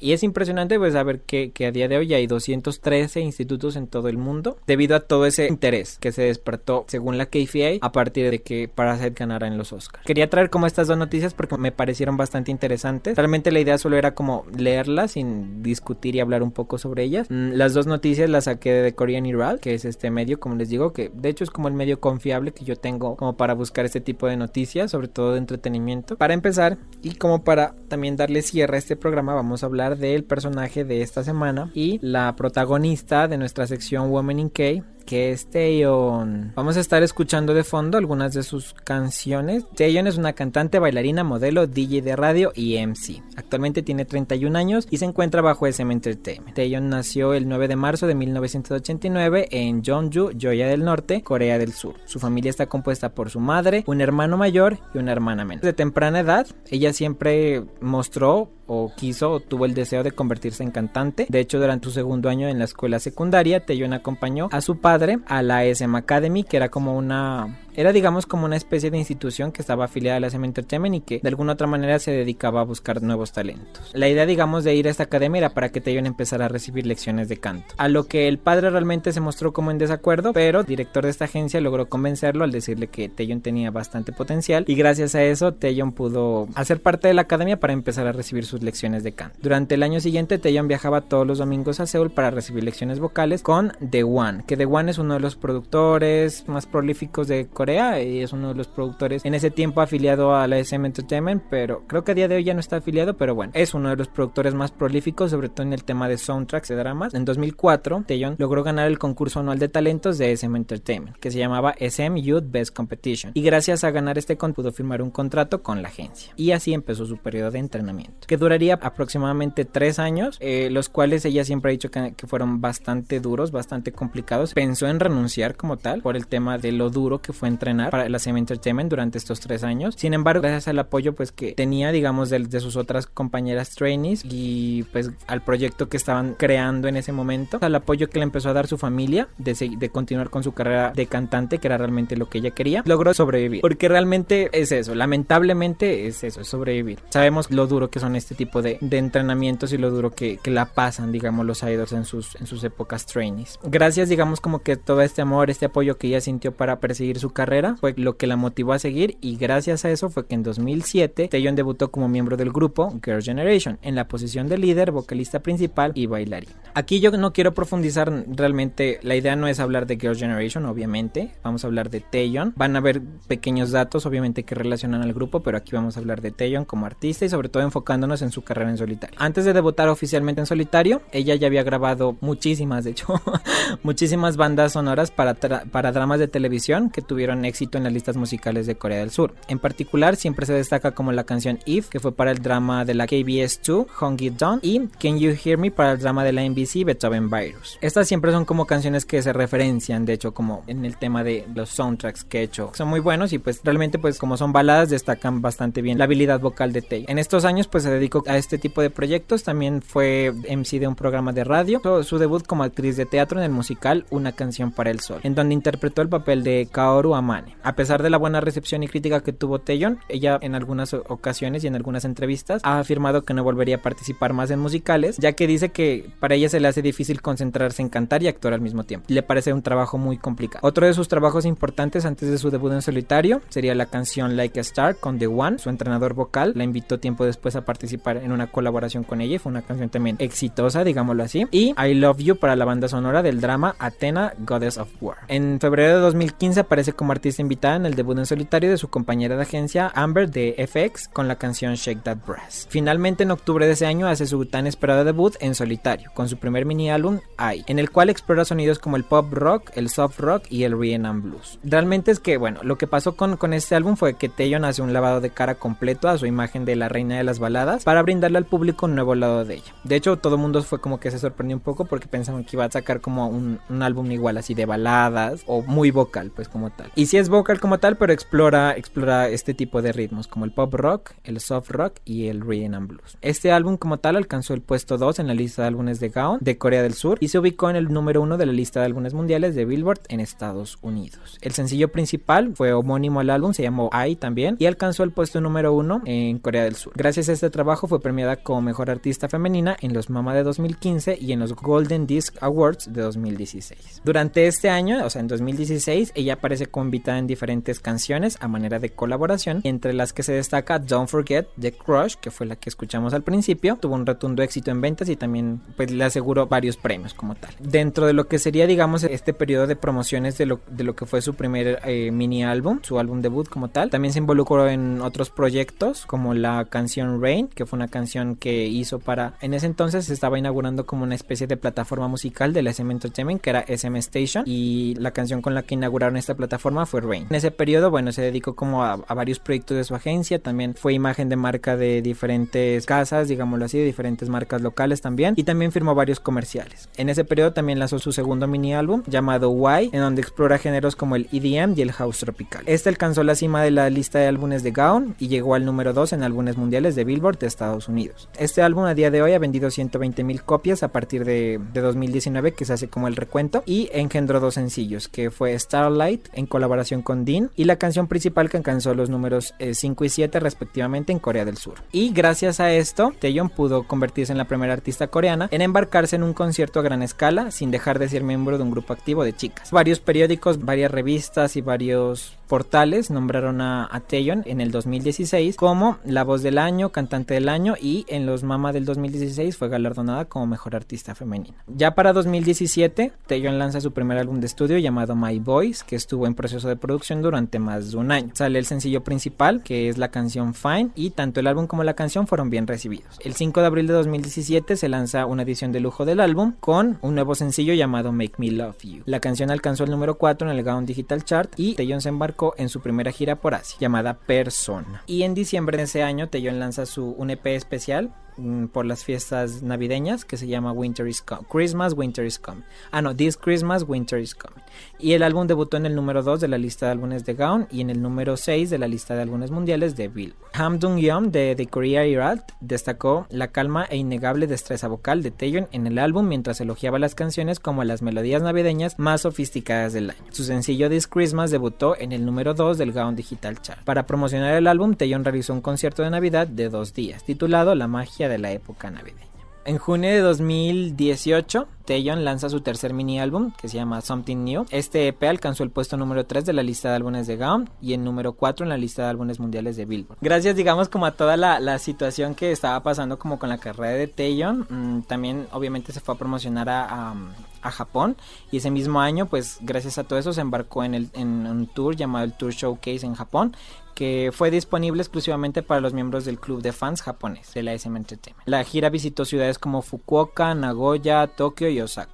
Y 0.00 0.12
es 0.12 0.22
impresionante 0.22 0.78
pues 0.78 0.92
saber 0.92 1.20
que, 1.20 1.50
que, 1.52 1.66
a 1.66 1.72
día 1.72 1.88
de 1.88 1.96
hoy 1.96 2.12
hay 2.14 2.26
213 2.26 3.20
institutos 3.20 3.76
en 3.76 3.86
todo 3.86 4.08
el 4.08 4.18
mundo 4.18 4.58
debido 4.66 4.96
a 4.96 5.00
todo 5.00 5.26
ese 5.26 5.46
interés 5.46 5.98
que 5.98 6.12
se 6.12 6.22
despertó 6.22 6.84
según 6.88 7.16
la 7.18 7.26
KFA 7.26 7.78
a 7.80 7.92
partir 7.92 8.30
de 8.30 8.42
que 8.42 8.68
Parasite 8.68 9.14
ganara 9.14 9.46
en 9.46 9.56
los 9.56 9.72
Oscars. 9.72 10.04
Quería 10.04 10.28
traer 10.28 10.50
como 10.50 10.66
estas 10.66 10.88
dos 10.88 10.98
noticias 10.98 11.34
porque 11.34 11.56
me 11.56 11.72
parecieron 11.72 12.16
bastante 12.16 12.50
interesantes. 12.50 13.16
Realmente 13.16 13.52
la 13.52 13.60
idea 13.60 13.78
solo 13.78 13.96
era 13.96 14.14
como 14.14 14.44
leerlas 14.56 15.12
sin 15.12 15.62
discutir 15.62 16.16
y 16.16 16.20
hablar 16.20 16.42
un 16.42 16.52
poco 16.52 16.78
sobre 16.78 17.04
ellas. 17.04 17.28
Mm, 17.30 17.52
las 17.52 17.74
dos 17.74 17.86
noticias 17.86 18.28
las 18.28 18.44
saqué 18.44 18.72
de 18.72 18.94
Korean 18.94 19.26
Herald, 19.26 19.60
que 19.60 19.74
es 19.74 19.84
este 19.84 20.10
medio, 20.10 20.40
como 20.40 20.56
les 20.56 20.68
digo, 20.68 20.92
que 20.92 21.10
de 21.14 21.28
hecho 21.28 21.44
es 21.44 21.50
como 21.50 21.68
el 21.68 21.74
medio 21.74 22.00
confiable 22.00 22.52
que 22.52 22.64
yo 22.64 22.76
tengo 22.76 23.16
como 23.16 23.36
para 23.36 23.54
buscar 23.54 23.84
este 23.84 24.00
tipo 24.00 24.26
de 24.26 24.36
noticias, 24.36 24.90
sobre 24.90 25.08
todo 25.08 25.32
de 25.32 25.38
entretenimiento. 25.38 26.16
Para 26.16 26.34
empezar 26.34 26.78
y 27.02 27.14
como 27.14 27.44
para 27.44 27.74
también 27.88 28.16
darle 28.16 28.42
cierre 28.42 28.76
a 28.76 28.78
este 28.78 28.96
programa, 28.96 29.34
vamos 29.34 29.62
a 29.62 29.66
hablar 29.66 29.83
del 29.90 30.24
personaje 30.24 30.84
de 30.84 31.02
esta 31.02 31.22
semana 31.22 31.70
y 31.74 31.98
la 32.02 32.34
protagonista 32.36 33.28
de 33.28 33.38
nuestra 33.38 33.66
sección 33.66 34.10
Women 34.10 34.38
in 34.40 34.48
K 34.48 34.84
es 35.12 35.46
Taeyeon. 35.46 36.52
Vamos 36.54 36.76
a 36.76 36.80
estar 36.80 37.02
escuchando 37.02 37.54
de 37.54 37.64
fondo 37.64 37.98
algunas 37.98 38.34
de 38.34 38.42
sus 38.42 38.74
canciones. 38.74 39.64
Taeyeon 39.76 40.06
es 40.06 40.16
una 40.16 40.32
cantante, 40.32 40.78
bailarina, 40.78 41.24
modelo, 41.24 41.66
DJ 41.66 42.02
de 42.02 42.16
radio 42.16 42.52
y 42.54 42.78
MC. 42.84 43.22
Actualmente 43.36 43.82
tiene 43.82 44.04
31 44.04 44.58
años 44.58 44.88
y 44.90 44.98
se 44.98 45.04
encuentra 45.04 45.42
bajo 45.42 45.66
SM 45.66 45.92
Entertainment. 45.92 46.56
Taeyeon 46.56 46.88
nació 46.88 47.34
el 47.34 47.48
9 47.48 47.68
de 47.68 47.76
marzo 47.76 48.06
de 48.06 48.14
1989 48.14 49.48
en 49.50 49.84
Jeonju, 49.84 50.30
Joya 50.40 50.66
del 50.66 50.84
Norte, 50.84 51.22
Corea 51.22 51.58
del 51.58 51.72
Sur. 51.72 51.94
Su 52.06 52.18
familia 52.18 52.50
está 52.50 52.66
compuesta 52.66 53.10
por 53.10 53.30
su 53.30 53.40
madre, 53.40 53.84
un 53.86 54.00
hermano 54.00 54.36
mayor 54.36 54.78
y 54.94 54.98
una 54.98 55.12
hermana 55.12 55.44
menor. 55.44 55.64
De 55.64 55.72
temprana 55.72 56.20
edad, 56.20 56.46
ella 56.70 56.92
siempre 56.92 57.64
mostró 57.80 58.50
o 58.66 58.92
quiso 58.96 59.30
o 59.30 59.40
tuvo 59.40 59.66
el 59.66 59.74
deseo 59.74 60.02
de 60.02 60.12
convertirse 60.12 60.62
en 60.62 60.70
cantante. 60.70 61.26
De 61.28 61.40
hecho, 61.40 61.60
durante 61.60 61.84
su 61.84 61.90
segundo 61.90 62.28
año 62.28 62.48
en 62.48 62.58
la 62.58 62.64
escuela 62.64 62.98
secundaria, 62.98 63.64
Taeyeon 63.64 63.92
acompañó 63.92 64.48
a 64.50 64.60
su 64.60 64.78
padre 64.78 64.93
a 65.26 65.42
la 65.42 65.64
SM 65.64 65.96
Academy, 65.96 66.44
que 66.44 66.56
era 66.56 66.68
como 66.68 66.96
una 66.96 67.58
era 67.76 67.92
digamos 67.92 68.26
como 68.26 68.44
una 68.44 68.56
especie 68.56 68.90
de 68.90 68.98
institución 68.98 69.50
que 69.50 69.60
estaba 69.60 69.86
afiliada 69.86 70.18
a 70.18 70.20
la 70.20 70.28
SM 70.28 70.46
Entertainment 70.46 70.94
y 70.94 71.00
que 71.00 71.20
de 71.20 71.28
alguna 71.28 71.54
otra 71.54 71.66
manera 71.66 71.98
se 71.98 72.12
dedicaba 72.12 72.60
a 72.60 72.64
buscar 72.64 73.02
nuevos 73.02 73.32
talentos. 73.32 73.90
La 73.94 74.08
idea 74.08 74.26
digamos 74.26 74.64
de 74.64 74.74
ir 74.74 74.86
a 74.86 74.90
esta 74.90 75.04
academia 75.04 75.38
era 75.38 75.54
para 75.54 75.70
que 75.70 75.80
Taeyeon 75.80 76.06
empezara 76.06 76.44
a 76.44 76.48
recibir 76.48 76.86
lecciones 76.86 77.28
de 77.28 77.38
canto. 77.38 77.74
A 77.76 77.88
lo 77.88 78.06
que 78.06 78.28
el 78.28 78.38
padre 78.38 78.70
realmente 78.70 79.12
se 79.12 79.20
mostró 79.20 79.52
como 79.52 79.70
en 79.70 79.78
desacuerdo, 79.78 80.32
pero 80.32 80.60
el 80.60 80.66
director 80.66 81.04
de 81.04 81.10
esta 81.10 81.24
agencia 81.24 81.60
logró 81.60 81.86
convencerlo 81.86 82.44
al 82.44 82.52
decirle 82.52 82.86
que 82.86 83.08
Taeyeon 83.08 83.40
tenía 83.40 83.70
bastante 83.70 84.12
potencial 84.12 84.64
y 84.68 84.76
gracias 84.76 85.14
a 85.16 85.24
eso 85.24 85.52
Taeyeon 85.52 85.92
pudo 85.92 86.48
hacer 86.54 86.80
parte 86.80 87.08
de 87.08 87.14
la 87.14 87.22
academia 87.22 87.58
para 87.58 87.72
empezar 87.72 88.06
a 88.06 88.12
recibir 88.12 88.46
sus 88.46 88.62
lecciones 88.62 89.02
de 89.02 89.12
canto. 89.12 89.36
Durante 89.42 89.74
el 89.74 89.82
año 89.82 89.98
siguiente 89.98 90.38
Taeyeon 90.38 90.68
viajaba 90.68 91.00
todos 91.00 91.26
los 91.26 91.38
domingos 91.38 91.80
a 91.80 91.86
Seúl 91.86 92.10
para 92.10 92.30
recibir 92.30 92.62
lecciones 92.62 93.00
vocales 93.00 93.42
con 93.42 93.72
The 93.90 94.04
One, 94.04 94.44
que 94.46 94.56
The 94.56 94.66
One 94.66 94.83
es 94.88 94.98
uno 94.98 95.14
de 95.14 95.20
los 95.20 95.36
productores 95.36 96.48
más 96.48 96.66
prolíficos 96.66 97.28
de 97.28 97.46
Corea 97.46 98.02
y 98.02 98.20
es 98.20 98.32
uno 98.32 98.48
de 98.48 98.54
los 98.54 98.68
productores 98.68 99.24
en 99.24 99.34
ese 99.34 99.50
tiempo 99.50 99.80
afiliado 99.80 100.34
a 100.34 100.46
la 100.46 100.58
SM 100.58 100.86
Entertainment, 100.86 101.42
pero 101.50 101.86
creo 101.86 102.04
que 102.04 102.12
a 102.12 102.14
día 102.14 102.28
de 102.28 102.36
hoy 102.36 102.44
ya 102.44 102.54
no 102.54 102.60
está 102.60 102.76
afiliado, 102.76 103.16
pero 103.16 103.34
bueno, 103.34 103.52
es 103.54 103.74
uno 103.74 103.90
de 103.90 103.96
los 103.96 104.08
productores 104.08 104.54
más 104.54 104.70
prolíficos, 104.70 105.30
sobre 105.30 105.48
todo 105.48 105.66
en 105.66 105.72
el 105.72 105.84
tema 105.84 106.08
de 106.08 106.18
soundtracks 106.18 106.68
de 106.68 106.76
dramas. 106.76 107.14
En 107.14 107.24
2004, 107.24 108.04
Taeyeon 108.06 108.36
logró 108.38 108.62
ganar 108.62 108.86
el 108.86 108.98
concurso 108.98 109.40
anual 109.40 109.58
de 109.58 109.68
talentos 109.68 110.18
de 110.18 110.32
SM 110.32 110.56
Entertainment, 110.56 111.16
que 111.18 111.30
se 111.30 111.38
llamaba 111.38 111.74
SM 111.78 112.20
Youth 112.22 112.44
Best 112.46 112.74
Competition, 112.74 113.32
y 113.34 113.42
gracias 113.42 113.84
a 113.84 113.90
ganar 113.90 114.18
este 114.18 114.36
con 114.36 114.54
pudo 114.54 114.72
firmar 114.72 115.02
un 115.02 115.10
contrato 115.10 115.62
con 115.62 115.82
la 115.82 115.88
agencia. 115.88 116.32
Y 116.36 116.52
así 116.52 116.74
empezó 116.74 117.06
su 117.06 117.16
periodo 117.18 117.50
de 117.50 117.58
entrenamiento, 117.58 118.26
que 118.26 118.36
duraría 118.36 118.74
aproximadamente 118.74 119.64
tres 119.64 119.98
años, 119.98 120.36
eh, 120.40 120.68
los 120.70 120.88
cuales 120.88 121.24
ella 121.24 121.44
siempre 121.44 121.70
ha 121.70 121.72
dicho 121.72 121.90
que 121.90 122.26
fueron 122.26 122.60
bastante 122.60 123.20
duros, 123.20 123.50
bastante 123.50 123.92
complicados. 123.92 124.54
Pensó 124.74 124.88
en 124.88 124.98
renunciar 124.98 125.54
como 125.54 125.76
tal 125.76 126.02
por 126.02 126.16
el 126.16 126.26
tema 126.26 126.58
de 126.58 126.72
lo 126.72 126.90
duro 126.90 127.20
que 127.20 127.32
fue 127.32 127.46
entrenar 127.46 127.90
para 127.90 128.08
la 128.08 128.16
SM 128.18 128.36
Entertainment 128.36 128.90
durante 128.90 129.18
estos 129.18 129.38
tres 129.38 129.62
años. 129.62 129.94
Sin 129.96 130.14
embargo, 130.14 130.42
gracias 130.42 130.66
al 130.66 130.80
apoyo 130.80 131.14
pues 131.14 131.30
que 131.30 131.52
tenía, 131.52 131.92
digamos, 131.92 132.28
de, 132.28 132.44
sus 132.58 132.74
otras 132.74 133.06
compañeras 133.06 133.70
trainees 133.76 134.24
y 134.24 134.82
pues 134.90 135.12
al 135.28 135.42
proyecto 135.42 135.88
que 135.88 135.96
estaban 135.96 136.34
creando 136.36 136.88
en 136.88 136.96
ese 136.96 137.12
momento, 137.12 137.58
al 137.60 137.72
apoyo 137.76 138.10
que 138.10 138.18
le 138.18 138.24
empezó 138.24 138.48
a 138.48 138.52
dar 138.52 138.66
su 138.66 138.76
familia 138.76 139.28
de, 139.38 139.54
de 139.78 139.88
continuar 139.90 140.28
con 140.28 140.42
su 140.42 140.50
carrera 140.50 140.90
de 140.92 141.06
cantante, 141.06 141.58
que 141.58 141.68
era 141.68 141.78
realmente 141.78 142.16
lo 142.16 142.28
que 142.28 142.38
ella 142.38 142.50
quería, 142.50 142.82
logró 142.84 143.14
sobrevivir. 143.14 143.60
Porque 143.60 143.88
realmente 143.88 144.50
es 144.52 144.72
eso, 144.72 144.96
lamentablemente 144.96 146.08
es 146.08 146.24
eso, 146.24 146.40
es 146.40 146.48
sobrevivir. 146.48 146.98
Sabemos 147.10 147.48
lo 147.52 147.68
duro 147.68 147.90
que 147.90 148.00
son 148.00 148.16
este 148.16 148.34
tipo 148.34 148.60
de, 148.60 148.78
de 148.80 148.98
entrenamientos 148.98 149.72
y 149.72 149.78
lo 149.78 149.92
duro 149.92 150.10
que, 150.10 150.38
que, 150.38 150.50
la 150.50 150.64
pasan, 150.64 151.12
digamos, 151.12 151.46
los 151.46 151.62
idols 151.62 151.92
en 151.92 152.04
sus, 152.04 152.34
en 152.40 152.48
sus 152.48 152.64
épocas 152.64 153.06
trainees. 153.06 153.60
Gracias, 153.62 154.08
digamos, 154.08 154.40
como 154.40 154.63
que 154.64 154.76
todo 154.76 155.02
este 155.02 155.22
amor, 155.22 155.50
este 155.50 155.66
apoyo 155.66 155.98
que 155.98 156.08
ella 156.08 156.20
sintió 156.20 156.52
para 156.52 156.80
perseguir 156.80 157.20
su 157.20 157.30
carrera, 157.30 157.76
fue 157.76 157.94
lo 157.96 158.16
que 158.16 158.26
la 158.26 158.36
motivó 158.36 158.72
a 158.72 158.78
seguir 158.78 159.16
y 159.20 159.36
gracias 159.36 159.84
a 159.84 159.90
eso 159.90 160.10
fue 160.10 160.26
que 160.26 160.34
en 160.34 160.42
2007 160.42 161.28
Taeyeon 161.28 161.54
debutó 161.54 161.90
como 161.90 162.08
miembro 162.08 162.36
del 162.36 162.50
grupo 162.50 162.92
Girl 163.04 163.22
Generation 163.22 163.78
en 163.82 163.94
la 163.94 164.08
posición 164.08 164.48
de 164.48 164.58
líder, 164.58 164.90
vocalista 164.90 165.40
principal 165.40 165.92
y 165.94 166.06
bailarín. 166.06 166.48
Aquí 166.74 166.98
yo 166.98 167.12
no 167.12 167.32
quiero 167.32 167.54
profundizar 167.54 168.10
realmente, 168.26 168.98
la 169.02 169.14
idea 169.14 169.36
no 169.36 169.46
es 169.46 169.60
hablar 169.60 169.86
de 169.86 169.96
Girl 169.96 170.16
Generation, 170.16 170.64
obviamente, 170.64 171.32
vamos 171.44 171.62
a 171.62 171.66
hablar 171.66 171.90
de 171.90 172.00
Taeyeon. 172.00 172.54
Van 172.56 172.74
a 172.74 172.78
haber 172.78 173.02
pequeños 173.28 173.70
datos, 173.70 174.06
obviamente, 174.06 174.44
que 174.44 174.54
relacionan 174.54 175.02
al 175.02 175.12
grupo, 175.12 175.40
pero 175.40 175.58
aquí 175.58 175.72
vamos 175.76 175.96
a 175.96 176.00
hablar 176.00 176.22
de 176.22 176.30
Taeyeon 176.30 176.64
como 176.64 176.86
artista 176.86 177.26
y 177.26 177.28
sobre 177.28 177.50
todo 177.50 177.62
enfocándonos 177.62 178.22
en 178.22 178.32
su 178.32 178.42
carrera 178.42 178.70
en 178.70 178.78
solitario. 178.78 179.16
Antes 179.20 179.44
de 179.44 179.52
debutar 179.52 179.88
oficialmente 179.88 180.40
en 180.40 180.46
solitario, 180.46 181.02
ella 181.12 181.34
ya 181.34 181.46
había 181.46 181.62
grabado 181.62 182.16
muchísimas, 182.20 182.84
de 182.84 182.92
hecho, 182.92 183.06
muchísimas 183.82 184.36
bandas 184.36 184.53
sonoras 184.72 185.10
para, 185.10 185.34
para 185.34 185.92
dramas 185.92 186.18
de 186.18 186.28
televisión 186.28 186.90
que 186.90 187.02
tuvieron 187.02 187.44
éxito 187.44 187.78
en 187.78 187.84
las 187.84 187.92
listas 187.92 188.16
musicales 188.16 188.66
de 188.66 188.76
Corea 188.76 188.98
del 188.98 189.10
Sur. 189.10 189.34
En 189.48 189.58
particular, 189.58 190.16
siempre 190.16 190.46
se 190.46 190.52
destaca 190.52 190.92
como 190.92 191.12
la 191.12 191.24
canción 191.24 191.58
If, 191.66 191.88
que 191.88 192.00
fue 192.00 192.12
para 192.12 192.30
el 192.30 192.42
drama 192.42 192.84
de 192.84 192.94
la 192.94 193.06
KBS 193.06 193.60
2, 193.66 193.86
Hong 193.90 194.16
It 194.20 194.34
Down, 194.34 194.60
y 194.62 194.88
Can 195.00 195.18
You 195.18 195.34
Hear 195.42 195.58
Me 195.58 195.70
para 195.70 195.92
el 195.92 195.98
drama 195.98 196.24
de 196.24 196.32
la 196.32 196.42
NBC, 196.48 196.84
Beethoven 196.84 197.30
Virus. 197.30 197.78
Estas 197.80 198.08
siempre 198.08 198.32
son 198.32 198.44
como 198.44 198.66
canciones 198.66 199.04
que 199.04 199.22
se 199.22 199.32
referencian, 199.32 200.04
de 200.04 200.14
hecho, 200.14 200.32
como 200.32 200.62
en 200.66 200.84
el 200.84 200.96
tema 200.96 201.24
de 201.24 201.46
los 201.54 201.70
soundtracks 201.70 202.24
que 202.24 202.40
he 202.40 202.42
hecho. 202.42 202.70
Son 202.74 202.88
muy 202.88 203.00
buenos 203.00 203.32
y 203.32 203.38
pues 203.38 203.60
realmente 203.64 203.98
pues 203.98 204.18
como 204.18 204.36
son 204.36 204.52
baladas 204.52 204.90
destacan 204.90 205.42
bastante 205.42 205.82
bien 205.82 205.98
la 205.98 206.04
habilidad 206.04 206.40
vocal 206.40 206.72
de 206.72 206.82
Tay. 206.82 207.04
En 207.08 207.18
estos 207.18 207.44
años 207.44 207.66
pues 207.68 207.84
se 207.84 207.90
dedicó 207.90 208.22
a 208.26 208.36
este 208.36 208.58
tipo 208.58 208.82
de 208.82 208.90
proyectos, 208.90 209.42
también 209.42 209.82
fue 209.82 210.32
MC 210.32 210.78
de 210.78 210.88
un 210.88 210.94
programa 210.94 211.32
de 211.32 211.44
radio. 211.44 211.80
Su 212.02 212.18
debut 212.18 212.46
como 212.46 212.62
actriz 212.62 212.96
de 212.96 213.06
teatro 213.06 213.38
en 213.38 213.44
el 213.44 213.50
musical 213.50 214.06
Una 214.10 214.32
canción 214.32 214.43
para 214.74 214.90
el 214.90 215.00
sol, 215.00 215.20
en 215.22 215.34
donde 215.34 215.54
interpretó 215.54 216.02
el 216.02 216.08
papel 216.08 216.42
de 216.44 216.68
Kaoru 216.70 217.14
Amane. 217.14 217.56
A 217.62 217.74
pesar 217.74 218.02
de 218.02 218.10
la 218.10 218.18
buena 218.18 218.40
recepción 218.40 218.82
y 218.82 218.88
crítica 218.88 219.20
que 219.20 219.32
tuvo 219.32 219.58
Taeyeon, 219.58 219.98
ella 220.08 220.38
en 220.40 220.54
algunas 220.54 220.92
ocasiones 220.94 221.64
y 221.64 221.66
en 221.66 221.74
algunas 221.74 222.04
entrevistas 222.04 222.60
ha 222.64 222.78
afirmado 222.78 223.22
que 223.22 223.34
no 223.34 223.42
volvería 223.42 223.76
a 223.76 223.82
participar 223.82 224.32
más 224.32 224.50
en 224.50 224.58
musicales, 224.58 225.16
ya 225.18 225.32
que 225.32 225.46
dice 225.46 225.70
que 225.70 226.10
para 226.20 226.34
ella 226.34 226.48
se 226.48 226.60
le 226.60 226.68
hace 226.68 226.82
difícil 226.82 227.22
concentrarse 227.22 227.82
en 227.82 227.88
cantar 227.88 228.22
y 228.22 228.28
actuar 228.28 228.54
al 228.54 228.60
mismo 228.60 228.84
tiempo. 228.84 229.06
Le 229.08 229.22
parece 229.22 229.52
un 229.52 229.62
trabajo 229.62 229.98
muy 229.98 230.18
complicado. 230.18 230.66
Otro 230.66 230.86
de 230.86 230.94
sus 230.94 231.08
trabajos 231.08 231.44
importantes 231.46 232.04
antes 232.04 232.30
de 232.30 232.38
su 232.38 232.50
debut 232.50 232.72
en 232.72 232.82
solitario 232.82 233.40
sería 233.48 233.74
la 233.74 233.86
canción 233.86 234.36
Like 234.36 234.58
a 234.58 234.62
Star 234.62 234.96
con 234.96 235.18
The 235.18 235.26
One, 235.26 235.58
su 235.58 235.70
entrenador 235.70 236.14
vocal, 236.14 236.52
la 236.54 236.64
invitó 236.64 237.00
tiempo 237.00 237.24
después 237.24 237.56
a 237.56 237.64
participar 237.64 238.18
en 238.18 238.32
una 238.32 238.48
colaboración 238.48 239.04
con 239.04 239.20
ella 239.20 239.36
y 239.36 239.38
fue 239.38 239.50
una 239.50 239.62
canción 239.62 239.88
también 239.88 240.16
exitosa, 240.18 240.84
digámoslo 240.84 241.22
así. 241.22 241.46
Y 241.50 241.74
I 241.80 241.94
Love 241.94 242.18
You 242.18 242.36
para 242.36 242.56
la 242.56 242.64
banda 242.64 242.88
sonora 242.88 243.22
del 243.22 243.40
drama 243.40 243.74
Athena 243.78 244.23
Goddess 244.38 244.78
of 244.78 244.88
War. 245.00 245.18
En 245.28 245.60
febrero 245.60 245.96
de 245.96 246.00
2015 246.00 246.60
aparece 246.60 246.92
como 246.92 247.12
artista 247.12 247.42
invitada 247.42 247.76
en 247.76 247.86
el 247.86 247.94
debut 247.94 248.18
en 248.18 248.26
solitario 248.26 248.70
de 248.70 248.78
su 248.78 248.88
compañera 248.88 249.36
de 249.36 249.42
agencia 249.42 249.92
Amber 249.94 250.30
de 250.30 250.54
FX 250.66 251.08
con 251.08 251.28
la 251.28 251.36
canción 251.36 251.74
Shake 251.74 252.02
That 252.02 252.18
Brass. 252.26 252.66
Finalmente 252.70 253.24
en 253.24 253.30
octubre 253.30 253.66
de 253.66 253.72
ese 253.72 253.86
año 253.86 254.06
hace 254.06 254.26
su 254.26 254.46
tan 254.46 254.66
esperado 254.66 255.04
debut 255.04 255.36
en 255.40 255.54
solitario 255.54 256.10
con 256.14 256.28
su 256.28 256.36
primer 256.38 256.64
mini 256.64 256.90
álbum 256.90 257.20
I, 257.38 257.64
en 257.66 257.78
el 257.78 257.90
cual 257.90 258.10
explora 258.10 258.44
sonidos 258.44 258.78
como 258.78 258.96
el 258.96 259.04
pop 259.04 259.32
rock, 259.32 259.70
el 259.74 259.88
soft 259.88 260.20
rock 260.20 260.44
y 260.50 260.64
el 260.64 260.78
rhythm 260.78 261.06
and 261.06 261.22
blues. 261.22 261.58
Realmente 261.62 262.10
es 262.10 262.20
que 262.20 262.36
bueno, 262.36 262.60
lo 262.62 262.78
que 262.78 262.86
pasó 262.86 263.16
con, 263.16 263.36
con 263.36 263.52
este 263.52 263.74
álbum 263.74 263.96
fue 263.96 264.14
que 264.14 264.28
Taeyeon 264.28 264.64
hace 264.64 264.82
un 264.82 264.92
lavado 264.92 265.20
de 265.20 265.30
cara 265.30 265.56
completo 265.56 266.08
a 266.08 266.18
su 266.18 266.26
imagen 266.26 266.64
de 266.64 266.76
la 266.76 266.88
reina 266.88 267.16
de 267.16 267.24
las 267.24 267.38
baladas 267.38 267.84
para 267.84 268.02
brindarle 268.02 268.38
al 268.38 268.46
público 268.46 268.86
un 268.86 268.94
nuevo 268.94 269.14
lado 269.14 269.44
de 269.44 269.56
ella. 269.56 269.74
De 269.84 269.96
hecho, 269.96 270.16
todo 270.16 270.36
el 270.36 270.40
mundo 270.40 270.62
fue 270.62 270.80
como 270.80 271.00
que 271.00 271.10
se 271.10 271.18
sorprendió 271.18 271.56
un 271.56 271.62
poco 271.62 271.84
porque 271.84 272.08
pensaban 272.08 272.44
que 272.44 272.56
iba 272.56 272.64
a 272.64 272.70
sacar 272.70 273.00
como 273.00 273.28
un, 273.28 273.60
un 273.68 273.82
álbum 273.82 274.06
igual 274.14 274.38
así 274.38 274.54
de 274.54 274.66
baladas 274.66 275.42
o 275.46 275.62
muy 275.62 275.90
vocal, 275.90 276.30
pues 276.34 276.48
como 276.48 276.70
tal. 276.70 276.90
Y 276.94 277.06
sí 277.06 277.16
es 277.16 277.28
vocal 277.28 277.60
como 277.60 277.78
tal, 277.78 277.96
pero 277.96 278.12
explora, 278.12 278.76
explora 278.76 279.28
este 279.28 279.54
tipo 279.54 279.82
de 279.82 279.92
ritmos 279.92 280.26
como 280.26 280.44
el 280.44 280.52
pop 280.52 280.72
rock, 280.74 281.12
el 281.24 281.40
soft 281.40 281.70
rock 281.70 281.98
y 282.04 282.28
el 282.28 282.40
rhythm 282.40 282.74
and 282.74 282.88
blues. 282.88 283.18
Este 283.20 283.52
álbum 283.52 283.76
como 283.76 283.98
tal 283.98 284.16
alcanzó 284.16 284.54
el 284.54 284.62
puesto 284.62 284.98
2 284.98 285.18
en 285.18 285.26
la 285.26 285.34
lista 285.34 285.62
de 285.62 285.68
álbumes 285.68 286.00
de 286.00 286.08
Gaon 286.08 286.38
de 286.40 286.58
Corea 286.58 286.82
del 286.82 286.94
Sur 286.94 287.18
y 287.20 287.28
se 287.28 287.38
ubicó 287.38 287.70
en 287.70 287.76
el 287.76 287.88
número 287.88 288.22
1 288.22 288.36
de 288.36 288.46
la 288.46 288.52
lista 288.52 288.80
de 288.80 288.86
álbumes 288.86 289.14
mundiales 289.14 289.54
de 289.54 289.64
Billboard 289.64 290.00
en 290.08 290.20
Estados 290.20 290.78
Unidos. 290.82 291.38
El 291.40 291.52
sencillo 291.52 291.88
principal 291.90 292.54
fue 292.54 292.72
homónimo 292.72 293.20
al 293.20 293.30
álbum, 293.30 293.52
se 293.52 293.62
llamó 293.62 293.90
I 293.92 294.16
también 294.16 294.56
y 294.58 294.66
alcanzó 294.66 295.02
el 295.02 295.12
puesto 295.12 295.40
número 295.40 295.72
1 295.72 296.02
en 296.06 296.38
Corea 296.38 296.64
del 296.64 296.76
Sur. 296.76 296.92
Gracias 296.96 297.28
a 297.28 297.32
este 297.32 297.50
trabajo 297.50 297.88
fue 297.88 298.00
premiada 298.00 298.36
como 298.36 298.62
mejor 298.62 298.90
artista 298.90 299.28
femenina 299.28 299.76
en 299.80 299.92
los 299.92 300.10
MAMA 300.10 300.34
de 300.34 300.42
2015 300.42 301.18
y 301.20 301.32
en 301.32 301.40
los 301.40 301.54
Golden 301.54 302.06
Disc 302.06 302.36
Awards 302.40 302.92
de 302.92 303.02
2016. 303.02 304.02
Durante 304.04 304.46
este 304.46 304.68
año, 304.68 305.02
o 305.02 305.08
sea, 305.08 305.20
en 305.20 305.28
2016, 305.28 306.12
ella 306.14 306.34
aparece 306.34 306.66
como 306.66 306.84
invitada 306.84 307.18
en 307.18 307.26
diferentes 307.26 307.80
canciones 307.80 308.36
a 308.40 308.48
manera 308.48 308.78
de 308.78 308.90
colaboración, 308.90 309.62
entre 309.64 309.94
las 309.94 310.12
que 310.12 310.22
se 310.22 310.34
destaca 310.34 310.78
Don't 310.78 311.08
Forget 311.08 311.46
The 311.58 311.72
Crush, 311.72 312.16
que 312.16 312.30
fue 312.30 312.44
la 312.44 312.56
que 312.56 312.68
escuchamos 312.68 313.14
al 313.14 313.22
principio, 313.22 313.78
tuvo 313.80 313.94
un 313.94 314.04
rotundo 314.04 314.42
éxito 314.42 314.70
en 314.70 314.82
ventas 314.82 315.08
y 315.08 315.16
también 315.16 315.62
pues 315.76 315.90
le 315.90 316.04
aseguró 316.04 316.46
varios 316.46 316.76
premios 316.76 317.14
como 317.14 317.34
tal. 317.34 317.54
Dentro 317.58 318.06
de 318.06 318.12
lo 318.12 318.28
que 318.28 318.38
sería, 318.38 318.66
digamos, 318.66 319.04
este 319.04 319.32
periodo 319.32 319.66
de 319.66 319.74
promociones 319.74 320.36
de 320.36 320.44
lo, 320.44 320.60
de 320.68 320.84
lo 320.84 320.94
que 320.94 321.06
fue 321.06 321.22
su 321.22 321.32
primer 321.32 321.80
eh, 321.86 322.10
mini 322.10 322.44
álbum, 322.44 322.80
su 322.82 322.98
álbum 322.98 323.22
debut 323.22 323.48
como 323.48 323.68
tal, 323.68 323.88
también 323.88 324.12
se 324.12 324.18
involucró 324.18 324.68
en 324.68 325.00
otros 325.00 325.30
proyectos 325.30 326.04
como 326.04 326.34
la 326.34 326.66
canción 326.66 327.22
Rain, 327.22 327.48
que 327.48 327.64
fue 327.64 327.78
una 327.78 327.88
canción 327.88 328.36
que 328.36 328.66
hizo 328.66 328.98
para, 328.98 329.34
en 329.40 329.54
ese 329.54 329.64
entonces 329.64 330.04
se 330.04 330.12
estaba 330.12 330.38
inaugurando 330.38 330.84
como 330.84 331.04
una 331.04 331.14
especie 331.14 331.46
de 331.46 331.56
plataforma 331.56 332.06
musical 332.06 332.52
de 332.52 332.62
la 332.62 332.70
SM 332.70 332.92
Entertainment, 332.92 333.40
que 333.40 333.48
era 333.50 333.64
SM 333.66 333.93
Station, 333.96 334.44
y 334.46 334.94
la 334.96 335.10
canción 335.12 335.42
con 335.42 335.54
la 335.54 335.62
que 335.62 335.74
inauguraron 335.74 336.16
esta 336.16 336.34
plataforma 336.34 336.86
fue 336.86 337.00
Rain. 337.00 337.26
En 337.30 337.36
ese 337.36 337.50
periodo, 337.50 337.90
bueno, 337.90 338.12
se 338.12 338.22
dedicó 338.22 338.54
como 338.54 338.84
a, 338.84 338.96
varios 338.96 339.38
proyectos 339.38 339.76
de 339.76 339.84
su 339.84 339.94
agencia, 339.94 340.38
también 340.38 340.74
fue 340.74 340.92
imagen 340.92 341.28
de 341.28 341.36
marca 341.36 341.76
de 341.76 342.02
diferentes 342.02 342.86
casas, 342.86 343.28
digámoslo 343.28 343.64
así, 343.64 343.78
de 343.78 343.84
diferentes 343.84 344.28
marcas 344.28 344.60
locales 344.62 345.00
también, 345.00 345.34
y 345.36 345.44
también 345.44 345.72
firmó 345.72 345.94
varios 345.94 346.20
comerciales. 346.20 346.88
En 346.96 347.08
ese 347.08 347.24
periodo 347.24 347.52
también 347.52 347.78
lanzó 347.78 347.98
su 347.98 348.12
segundo 348.12 348.46
mini 348.46 348.74
álbum 348.74 349.02
llamado 349.06 349.50
Why, 349.50 349.90
en 349.92 350.00
donde 350.00 350.22
explora 350.22 350.58
géneros 350.58 350.96
como 350.96 351.16
el 351.16 351.28
EDM 351.32 351.74
y 351.76 351.82
el 351.82 351.92
house 351.92 352.18
tropical. 352.18 352.62
Este 352.66 352.88
alcanzó 352.88 353.22
la 353.22 353.34
cima 353.34 353.62
de 353.62 353.70
la 353.70 353.90
lista 353.90 354.18
de 354.18 354.26
álbumes 354.26 354.62
de 354.62 354.70
Gaon 354.70 355.14
y 355.18 355.28
llegó 355.28 355.54
al 355.54 355.64
número 355.64 355.92
2 355.92 356.14
en 356.14 356.22
álbumes 356.22 356.56
mundiales 356.56 356.94
de 356.94 357.04
Billboard 357.04 357.38
de 357.38 357.46
Estados 357.46 357.88
Unidos. 357.88 358.28
Este 358.38 358.62
álbum 358.62 358.84
a 358.84 358.94
día 358.94 359.10
de 359.10 359.22
hoy 359.22 359.32
ha 359.32 359.38
vendido 359.38 359.70
120 359.70 360.24
mil 360.24 360.42
copias 360.42 360.82
a 360.82 360.88
partir 360.88 361.24
de, 361.24 361.60
de 361.72 361.80
2019, 361.80 362.52
que 362.52 362.64
se 362.64 362.72
hace 362.72 362.88
como 362.88 363.08
el 363.08 363.16
recuento, 363.16 363.62
y 363.66 363.83
engendró 363.92 364.40
dos 364.40 364.54
sencillos, 364.54 365.08
que 365.08 365.30
fue 365.30 365.58
Starlight 365.58 366.28
en 366.32 366.46
colaboración 366.46 367.02
con 367.02 367.24
Dean 367.24 367.50
y 367.56 367.64
la 367.64 367.76
canción 367.76 368.06
principal 368.06 368.50
que 368.50 368.56
alcanzó 368.56 368.94
los 368.94 369.10
números 369.10 369.54
5 369.58 370.04
eh, 370.04 370.06
y 370.06 370.10
7 370.10 370.40
respectivamente 370.40 371.12
en 371.12 371.18
Corea 371.18 371.44
del 371.44 371.56
Sur. 371.56 371.82
Y 371.92 372.12
gracias 372.12 372.60
a 372.60 372.72
esto, 372.72 373.12
Taeyeon 373.20 373.48
pudo 373.48 373.84
convertirse 373.86 374.32
en 374.32 374.38
la 374.38 374.46
primera 374.46 374.72
artista 374.72 375.08
coreana 375.08 375.48
en 375.50 375.62
embarcarse 375.62 376.16
en 376.16 376.22
un 376.22 376.32
concierto 376.32 376.80
a 376.80 376.82
gran 376.82 377.02
escala 377.02 377.50
sin 377.50 377.70
dejar 377.70 377.98
de 377.98 378.08
ser 378.08 378.22
miembro 378.22 378.58
de 378.58 378.64
un 378.64 378.70
grupo 378.70 378.92
activo 378.92 379.24
de 379.24 379.34
chicas. 379.34 379.70
Varios 379.70 380.00
periódicos, 380.00 380.64
varias 380.64 380.90
revistas 380.90 381.56
y 381.56 381.60
varios 381.60 382.36
portales 382.48 383.10
nombraron 383.10 383.60
a, 383.60 383.88
a 383.90 384.02
en 384.14 384.60
el 384.60 384.70
2016 384.70 385.56
como 385.56 385.98
la 386.04 386.22
voz 386.22 386.42
del 386.42 386.58
año, 386.58 386.90
cantante 386.90 387.34
del 387.34 387.48
año 387.48 387.74
y 387.80 388.04
en 388.08 388.26
los 388.26 388.44
Mama 388.44 388.72
del 388.72 388.84
2016 388.84 389.56
fue 389.56 389.68
galardonada 389.68 390.26
como 390.26 390.46
mejor 390.46 390.76
artista 390.76 391.16
femenina. 391.16 391.56
Ya 391.66 391.94
para 391.96 392.12
2017, 392.12 393.12
Taeyeon 393.26 393.58
lanza 393.58 393.80
su 393.80 393.92
primer 393.92 394.18
álbum 394.18 394.38
de 394.38 394.46
estudio 394.46 394.78
llamado 394.78 395.16
My 395.16 395.38
Voice, 395.40 395.84
que 395.84 395.96
estuvo 395.96 396.26
en 396.26 396.34
proceso 396.34 396.68
de 396.68 396.76
producción 396.76 397.22
durante 397.22 397.58
más 397.58 397.90
de 397.90 397.96
un 397.96 398.12
año. 398.12 398.30
Sale 398.34 398.58
el 398.58 398.66
sencillo 398.66 399.02
principal, 399.02 399.62
que 399.62 399.88
es 399.88 399.98
la 399.98 400.12
canción 400.12 400.54
Fine, 400.54 400.90
y 400.94 401.10
tanto 401.10 401.40
el 401.40 401.48
álbum 401.48 401.66
como 401.66 401.82
la 401.82 401.94
canción 401.94 402.28
fueron 402.28 402.50
bien 402.50 402.68
recibidos. 402.68 403.18
El 403.20 403.34
5 403.34 403.60
de 403.60 403.66
abril 403.66 403.88
de 403.88 403.94
2017 403.94 404.76
se 404.76 404.88
lanza 404.88 405.26
una 405.26 405.42
edición 405.42 405.72
de 405.72 405.80
lujo 405.80 406.04
del 406.04 406.20
álbum 406.20 406.52
con 406.60 406.98
un 407.02 407.14
nuevo 407.16 407.34
sencillo 407.34 407.74
llamado 407.74 408.12
Make 408.12 408.34
Me 408.38 408.52
Love 408.52 408.82
You. 408.82 409.02
La 409.06 409.18
canción 409.18 409.50
alcanzó 409.50 409.82
el 409.82 409.90
número 409.90 410.18
4 410.18 410.48
en 410.48 410.56
el 410.56 410.62
Gaon 410.62 410.86
Digital 410.86 411.24
Chart 411.24 411.52
y 411.56 411.74
Taeyeon 411.74 412.00
se 412.00 412.10
embarcó 412.10 412.33
en 412.56 412.68
su 412.68 412.80
primera 412.80 413.12
gira 413.12 413.36
por 413.36 413.54
Asia, 413.54 413.76
llamada 413.80 414.14
Persona. 414.14 415.02
Y 415.06 415.22
en 415.22 415.34
diciembre 415.34 415.76
de 415.76 415.84
ese 415.84 416.02
año, 416.02 416.28
Taeyeon 416.28 416.58
lanza 416.58 416.86
su 416.86 417.10
un 417.10 417.30
EP 417.30 417.46
especial 417.46 418.12
mm, 418.36 418.66
por 418.66 418.86
las 418.86 419.04
fiestas 419.04 419.62
navideñas 419.62 420.24
que 420.24 420.36
se 420.36 420.46
llama 420.46 420.72
Winter 420.72 421.06
is 421.08 421.22
Coming. 421.22 421.44
Christmas, 421.44 421.94
Winter 421.94 422.24
is 422.24 422.38
Coming. 422.38 422.64
Ah, 422.90 423.02
no, 423.02 423.14
This 423.14 423.36
Christmas, 423.36 423.84
Winter 423.86 424.20
is 424.20 424.34
Coming. 424.34 424.62
Y 424.98 425.12
el 425.12 425.22
álbum 425.22 425.46
debutó 425.46 425.76
en 425.76 425.86
el 425.86 425.94
número 425.94 426.22
2 426.22 426.40
de 426.40 426.48
la 426.48 426.58
lista 426.58 426.86
de 426.86 426.92
álbumes 426.92 427.24
de 427.24 427.34
Gaon 427.34 427.68
y 427.70 427.80
en 427.80 427.90
el 427.90 428.00
número 428.00 428.36
6 428.36 428.70
de 428.70 428.78
la 428.78 428.88
lista 428.88 429.14
de 429.14 429.22
álbumes 429.22 429.50
mundiales 429.50 429.96
de 429.96 430.08
Bill. 430.08 430.34
Ham 430.52 430.78
Dong 430.78 430.98
Yeon 430.98 431.32
de 431.32 431.54
The 431.56 431.66
Korea 431.66 432.04
Herald 432.04 432.42
destacó 432.60 433.26
la 433.30 433.48
calma 433.48 433.84
e 433.90 433.96
innegable 433.96 434.46
destreza 434.46 434.88
vocal 434.88 435.22
de 435.22 435.30
Taeyeon 435.30 435.68
en 435.72 435.86
el 435.86 435.98
álbum 435.98 436.28
mientras 436.28 436.60
elogiaba 436.60 436.98
las 436.98 437.14
canciones 437.14 437.60
como 437.60 437.82
las 437.84 438.02
melodías 438.02 438.42
navideñas 438.42 438.98
más 438.98 439.22
sofisticadas 439.22 439.92
del 439.92 440.10
año. 440.10 440.22
Su 440.30 440.44
sencillo 440.44 440.88
This 440.88 441.06
Christmas 441.06 441.50
debutó 441.50 441.96
en 441.98 442.12
el 442.12 442.24
número 442.24 442.54
2 442.54 442.78
del 442.78 442.92
Gaon 442.92 443.16
Digital 443.16 443.60
Chart. 443.60 443.82
Para 443.84 444.06
promocionar 444.06 444.54
el 444.54 444.66
álbum, 444.66 444.94
Taeyeon 444.94 445.24
realizó 445.24 445.52
un 445.52 445.60
concierto 445.60 446.02
de 446.02 446.10
Navidad 446.10 446.46
de 446.46 446.68
dos 446.68 446.94
días, 446.94 447.24
titulado 447.24 447.74
La 447.74 447.88
magia 447.88 448.23
de 448.28 448.38
la 448.38 448.52
época 448.52 448.90
navideña. 448.90 449.24
En 449.64 449.78
junio 449.78 450.10
de 450.10 450.18
2018, 450.18 451.68
Taeyeon 451.84 452.24
lanza 452.24 452.48
su 452.48 452.60
tercer 452.60 452.92
mini 452.94 453.20
álbum 453.20 453.52
que 453.60 453.68
se 453.68 453.76
llama 453.76 454.00
Something 454.00 454.44
New. 454.44 454.66
Este 454.70 455.08
EP 455.08 455.22
alcanzó 455.24 455.62
el 455.62 455.70
puesto 455.70 455.96
número 455.96 456.24
3 456.26 456.44
de 456.44 456.52
la 456.52 456.62
lista 456.62 456.90
de 456.90 456.96
álbumes 456.96 457.26
de 457.26 457.36
Gaon 457.36 457.70
y 457.80 457.92
el 457.92 458.02
número 458.02 458.32
4 458.32 458.64
en 458.64 458.70
la 458.70 458.76
lista 458.76 459.02
de 459.02 459.08
álbumes 459.08 459.38
mundiales 459.38 459.76
de 459.76 459.84
Billboard. 459.84 460.18
Gracias, 460.20 460.56
digamos, 460.56 460.88
como 460.88 461.06
a 461.06 461.12
toda 461.12 461.36
la, 461.36 461.60
la 461.60 461.78
situación 461.78 462.34
que 462.34 462.52
estaba 462.52 462.82
pasando 462.82 463.18
como 463.18 463.38
con 463.38 463.48
la 463.48 463.58
carrera 463.58 463.94
de 463.94 464.06
Taeyeon, 464.06 464.66
mmm, 464.68 465.00
también 465.02 465.46
obviamente 465.52 465.92
se 465.92 466.00
fue 466.00 466.14
a 466.14 466.18
promocionar 466.18 466.68
a, 466.68 466.84
a, 466.84 467.14
a, 467.62 467.70
Japón 467.70 468.16
y 468.50 468.58
ese 468.58 468.70
mismo 468.70 469.00
año, 469.00 469.26
pues 469.26 469.58
gracias 469.60 469.98
a 469.98 470.04
todo 470.04 470.18
eso 470.18 470.32
se 470.32 470.40
embarcó 470.40 470.84
en, 470.84 470.94
el, 470.94 471.10
en 471.14 471.46
un 471.46 471.66
tour 471.66 471.96
llamado 471.96 472.24
el 472.24 472.32
Tour 472.32 472.52
Showcase 472.52 473.06
en 473.06 473.14
Japón 473.14 473.56
que 473.94 474.30
fue 474.32 474.50
disponible 474.50 475.00
exclusivamente 475.00 475.62
para 475.62 475.80
los 475.80 475.94
miembros 475.94 476.24
del 476.24 476.38
club 476.38 476.60
de 476.62 476.72
fans 476.72 477.00
japonés 477.00 477.54
de 477.54 477.62
la 477.62 477.72
SM 477.72 477.96
Entertainment. 477.96 478.46
La 478.46 478.64
gira 478.64 478.90
visitó 478.90 479.24
ciudades 479.24 479.58
como 479.58 479.82
Fukuoka, 479.82 480.54
Nagoya, 480.54 481.26
Tokio 481.28 481.70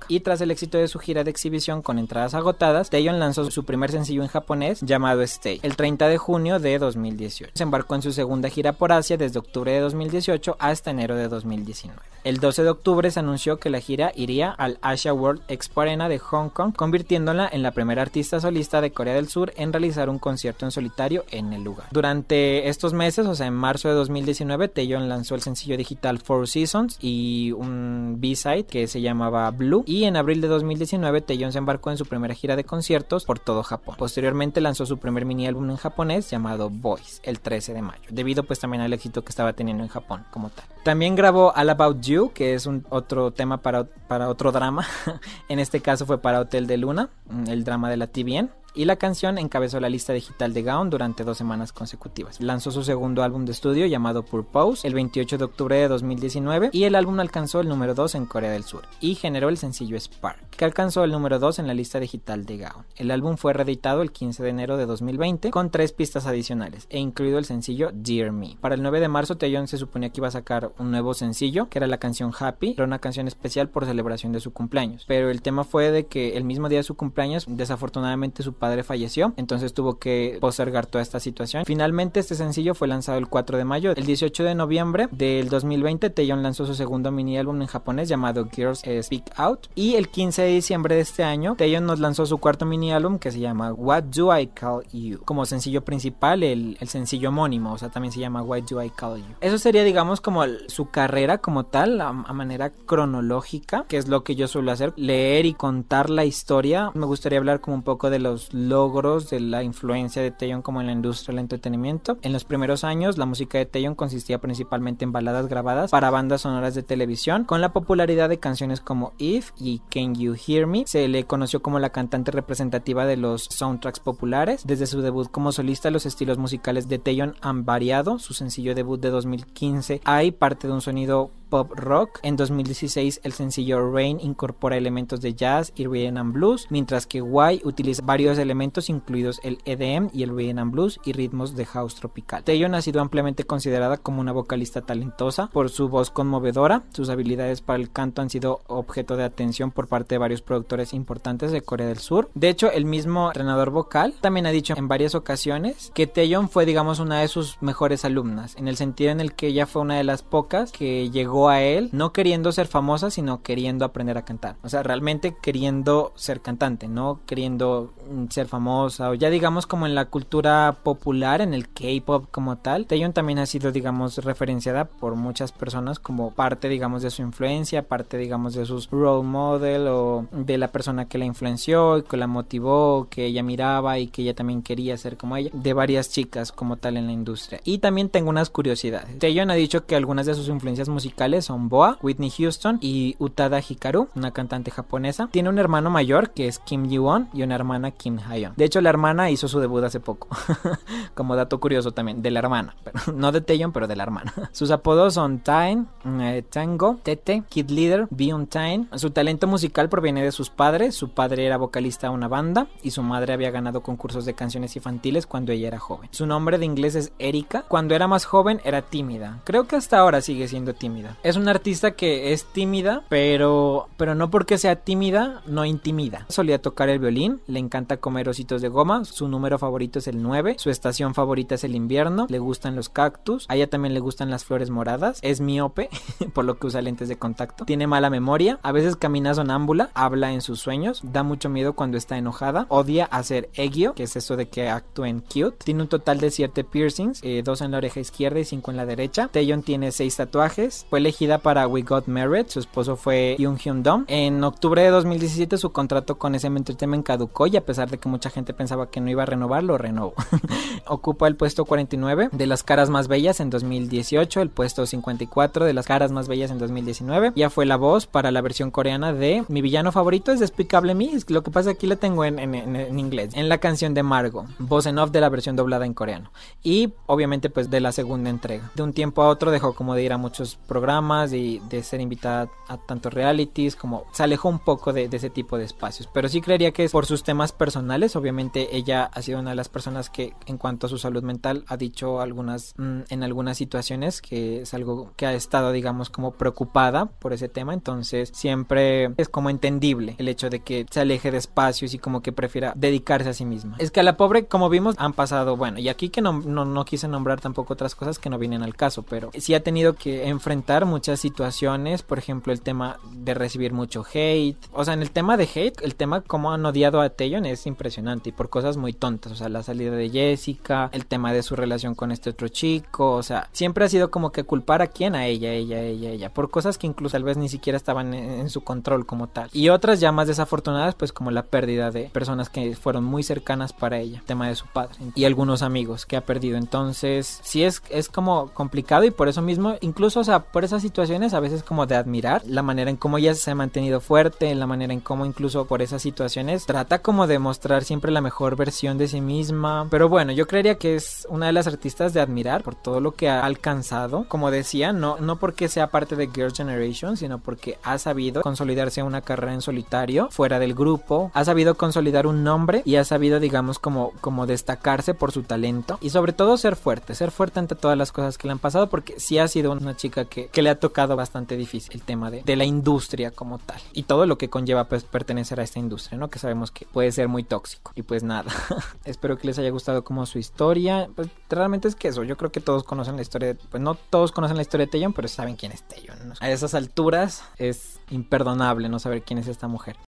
y 0.09 0.21
tras 0.21 0.41
el 0.41 0.51
éxito 0.51 0.79
de 0.79 0.89
su 0.89 0.99
gira 0.99 1.25
de 1.25 1.31
exhibición 1.31 1.83
con 1.83 1.99
entradas 1.99 2.35
agotadas, 2.35 2.91
Taeyeon 2.91 3.19
lanzó 3.19 3.51
su 3.51 3.65
primer 3.65 3.91
sencillo 3.91 4.23
en 4.23 4.29
japonés 4.29 4.81
llamado 4.81 5.23
Stay 5.23 5.61
el 5.63 5.77
30 5.77 6.09
de 6.09 6.19
junio 6.19 6.59
de 6.59 6.79
2018. 6.79 7.53
Se 7.55 7.63
embarcó 7.63 7.95
en 7.95 8.03
su 8.03 8.13
segunda 8.13 8.49
gira 8.49 8.73
por 8.73 8.93
Asia 8.93 9.17
desde 9.17 9.39
octubre 9.39 9.73
de 9.73 9.81
2018 9.81 10.57
hasta 10.59 10.91
enero 10.91 11.17
de 11.17 11.29
2019. 11.29 12.01
El 12.23 12.39
12 12.39 12.65
de 12.65 12.69
octubre 12.69 13.11
se 13.11 13.21
anunció 13.21 13.59
que 13.59 13.71
la 13.71 13.81
gira 13.81 14.13
iría 14.15 14.51
al 14.51 14.79
Asia 14.83 15.15
World 15.15 15.41
Expo 15.49 15.81
Arena 15.81 16.07
de 16.11 16.19
Hong 16.19 16.51
Kong, 16.51 16.75
convirtiéndola 16.77 17.49
en 17.51 17.63
la 17.63 17.71
primera 17.71 18.03
artista 18.03 18.41
solista 18.41 18.83
de 18.83 18.91
Corea 18.91 19.15
del 19.15 19.29
Sur 19.29 19.55
en 19.57 19.73
realizar 19.73 20.11
un 20.11 20.19
concierto 20.19 20.67
en 20.67 20.71
solitario 20.71 21.25
en 21.31 21.55
el 21.55 21.65
lugar. 21.65 21.87
Durante 21.93 22.69
estos 22.69 22.93
meses, 22.93 23.27
o 23.27 23.35
sea, 23.35 23.47
en 23.47 23.55
marzo 23.55 23.89
de 23.89 23.95
2019, 23.95 24.69
Taeyeon 24.69 25.09
lanzó 25.09 25.35
el 25.35 25.41
sencillo 25.41 25.79
digital 25.79 26.19
Four 26.19 26.47
Seasons 26.47 26.99
y 27.01 27.53
un 27.53 28.17
B-side 28.19 28.65
que 28.65 28.87
se 28.87 29.01
llamaba 29.01 29.50
Blue. 29.51 29.85
Y 29.87 30.05
en 30.05 30.17
abril 30.17 30.41
de 30.41 30.49
2019, 30.49 31.21
Taeyeon 31.21 31.53
se 31.53 31.59
embarcó 31.59 31.91
en 31.91 31.97
su 31.97 32.07
primera 32.07 32.35
gira 32.35 32.57
de 32.57 32.65
conciertos 32.65 33.25
por 33.25 33.39
todo 33.39 33.63
Japón. 33.63 33.97
Posteriormente 33.99 34.61
lanzó 34.61 34.87
su 34.87 34.99
primer 34.99 35.25
mini 35.25 35.47
álbum 35.47 35.71
en 35.71 35.77
japonés 35.77 36.31
llamado 36.31 36.71
Voice 36.71 37.21
el 37.23 37.41
13 37.41 37.75
de 37.75 37.83
mayo, 37.83 38.03
debido 38.11 38.43
pues 38.45 38.59
también 38.59 38.83
al 38.83 38.93
éxito 38.93 39.23
que 39.23 39.31
estaba 39.31 39.53
teniendo 39.53 39.83
en 39.83 39.89
Japón 39.89 40.25
como 40.31 40.51
tal. 40.51 40.65
También 40.83 41.15
grabó 41.15 41.53
All 41.55 41.69
About 41.69 42.01
You, 42.01 42.33
que 42.33 42.55
es 42.55 42.67
un 42.67 42.87
otro 42.89 43.33
tema 43.33 43.59
para, 43.59 43.85
para 43.85 44.29
otro 44.29 44.51
drama. 44.51 44.87
en 45.49 45.59
este 45.59 45.81
caso 45.81 46.07
fue 46.07 46.19
para 46.19 46.41
Hotel 46.41 46.67
de 46.67 46.79
Luna, 46.79 47.11
el 47.47 47.65
drama 47.65 47.91
de 47.91 47.97
la 47.97 48.07
TVN. 48.07 48.51
Y 48.75 48.85
la 48.85 48.97
canción 48.97 49.39
encabezó 49.39 49.81
la 49.81 49.89
lista 49.89 50.13
digital 50.13 50.53
de 50.53 50.63
Gaon 50.63 50.91
durante 50.91 51.25
dos 51.25 51.39
semanas 51.39 51.73
consecutivas. 51.73 52.41
Lanzó 52.41 52.71
su 52.71 52.83
segundo 52.83 53.23
álbum 53.23 53.45
de 53.45 53.53
estudio 53.53 53.87
llamado 53.87 54.23
Purpose 54.25 54.87
el 54.87 54.95
28 54.95 55.39
de 55.39 55.45
octubre 55.45 55.77
de 55.77 55.89
2019 55.89 56.71
y 56.73 56.85
el 56.85 56.95
álbum 56.95 57.21
alcanzó 57.21 57.61
el 57.61 57.69
número 57.69 57.95
2 57.95 58.15
en 58.15 58.27
Corea 58.27 58.51
del 58.51 58.65
Sur 58.65 58.83
y 59.01 59.15
generó 59.15 59.49
el 59.49 59.57
sencillo 59.57 59.97
Spark, 59.97 60.51
que 60.51 60.65
alcanzó 60.65 61.05
el 61.05 61.13
número 61.13 61.39
2 61.39 61.59
en 61.59 61.67
la 61.67 61.75
lista 61.75 62.01
digital 62.01 62.47
de 62.47 62.59
Gaon. 62.59 62.85
El 62.97 63.11
álbum 63.11 63.37
fue 63.37 63.53
reeditado 63.53 64.03
el 64.03 64.13
15 64.13 64.43
de 64.43 64.51
enero 64.51 64.77
de 64.77 64.87
2020 64.87 65.51
con 65.51 65.71
tres 65.71 65.93
pistas 65.93 66.27
adicionales 66.27 66.87
e 66.91 66.99
incluido 66.99 67.39
el 67.39 67.45
sencillo 67.45 67.91
Dear 67.93 68.33
Me. 68.33 68.57
Para 68.61 68.75
el 68.75 68.83
9 68.83 69.01
de 69.01 69.09
marzo 69.09 69.37
Taeyong 69.37 69.69
se 69.69 69.79
suponía 69.79 70.11
que 70.11 70.21
iba 70.21 70.29
a 70.29 70.33
sacar 70.33 70.73
un 70.79 70.91
nuevo 70.91 71.15
sencillo, 71.15 71.69
que 71.69 71.79
era 71.79 71.87
la 71.87 71.99
canción 71.99 72.33
Happy, 72.39 72.73
era 72.73 72.85
una 72.85 72.99
canción 72.99 73.27
especial 73.29 73.69
por 73.69 73.85
celebración 73.85 74.33
de 74.33 74.41
su 74.41 74.53
cumpleaños, 74.53 75.05
pero 75.07 75.31
el 75.31 75.43
tema 75.43 75.65
fue 75.65 75.91
de 75.91 76.07
que 76.07 76.37
el 76.37 76.45
mismo 76.45 76.69
día 76.69 76.79
de 76.79 76.85
su 76.85 76.97
cumpleaños 76.97 77.47
desafortunadamente 77.49 78.43
su 78.43 78.55
padre 78.61 78.85
falleció, 78.85 79.33
entonces 79.37 79.75
tuvo 79.75 79.99
que 79.99 80.39
postergar 80.41 80.87
toda 80.87 81.03
esta 81.03 81.19
situación. 81.19 81.65
Finalmente 81.67 82.21
este 82.21 82.37
sencillo 82.37 82.75
fue 82.77 82.87
lanzado 82.87 83.19
el 83.19 83.27
4 83.27 83.59
de 83.59 83.65
mayo. 83.65 83.93
El 83.97 84.07
18 84.07 84.45
de 84.45 84.55
noviembre 84.55 85.09
del 85.11 85.49
2020 85.49 86.11
Taeyong 86.11 86.43
lanzó 86.43 86.67
su 86.67 86.77
segundo 86.77 87.11
mini 87.11 87.39
álbum 87.39 87.61
en 87.61 87.67
japonés 87.67 88.09
llamado 88.09 88.49
Girls 88.53 88.83
Speak 89.03 89.33
Out 89.37 89.67
y 89.75 89.95
el 89.97 90.09
15 90.09 90.43
de 90.43 90.49
diciembre 90.49 90.95
de 90.95 91.01
este 91.01 91.25
año 91.25 91.57
Taeyong 91.57 91.85
nos 91.85 91.99
lanzó 91.99 92.27
su 92.27 92.39
cuarto 92.39 92.67
mini 92.67 92.93
álbum 92.93 93.19
que 93.19 93.33
se 93.33 93.41
llama 93.41 93.73
What 93.73 94.05
Do 94.05 94.37
I 94.37 94.47
Call 94.49 94.85
You 94.93 95.21
como 95.25 95.47
sencillo 95.47 95.83
principal 95.85 96.43
el, 96.43 96.77
el 96.79 96.89
sencillo 96.89 97.31
homónimo, 97.31 97.73
o 97.73 97.79
sea 97.79 97.89
también 97.89 98.13
se 98.13 98.21
llama 98.21 98.43
What 98.43 98.63
Do 98.71 98.83
I 98.83 98.91
Call 98.91 99.19
You. 99.19 99.35
Eso 99.41 99.59
sería 99.59 99.83
digamos 99.83 100.21
como 100.21 100.45
su 100.69 100.91
carrera 100.91 101.39
como 101.39 101.65
tal 101.65 102.01
a 102.01 102.13
manera 102.13 102.71
cronológica, 102.71 103.85
que 103.89 103.97
es 103.97 104.09
lo 104.09 104.23
que 104.25 104.35
yo 104.35 104.49
suelo 104.49 104.73
hacer, 104.73 104.93
leer 104.97 105.47
y 105.47 105.55
contar 105.55 106.11
la 106.11 106.25
historia. 106.25 106.91
Me 106.95 107.07
gustaría 107.07 107.39
hablar 107.39 107.61
como 107.61 107.77
un 107.77 107.83
poco 107.83 108.11
de 108.11 108.19
los 108.19 108.50
logros 108.53 109.31
de 109.31 109.41
la 109.41 109.63
influencia 109.63 110.23
de 110.23 110.31
Taeyong 110.31 110.63
como 110.63 110.81
en 110.81 110.87
la 110.87 110.93
industria 110.93 111.33
del 111.33 111.41
entretenimiento. 111.41 112.19
En 112.23 112.33
los 112.33 112.45
primeros 112.45 112.85
años, 112.85 113.19
la 113.19 113.27
música 113.27 113.59
de 113.59 113.67
Taeyong 113.67 113.95
consistía 113.95 114.41
principalmente 114.41 115.05
en 115.05 115.13
baladas 115.13 115.49
grabadas 115.49 115.91
para 115.91 116.11
bandas 116.11 116.43
sonoras 116.43 116.75
de 116.75 116.83
televisión. 116.83 117.45
Con 117.45 117.61
la 117.61 117.73
popularidad 117.73 118.29
de 118.29 118.39
canciones 118.39 118.81
como 118.81 119.13
If 119.19 119.53
y 119.59 119.81
Can 119.91 120.15
You 120.15 120.35
Hear 120.35 120.67
Me, 120.67 120.85
se 120.87 121.09
le 121.09 121.25
conoció 121.25 121.63
como 121.63 121.79
la 121.79 121.91
cantante 121.91 122.31
representativa 122.31 123.07
de 123.07 123.17
los 123.17 123.45
soundtracks 123.45 124.01
populares. 124.01 124.63
Desde 124.67 124.87
su 124.87 125.01
debut 125.01 125.31
como 125.31 125.53
solista, 125.53 125.91
los 125.91 126.07
estilos 126.07 126.39
musicales 126.39 126.89
de 126.89 126.99
Taeyong 126.99 127.35
han 127.41 127.65
variado. 127.65 128.19
Su 128.19 128.35
sencillo 128.35 128.75
debut 128.75 129.01
de 129.01 129.11
2015 129.11 130.01
hay 130.05 130.31
parte 130.31 130.67
de 130.67 130.73
un 130.73 130.81
sonido 130.81 131.31
pop 131.51 131.73
rock. 131.75 132.21
En 132.23 132.37
2016 132.37 133.21
el 133.25 133.33
sencillo 133.33 133.91
Rain 133.93 134.19
incorpora 134.21 134.77
elementos 134.77 135.21
de 135.21 135.35
jazz 135.35 135.73
y 135.75 135.87
rhythm 135.87 136.17
and 136.17 136.33
blues, 136.33 136.67
mientras 136.71 137.07
que 137.07 137.19
Y 137.19 137.61
utiliza 137.65 138.03
varios 138.05 138.39
elementos 138.39 138.89
incluidos 138.89 139.41
el 139.43 139.59
EDM 139.65 140.09
y 140.15 140.23
el 140.23 140.35
rhythm 140.35 140.59
and 140.59 140.73
blues 140.73 141.01
y 141.05 141.13
ritmos 141.13 141.57
de 141.57 141.67
house 141.67 141.97
tropical. 141.97 142.45
Taeyong 142.45 142.75
ha 142.75 142.83
sido 142.83 143.01
ampliamente 143.01 143.45
considerada 143.45 143.99
como 143.99 144.21
una 144.21 144.33
vocalista 144.33 144.83
talentosa 144.83 145.49
por 145.49 145.69
su 145.69 145.89
voz 145.89 146.11
conmovedora. 146.11 146.85
Sus 146.93 147.11
habilidades 147.11 147.61
para 147.61 147.81
el 147.81 147.91
canto 147.91 148.23
han 148.23 148.31
sido 148.31 148.61
objeto 148.69 149.17
de 149.17 149.25
atención 149.25 149.73
por 149.73 149.89
parte 149.89 150.15
de 150.15 150.19
varios 150.21 150.43
productores 150.43 150.95
importantes 150.95 151.51
de 151.51 151.63
Corea 151.63 151.89
del 151.89 151.99
Sur. 151.99 152.31
De 152.35 152.49
hecho, 152.49 152.71
el 152.71 152.85
mismo 152.85 153.29
entrenador 153.29 153.71
vocal 153.71 154.15
también 154.21 154.47
ha 154.47 154.51
dicho 154.51 154.75
en 154.77 154.89
varias 154.89 155.15
ocasiones 155.15 155.91
que 155.95 156.07
Taeyong 156.07 156.49
fue 156.49 156.65
digamos 156.65 157.01
una 157.01 157.21
de 157.21 157.29
sus 157.29 157.61
mejores 157.61 158.05
alumnas, 158.05 158.55
en 158.57 158.69
el 158.69 158.77
sentido 158.77 159.11
en 159.11 159.21
el 159.21 159.35
que 159.35 159.49
ella 159.49 159.67
fue 159.67 159.83
una 159.83 159.97
de 159.97 160.05
las 160.05 160.23
pocas 160.23 160.71
que 160.71 161.11
llegó 161.11 161.40
a 161.49 161.63
él 161.63 161.89
no 161.93 162.13
queriendo 162.13 162.53
ser 162.53 162.67
famosa, 162.67 163.11
sino 163.11 163.43
queriendo 163.43 163.85
aprender 163.85 164.19
a 164.19 164.25
cantar. 164.25 164.57
O 164.63 164.69
sea, 164.69 164.83
realmente 164.83 165.35
queriendo 165.41 166.13
ser 166.17 166.41
cantante, 166.41 166.89
no 166.89 167.21
queriendo 167.27 167.93
mm, 168.11 168.27
ser 168.31 168.47
famosa 168.47 169.11
o 169.11 169.15
ya 169.15 169.31
digamos 169.31 169.67
como 169.67 169.87
en 169.87 169.95
la 169.95 170.07
cultura 170.07 170.77
popular, 170.83 171.41
en 171.41 171.55
el 171.55 171.69
K-pop 171.69 172.27
como 172.31 172.59
tal. 172.59 172.87
Taeyong 172.87 173.13
también 173.13 173.39
ha 173.39 173.47
sido 173.47 173.73
digamos 173.73 174.19
referenciada 174.19 174.85
por 174.85 175.15
muchas 175.15 175.53
personas 175.53 175.99
como 175.99 176.33
parte 176.33 176.69
digamos 176.69 177.03
de 177.03 177.11
su 177.11 177.23
influencia, 177.23 177.89
parte 177.89 178.17
digamos 178.17 178.55
de 178.55 178.67
sus 178.67 178.91
role 178.91 179.27
model 179.27 179.89
o 179.89 180.27
de 180.33 180.59
la 180.59 180.69
persona 180.69 181.07
que 181.07 181.19
la 181.19 181.25
influenció 181.25 181.99
y 181.99 182.03
que 182.03 182.17
la 182.17 182.27
motivó, 182.27 183.07
que 183.11 183.27
ella 183.27 183.43
miraba 183.43 183.99
y 183.99 184.09
que 184.09 184.23
ella 184.23 184.35
también 184.35 184.63
quería 184.63 184.97
ser 184.97 185.17
como 185.17 185.37
ella, 185.37 185.51
de 185.53 185.73
varias 185.73 186.11
chicas 186.11 186.53
como 186.53 186.77
tal 186.77 186.97
en 186.97 187.07
la 187.07 187.13
industria. 187.13 187.61
Y 187.65 187.79
también 187.79 188.09
tengo 188.09 188.31
unas 188.31 188.51
curiosidades. 188.51 189.19
Taeyong 189.19 189.51
ha 189.51 189.55
dicho 189.55 189.87
que 189.87 189.97
algunas 189.97 190.27
de 190.27 190.35
sus 190.35 190.49
influencias 190.49 190.89
musicales 190.89 191.30
son 191.43 191.69
Boa, 191.69 191.99
Whitney 192.03 192.31
Houston 192.31 192.79
y 192.81 193.17
Utada 193.19 193.61
Hikaru, 193.61 194.09
una 194.15 194.33
cantante 194.33 194.71
japonesa. 194.71 195.29
Tiene 195.31 195.49
un 195.49 195.59
hermano 195.59 195.91
mayor 195.91 196.31
que 196.31 196.49
es 196.49 196.59
Kim 196.59 196.89
Ji-won 196.89 197.29
y 197.33 197.43
una 197.43 197.55
hermana 197.55 197.91
Kim 197.91 198.19
Hayon. 198.19 198.55
De 198.57 198.65
hecho, 198.65 198.81
la 198.81 198.91
hermana 198.91 199.31
hizo 199.31 199.49
su 199.49 199.61
debut 199.61 199.83
hace 199.85 200.01
poco. 200.01 200.29
Como 201.15 201.37
dato 201.37 201.61
curioso 201.61 201.93
también, 201.93 202.23
de 202.23 202.31
la 202.31 202.41
hermana. 202.41 202.75
Pero, 202.85 202.99
no 203.15 203.33
de 203.33 203.41
Taeyeon, 203.41 203.73
pero 203.73 203.87
de 203.87 203.97
la 203.97 204.03
hermana. 204.03 204.33
Sus 204.53 204.71
apodos 204.71 205.15
son 205.15 205.41
Time, 205.41 205.87
eh, 206.21 206.43
Tango, 206.49 206.99
Tete, 207.03 207.45
Kid 207.49 207.71
Leader, 207.71 208.07
Beyond 208.11 208.49
Time. 208.49 208.87
Su 208.95 209.11
talento 209.11 209.47
musical 209.47 209.89
proviene 209.89 210.23
de 210.23 210.33
sus 210.33 210.51
padres. 210.51 210.95
Su 210.95 211.11
padre 211.11 211.47
era 211.47 211.57
vocalista 211.57 212.09
de 212.09 212.15
una 212.15 212.29
banda 212.29 212.67
y 212.83 212.91
su 212.91 213.03
madre 213.03 213.33
había 213.33 213.51
ganado 213.51 213.83
concursos 213.83 214.25
de 214.25 214.35
canciones 214.35 214.75
infantiles 214.77 215.27
cuando 215.27 215.53
ella 215.53 215.69
era 215.69 215.79
joven. 215.79 216.09
Su 216.13 216.27
nombre 216.27 216.59
de 216.59 216.65
inglés 216.65 216.95
es 216.95 217.13
Erika. 217.19 217.65
Cuando 217.69 217.95
era 217.95 218.09
más 218.09 218.25
joven 218.25 218.61
era 218.65 218.83
tímida. 218.83 219.41
Creo 219.45 219.67
que 219.67 219.77
hasta 219.77 219.99
ahora 219.99 220.21
sigue 220.21 220.49
siendo 220.49 220.75
tímida. 220.75 221.17
Es 221.23 221.37
una 221.37 221.51
artista 221.51 221.91
que 221.91 222.33
es 222.33 222.47
tímida, 222.47 223.05
pero, 223.11 223.89
pero 223.99 224.15
no 224.15 224.31
porque 224.31 224.57
sea 224.57 224.77
tímida, 224.77 225.43
no 225.45 225.67
intimida. 225.67 226.25
Solía 226.31 226.63
tocar 226.63 226.89
el 226.89 226.99
violín, 226.99 227.43
le 227.47 227.59
encanta 227.59 227.99
comer 227.99 228.31
ositos 228.31 228.63
de 228.63 228.69
goma, 228.69 229.05
su 229.05 229.29
número 229.29 229.59
favorito 229.59 229.99
es 229.99 230.09
el 230.09 230.23
9, 230.23 230.57
su 230.59 230.71
estación 230.71 231.13
favorita 231.13 231.57
es 231.57 231.65
el 231.65 231.75
invierno, 231.75 232.27
le 232.31 232.39
gustan 232.39 232.75
los 232.75 232.89
cactus, 232.89 233.45
a 233.51 233.57
ella 233.57 233.69
también 233.69 233.93
le 233.93 234.01
gustan 234.01 234.31
las 234.31 234.47
flores 234.47 234.71
moradas, 234.71 235.19
es 235.21 235.43
miope, 235.43 235.91
por 236.33 236.47
lo 236.47 236.59
que 236.59 236.69
usa 236.69 236.81
lentes 236.81 237.11
de 237.11 237.19
contacto, 237.19 237.67
tiene 237.67 237.87
mala 237.87 238.09
memoria, 238.09 238.59
a 238.63 238.73
veces 238.73 238.97
camina 238.97 239.35
sonámbula, 239.35 239.91
habla 239.93 240.33
en 240.33 240.41
sus 240.41 240.61
sueños, 240.61 241.03
da 241.03 241.23
mucho 241.23 241.51
miedo 241.51 241.75
cuando 241.75 241.99
está 241.99 242.17
enojada, 242.17 242.65
odia 242.71 243.05
hacer 243.05 243.51
egio, 243.53 243.93
que 243.93 244.05
es 244.05 244.17
eso 244.17 244.37
de 244.37 244.49
que 244.49 244.71
actúen 244.71 245.21
cute, 245.21 245.65
tiene 245.65 245.83
un 245.83 245.89
total 245.89 246.19
de 246.19 246.31
7 246.31 246.65
piercings, 246.65 247.21
eh, 247.23 247.43
dos 247.45 247.61
en 247.61 247.73
la 247.73 247.77
oreja 247.77 248.01
izquierda 248.01 248.41
y 248.41 248.47
5 248.47 248.71
en 248.71 248.77
la 248.79 248.87
derecha, 248.87 249.29
Taeyeon 249.29 249.63
tiene 249.63 249.93
6 249.93 250.17
tatuajes, 250.17 250.87
fue 250.89 251.10
elegida 251.11 251.39
para 251.39 251.67
We 251.67 251.83
Got 251.83 252.07
Married, 252.07 252.47
su 252.47 252.61
esposo 252.61 252.95
fue 252.95 253.35
Yoon 253.37 253.59
Hyun 253.59 253.83
Dong. 253.83 254.05
En 254.07 254.45
octubre 254.45 254.81
de 254.81 254.91
2017 254.91 255.59
su 255.59 255.73
contrato 255.73 256.19
con 256.19 256.37
SM 256.37 256.57
Entertainment 256.57 257.05
caducó 257.05 257.49
y 257.49 257.57
a 257.57 257.67
pesar 257.67 257.91
de 257.91 257.99
que 257.99 258.09
mucha 258.09 258.31
gente 258.31 258.55
pensaba 258.55 258.91
que 258.91 259.01
no 259.01 259.11
iba 259.11 259.25
a 259.25 259.27
renovar, 259.27 259.65
lo 259.65 259.77
renovó. 259.77 260.15
Ocupa 260.87 261.27
el 261.27 261.35
puesto 261.35 261.65
49 261.65 262.29
de 262.31 262.47
las 262.47 262.63
caras 262.63 262.91
más 262.91 263.09
bellas 263.09 263.41
en 263.41 263.51
2018, 263.51 264.41
el 264.41 264.51
puesto 264.51 264.87
54 264.87 265.65
de 265.65 265.73
las 265.73 265.85
caras 265.85 266.13
más 266.13 266.29
bellas 266.29 266.53
en 266.53 266.61
2019. 266.61 267.33
Ya 267.35 267.51
fue 267.51 267.67
la 267.67 267.77
voz 267.77 268.07
para 268.07 268.31
la 268.31 268.41
versión 268.41 268.71
coreana 268.71 269.13
de 269.13 269.45
Mi 269.49 269.63
villano 269.63 269.91
favorito 269.91 270.31
es 270.31 270.39
Despicable 270.39 270.95
Me, 270.95 271.11
lo 271.27 271.43
que 271.43 271.51
pasa 271.51 271.71
aquí 271.71 271.89
la 271.89 271.97
tengo 271.97 272.25
en, 272.25 272.39
en, 272.39 272.55
en, 272.55 272.99
inglés, 273.01 273.35
en 273.35 273.49
la 273.49 273.59
canción 273.59 273.95
de 273.95 274.05
Margo, 274.05 274.47
voz 274.61 274.87
en 274.87 274.97
off 274.99 275.11
de 275.11 275.21
la 275.21 275.29
versión 275.29 275.57
doblada 275.57 275.87
en 275.87 275.95
coreano. 275.95 276.31
Y 276.63 276.93
obviamente 277.07 277.51
pues 277.51 277.69
de 277.69 277.81
la 277.81 277.91
segunda 277.91 278.31
entrega. 278.31 278.71
De 278.77 278.85
un 278.85 278.93
tiempo 278.93 279.23
a 279.23 279.29
otro 279.29 279.51
dejó 279.51 279.75
como 279.75 279.97
de 279.97 280.05
ir 280.05 280.13
a 280.13 280.19
muchos 280.19 280.55
programas 280.69 281.00
y 281.33 281.61
de 281.69 281.83
ser 281.83 282.01
invitada 282.01 282.51
a 282.69 282.77
tantos 282.77 283.13
realities, 283.13 283.75
como 283.75 284.05
se 284.13 284.23
alejó 284.23 284.49
un 284.49 284.59
poco 284.59 284.93
de, 284.93 285.09
de, 285.09 285.17
ese 285.17 285.31
tipo 285.31 285.57
de 285.59 285.65
espacios. 285.65 286.09
Pero 286.13 286.29
sí 286.29 286.41
creería 286.41 286.73
que 286.73 286.85
es 286.85 286.93
por 286.93 287.07
sus 287.07 287.23
temas 287.23 287.53
personales, 287.53 288.17
obviamente 288.17 288.77
ella 288.77 289.11
ha 289.13 289.23
sido 289.23 289.41
una 289.41 289.51
de 289.51 289.57
las 289.57 289.69
personas 289.69 290.11
que 290.11 290.35
en 290.47 290.59
cuanto 290.59 290.87
a 290.87 290.91
su 290.91 290.99
salud 290.99 291.23
mental 291.23 291.65
ha 291.69 291.77
dicho 291.77 292.21
algunas, 292.21 292.75
mmm, 292.77 293.01
en 293.09 293.23
algunas 293.23 293.57
situaciones 293.57 294.21
que 294.21 294.63
es 294.63 294.75
algo 294.75 295.13
que 295.17 295.27
ha 295.27 295.33
estado, 295.33 295.73
digamos, 295.73 296.11
como 296.11 296.33
preocupada 296.33 297.07
por 297.07 297.33
ese 297.33 297.49
tema, 297.49 297.75
entonces 297.75 298.31
siempre 298.35 299.13
es 299.17 299.29
como 299.29 299.51
entendible 299.51 300.17
el 300.19 300.29
hecho 300.29 300.51
de 300.51 300.61
que 300.61 300.87
se 300.91 301.01
aleje 301.01 301.31
de 301.31 301.39
espacios 301.39 301.95
y 301.95 301.99
como 301.99 302.23
que 302.23 302.33
prefiera 302.33 302.73
dedicarse 302.77 303.31
a 303.31 303.33
sí 303.33 303.45
misma. 303.45 303.77
Es 303.79 303.91
que 303.91 304.01
a 304.01 304.03
la 304.03 304.17
pobre, 304.17 304.47
como 304.47 304.69
vimos, 304.69 304.95
han 304.99 305.13
pasado, 305.13 305.57
bueno, 305.57 305.79
y 305.79 305.89
aquí 305.89 306.11
que 306.11 306.21
no, 306.21 306.41
no, 306.41 306.65
no 306.65 306.85
quise 306.85 307.09
nombrar 307.09 307.41
tampoco 307.41 307.73
otras 307.73 307.95
cosas 307.95 308.19
que 308.19 308.31
no 308.31 308.39
vienen 308.39 308.63
al 308.63 308.77
caso, 308.77 309.03
pero 309.03 309.31
sí 309.39 309.55
ha 309.55 309.63
tenido 309.63 309.95
que 309.95 310.29
enfrentar 310.29 310.85
muchas 310.91 311.21
situaciones, 311.21 312.03
por 312.03 312.19
ejemplo, 312.19 312.53
el 312.53 312.61
tema 312.61 312.99
de 313.13 313.35
recibir 313.35 313.73
mucho 313.73 314.05
hate. 314.13 314.59
O 314.73 314.85
sea, 314.85 314.95
en 314.95 315.03
el 315.03 315.11
tema 315.11 315.37
de 315.37 315.45
hate, 315.45 315.81
el 315.83 315.95
tema 315.95 316.21
como 316.21 316.53
han 316.53 316.67
odiado 316.67 317.01
a 317.01 317.09
Taeyeon 317.09 317.47
es 317.47 317.67
impresionante 317.67 318.29
y 318.29 318.33
por 318.33 318.51
cosas 318.51 318.77
muy 318.77 318.93
tontas. 318.93 319.33
O 319.33 319.37
sea, 319.37 319.49
la 319.49 319.63
salida 319.63 319.93
de 319.93 320.11
Jessica, 320.11 320.91
el 320.93 321.07
tema 321.07 321.33
de 321.33 321.43
su 321.43 321.57
relación 321.57 321.95
con 321.95 322.13
este 322.13 322.31
otro 322.31 322.49
chico. 322.49 323.13
O 323.13 323.23
sea, 323.23 323.49
siempre 323.53 323.85
ha 323.85 323.89
sido 323.89 324.11
como 324.11 324.33
que 324.33 324.45
culpar 324.45 324.83
a 324.83 324.89
quién, 324.89 325.15
a 325.15 325.27
ella, 325.27 325.53
ella, 325.53 325.81
ella, 325.81 326.11
ella. 326.11 326.35
Por 326.35 326.51
cosas 326.51 326.77
que 326.77 326.87
incluso 326.87 327.13
tal 327.13 327.25
vez 327.25 327.37
ni 327.37 327.49
siquiera 327.49 327.77
estaban 327.77 328.13
en, 328.15 328.31
en 328.41 328.51
su 328.51 328.63
control 328.63 329.07
como 329.07 329.29
tal. 329.29 329.49
Y 329.53 329.69
otras 329.69 330.01
ya 330.01 330.13
más 330.13 330.29
desafortunadas, 330.29 330.95
pues 330.95 331.13
como 331.13 331.31
la 331.31 331.45
pérdida 331.45 331.91
de 331.91 332.05
personas 332.05 332.49
que 332.49 332.75
fueron 332.77 333.05
muy 333.05 333.23
cercanas 333.23 333.73
para 333.73 333.99
ella. 333.99 334.19
El 334.19 334.25
tema 334.25 334.49
de 334.49 334.55
su 334.57 334.67
padre 334.67 334.97
y 335.15 335.25
algunos 335.25 335.63
amigos 335.63 336.07
que 336.07 336.17
ha 336.17 336.21
perdido. 336.21 336.59
Entonces, 336.59 337.41
sí 337.43 337.65
es, 337.65 337.83
es 337.91 338.09
como 338.09 338.49
complicado 338.49 339.05
y 339.05 339.11
por 339.11 339.29
eso 339.29 339.43
mismo, 339.43 339.77
incluso, 339.81 340.21
o 340.21 340.25
sea, 340.25 340.41
por 340.41 340.65
eso 340.65 340.70
esas 340.71 340.83
situaciones, 340.83 341.35
a 341.35 341.41
veces 341.41 341.63
como 341.65 341.87
de 341.87 341.97
admirar 341.97 342.43
la 342.47 342.63
manera 342.63 342.91
en 342.91 342.97
cómo 342.97 343.19
ella 343.19 343.35
se 343.35 343.51
ha 343.51 343.55
mantenido 343.55 344.01
fuerte, 344.01 344.55
la 344.55 344.67
manera 344.67 344.93
en 344.93 345.01
cómo 345.01 345.27
incluso 345.27 345.65
por 345.65 345.83
esas 345.83 346.01
situaciones 346.01 346.65
trata 346.65 347.01
como 347.01 347.27
de 347.27 347.41
mostrar 347.41 347.83
siempre 347.83 348.13
la 348.13 348.21
mejor 348.21 348.55
versión 348.55 348.97
de 348.99 349.09
sí 349.09 349.21
misma. 349.21 349.89
Pero 349.91 350.09
bueno, 350.09 350.33
yo 350.33 350.47
creería 350.47 350.77
que 350.77 350.95
es 350.95 351.27
una 351.29 351.47
de 351.47 351.53
las 351.53 351.67
artistas 351.67 352.15
de 352.15 352.21
admirar 352.21 352.63
por 352.63 352.77
todo 352.77 353.01
lo 353.01 353.13
que 353.13 353.29
ha 353.29 353.45
alcanzado. 353.45 354.27
Como 354.29 354.53
decía, 354.53 354.93
no, 354.93 355.19
no 355.19 355.37
porque 355.37 355.69
sea 355.69 355.89
parte 355.89 356.15
de 356.15 356.29
Girl 356.29 356.55
Generation, 356.55 357.17
sino 357.17 357.39
porque 357.39 357.79
ha 357.83 357.99
sabido 357.99 358.43
consolidarse 358.43 359.03
una 359.03 359.23
carrera 359.23 359.55
en 359.55 359.63
solitario, 359.63 360.29
fuera 360.31 360.59
del 360.61 360.75
grupo, 360.75 361.31
ha 361.35 361.45
sabido 361.45 361.75
consolidar 361.75 362.27
un 362.27 362.45
nombre 362.45 362.83
y 362.85 362.97
ha 362.97 363.05
sabido, 363.05 363.41
digamos, 363.41 363.79
como, 363.79 364.13
como 364.21 364.47
destacarse 364.47 365.15
por 365.15 365.33
su 365.33 365.43
talento 365.43 365.99
y 366.01 366.11
sobre 366.11 366.33
todo 366.33 366.57
ser 366.57 366.77
fuerte, 366.77 367.15
ser 367.15 367.31
fuerte 367.31 367.59
ante 367.59 367.75
todas 367.75 367.99
las 367.99 368.13
cosas 368.13 368.39
que 368.39 368.47
le 368.47 368.53
han 368.53 368.59
pasado 368.59 368.89
porque 368.89 369.19
sí 369.19 369.39
ha 369.39 369.49
sido 369.49 369.73
una 369.73 369.97
chica 369.97 370.25
que, 370.25 370.60
le 370.63 370.71
ha 370.71 370.79
tocado 370.79 371.17
bastante 371.17 371.57
difícil 371.57 371.95
el 371.95 372.03
tema 372.03 372.31
de, 372.31 372.43
de, 372.43 372.57
la 372.57 372.65
industria 372.65 373.31
como 373.31 373.59
tal 373.59 373.81
y 373.93 374.05
todo 374.05 374.27
lo 374.27 374.39
que 374.39 374.49
conlleva 374.49 374.85
pues 374.85 375.05
pertenecer 375.05 375.61
a 375.61 375.63
esta 375.63 375.79
industria, 375.79 376.19
¿no? 376.19 376.29
Que 376.29 376.39
sabemos 376.39 376.71
que 376.71 376.87
puede 376.87 377.13
ser 377.13 377.29
muy 377.29 377.45
tóxico 377.45 377.93
y 377.95 378.03
pues 378.03 378.23
nada, 378.23 378.51
espero 379.05 379.39
que 379.39 379.47
les 379.47 379.59
haya 379.59 379.71
gustado 379.71 380.05
como 380.05 380.27
su 380.27 380.39
historia, 380.39 381.09
pues 381.15 381.29
realmente 381.49 381.89
es 381.89 381.95
que 381.95 382.09
eso, 382.09 382.25
yo 382.25 382.37
creo 382.37 382.53
que 382.53 382.61
todos 382.61 382.85
conocen 382.85 383.17
la 383.17 383.23
historia, 383.23 383.57
pues 383.71 383.83
no 383.83 383.95
todos 383.95 384.33
conocen 384.33 384.57
la 384.57 384.63
historia 384.63 384.87
de 384.87 384.93
Taeyong, 384.93 385.13
pero 385.13 385.29
saben 385.29 385.57
quién 385.57 385.73
es 385.73 385.83
Taeyong, 385.83 386.29
¿no? 386.29 386.35
A 386.41 386.51
esas 386.51 386.75
alturas 386.75 387.45
es 387.59 388.01
imperdonable 388.11 388.89
no 388.89 388.99
saber 388.99 389.23
quién 389.23 389.39
es 389.39 389.49
esta 389.49 389.69
mujer. 389.69 389.97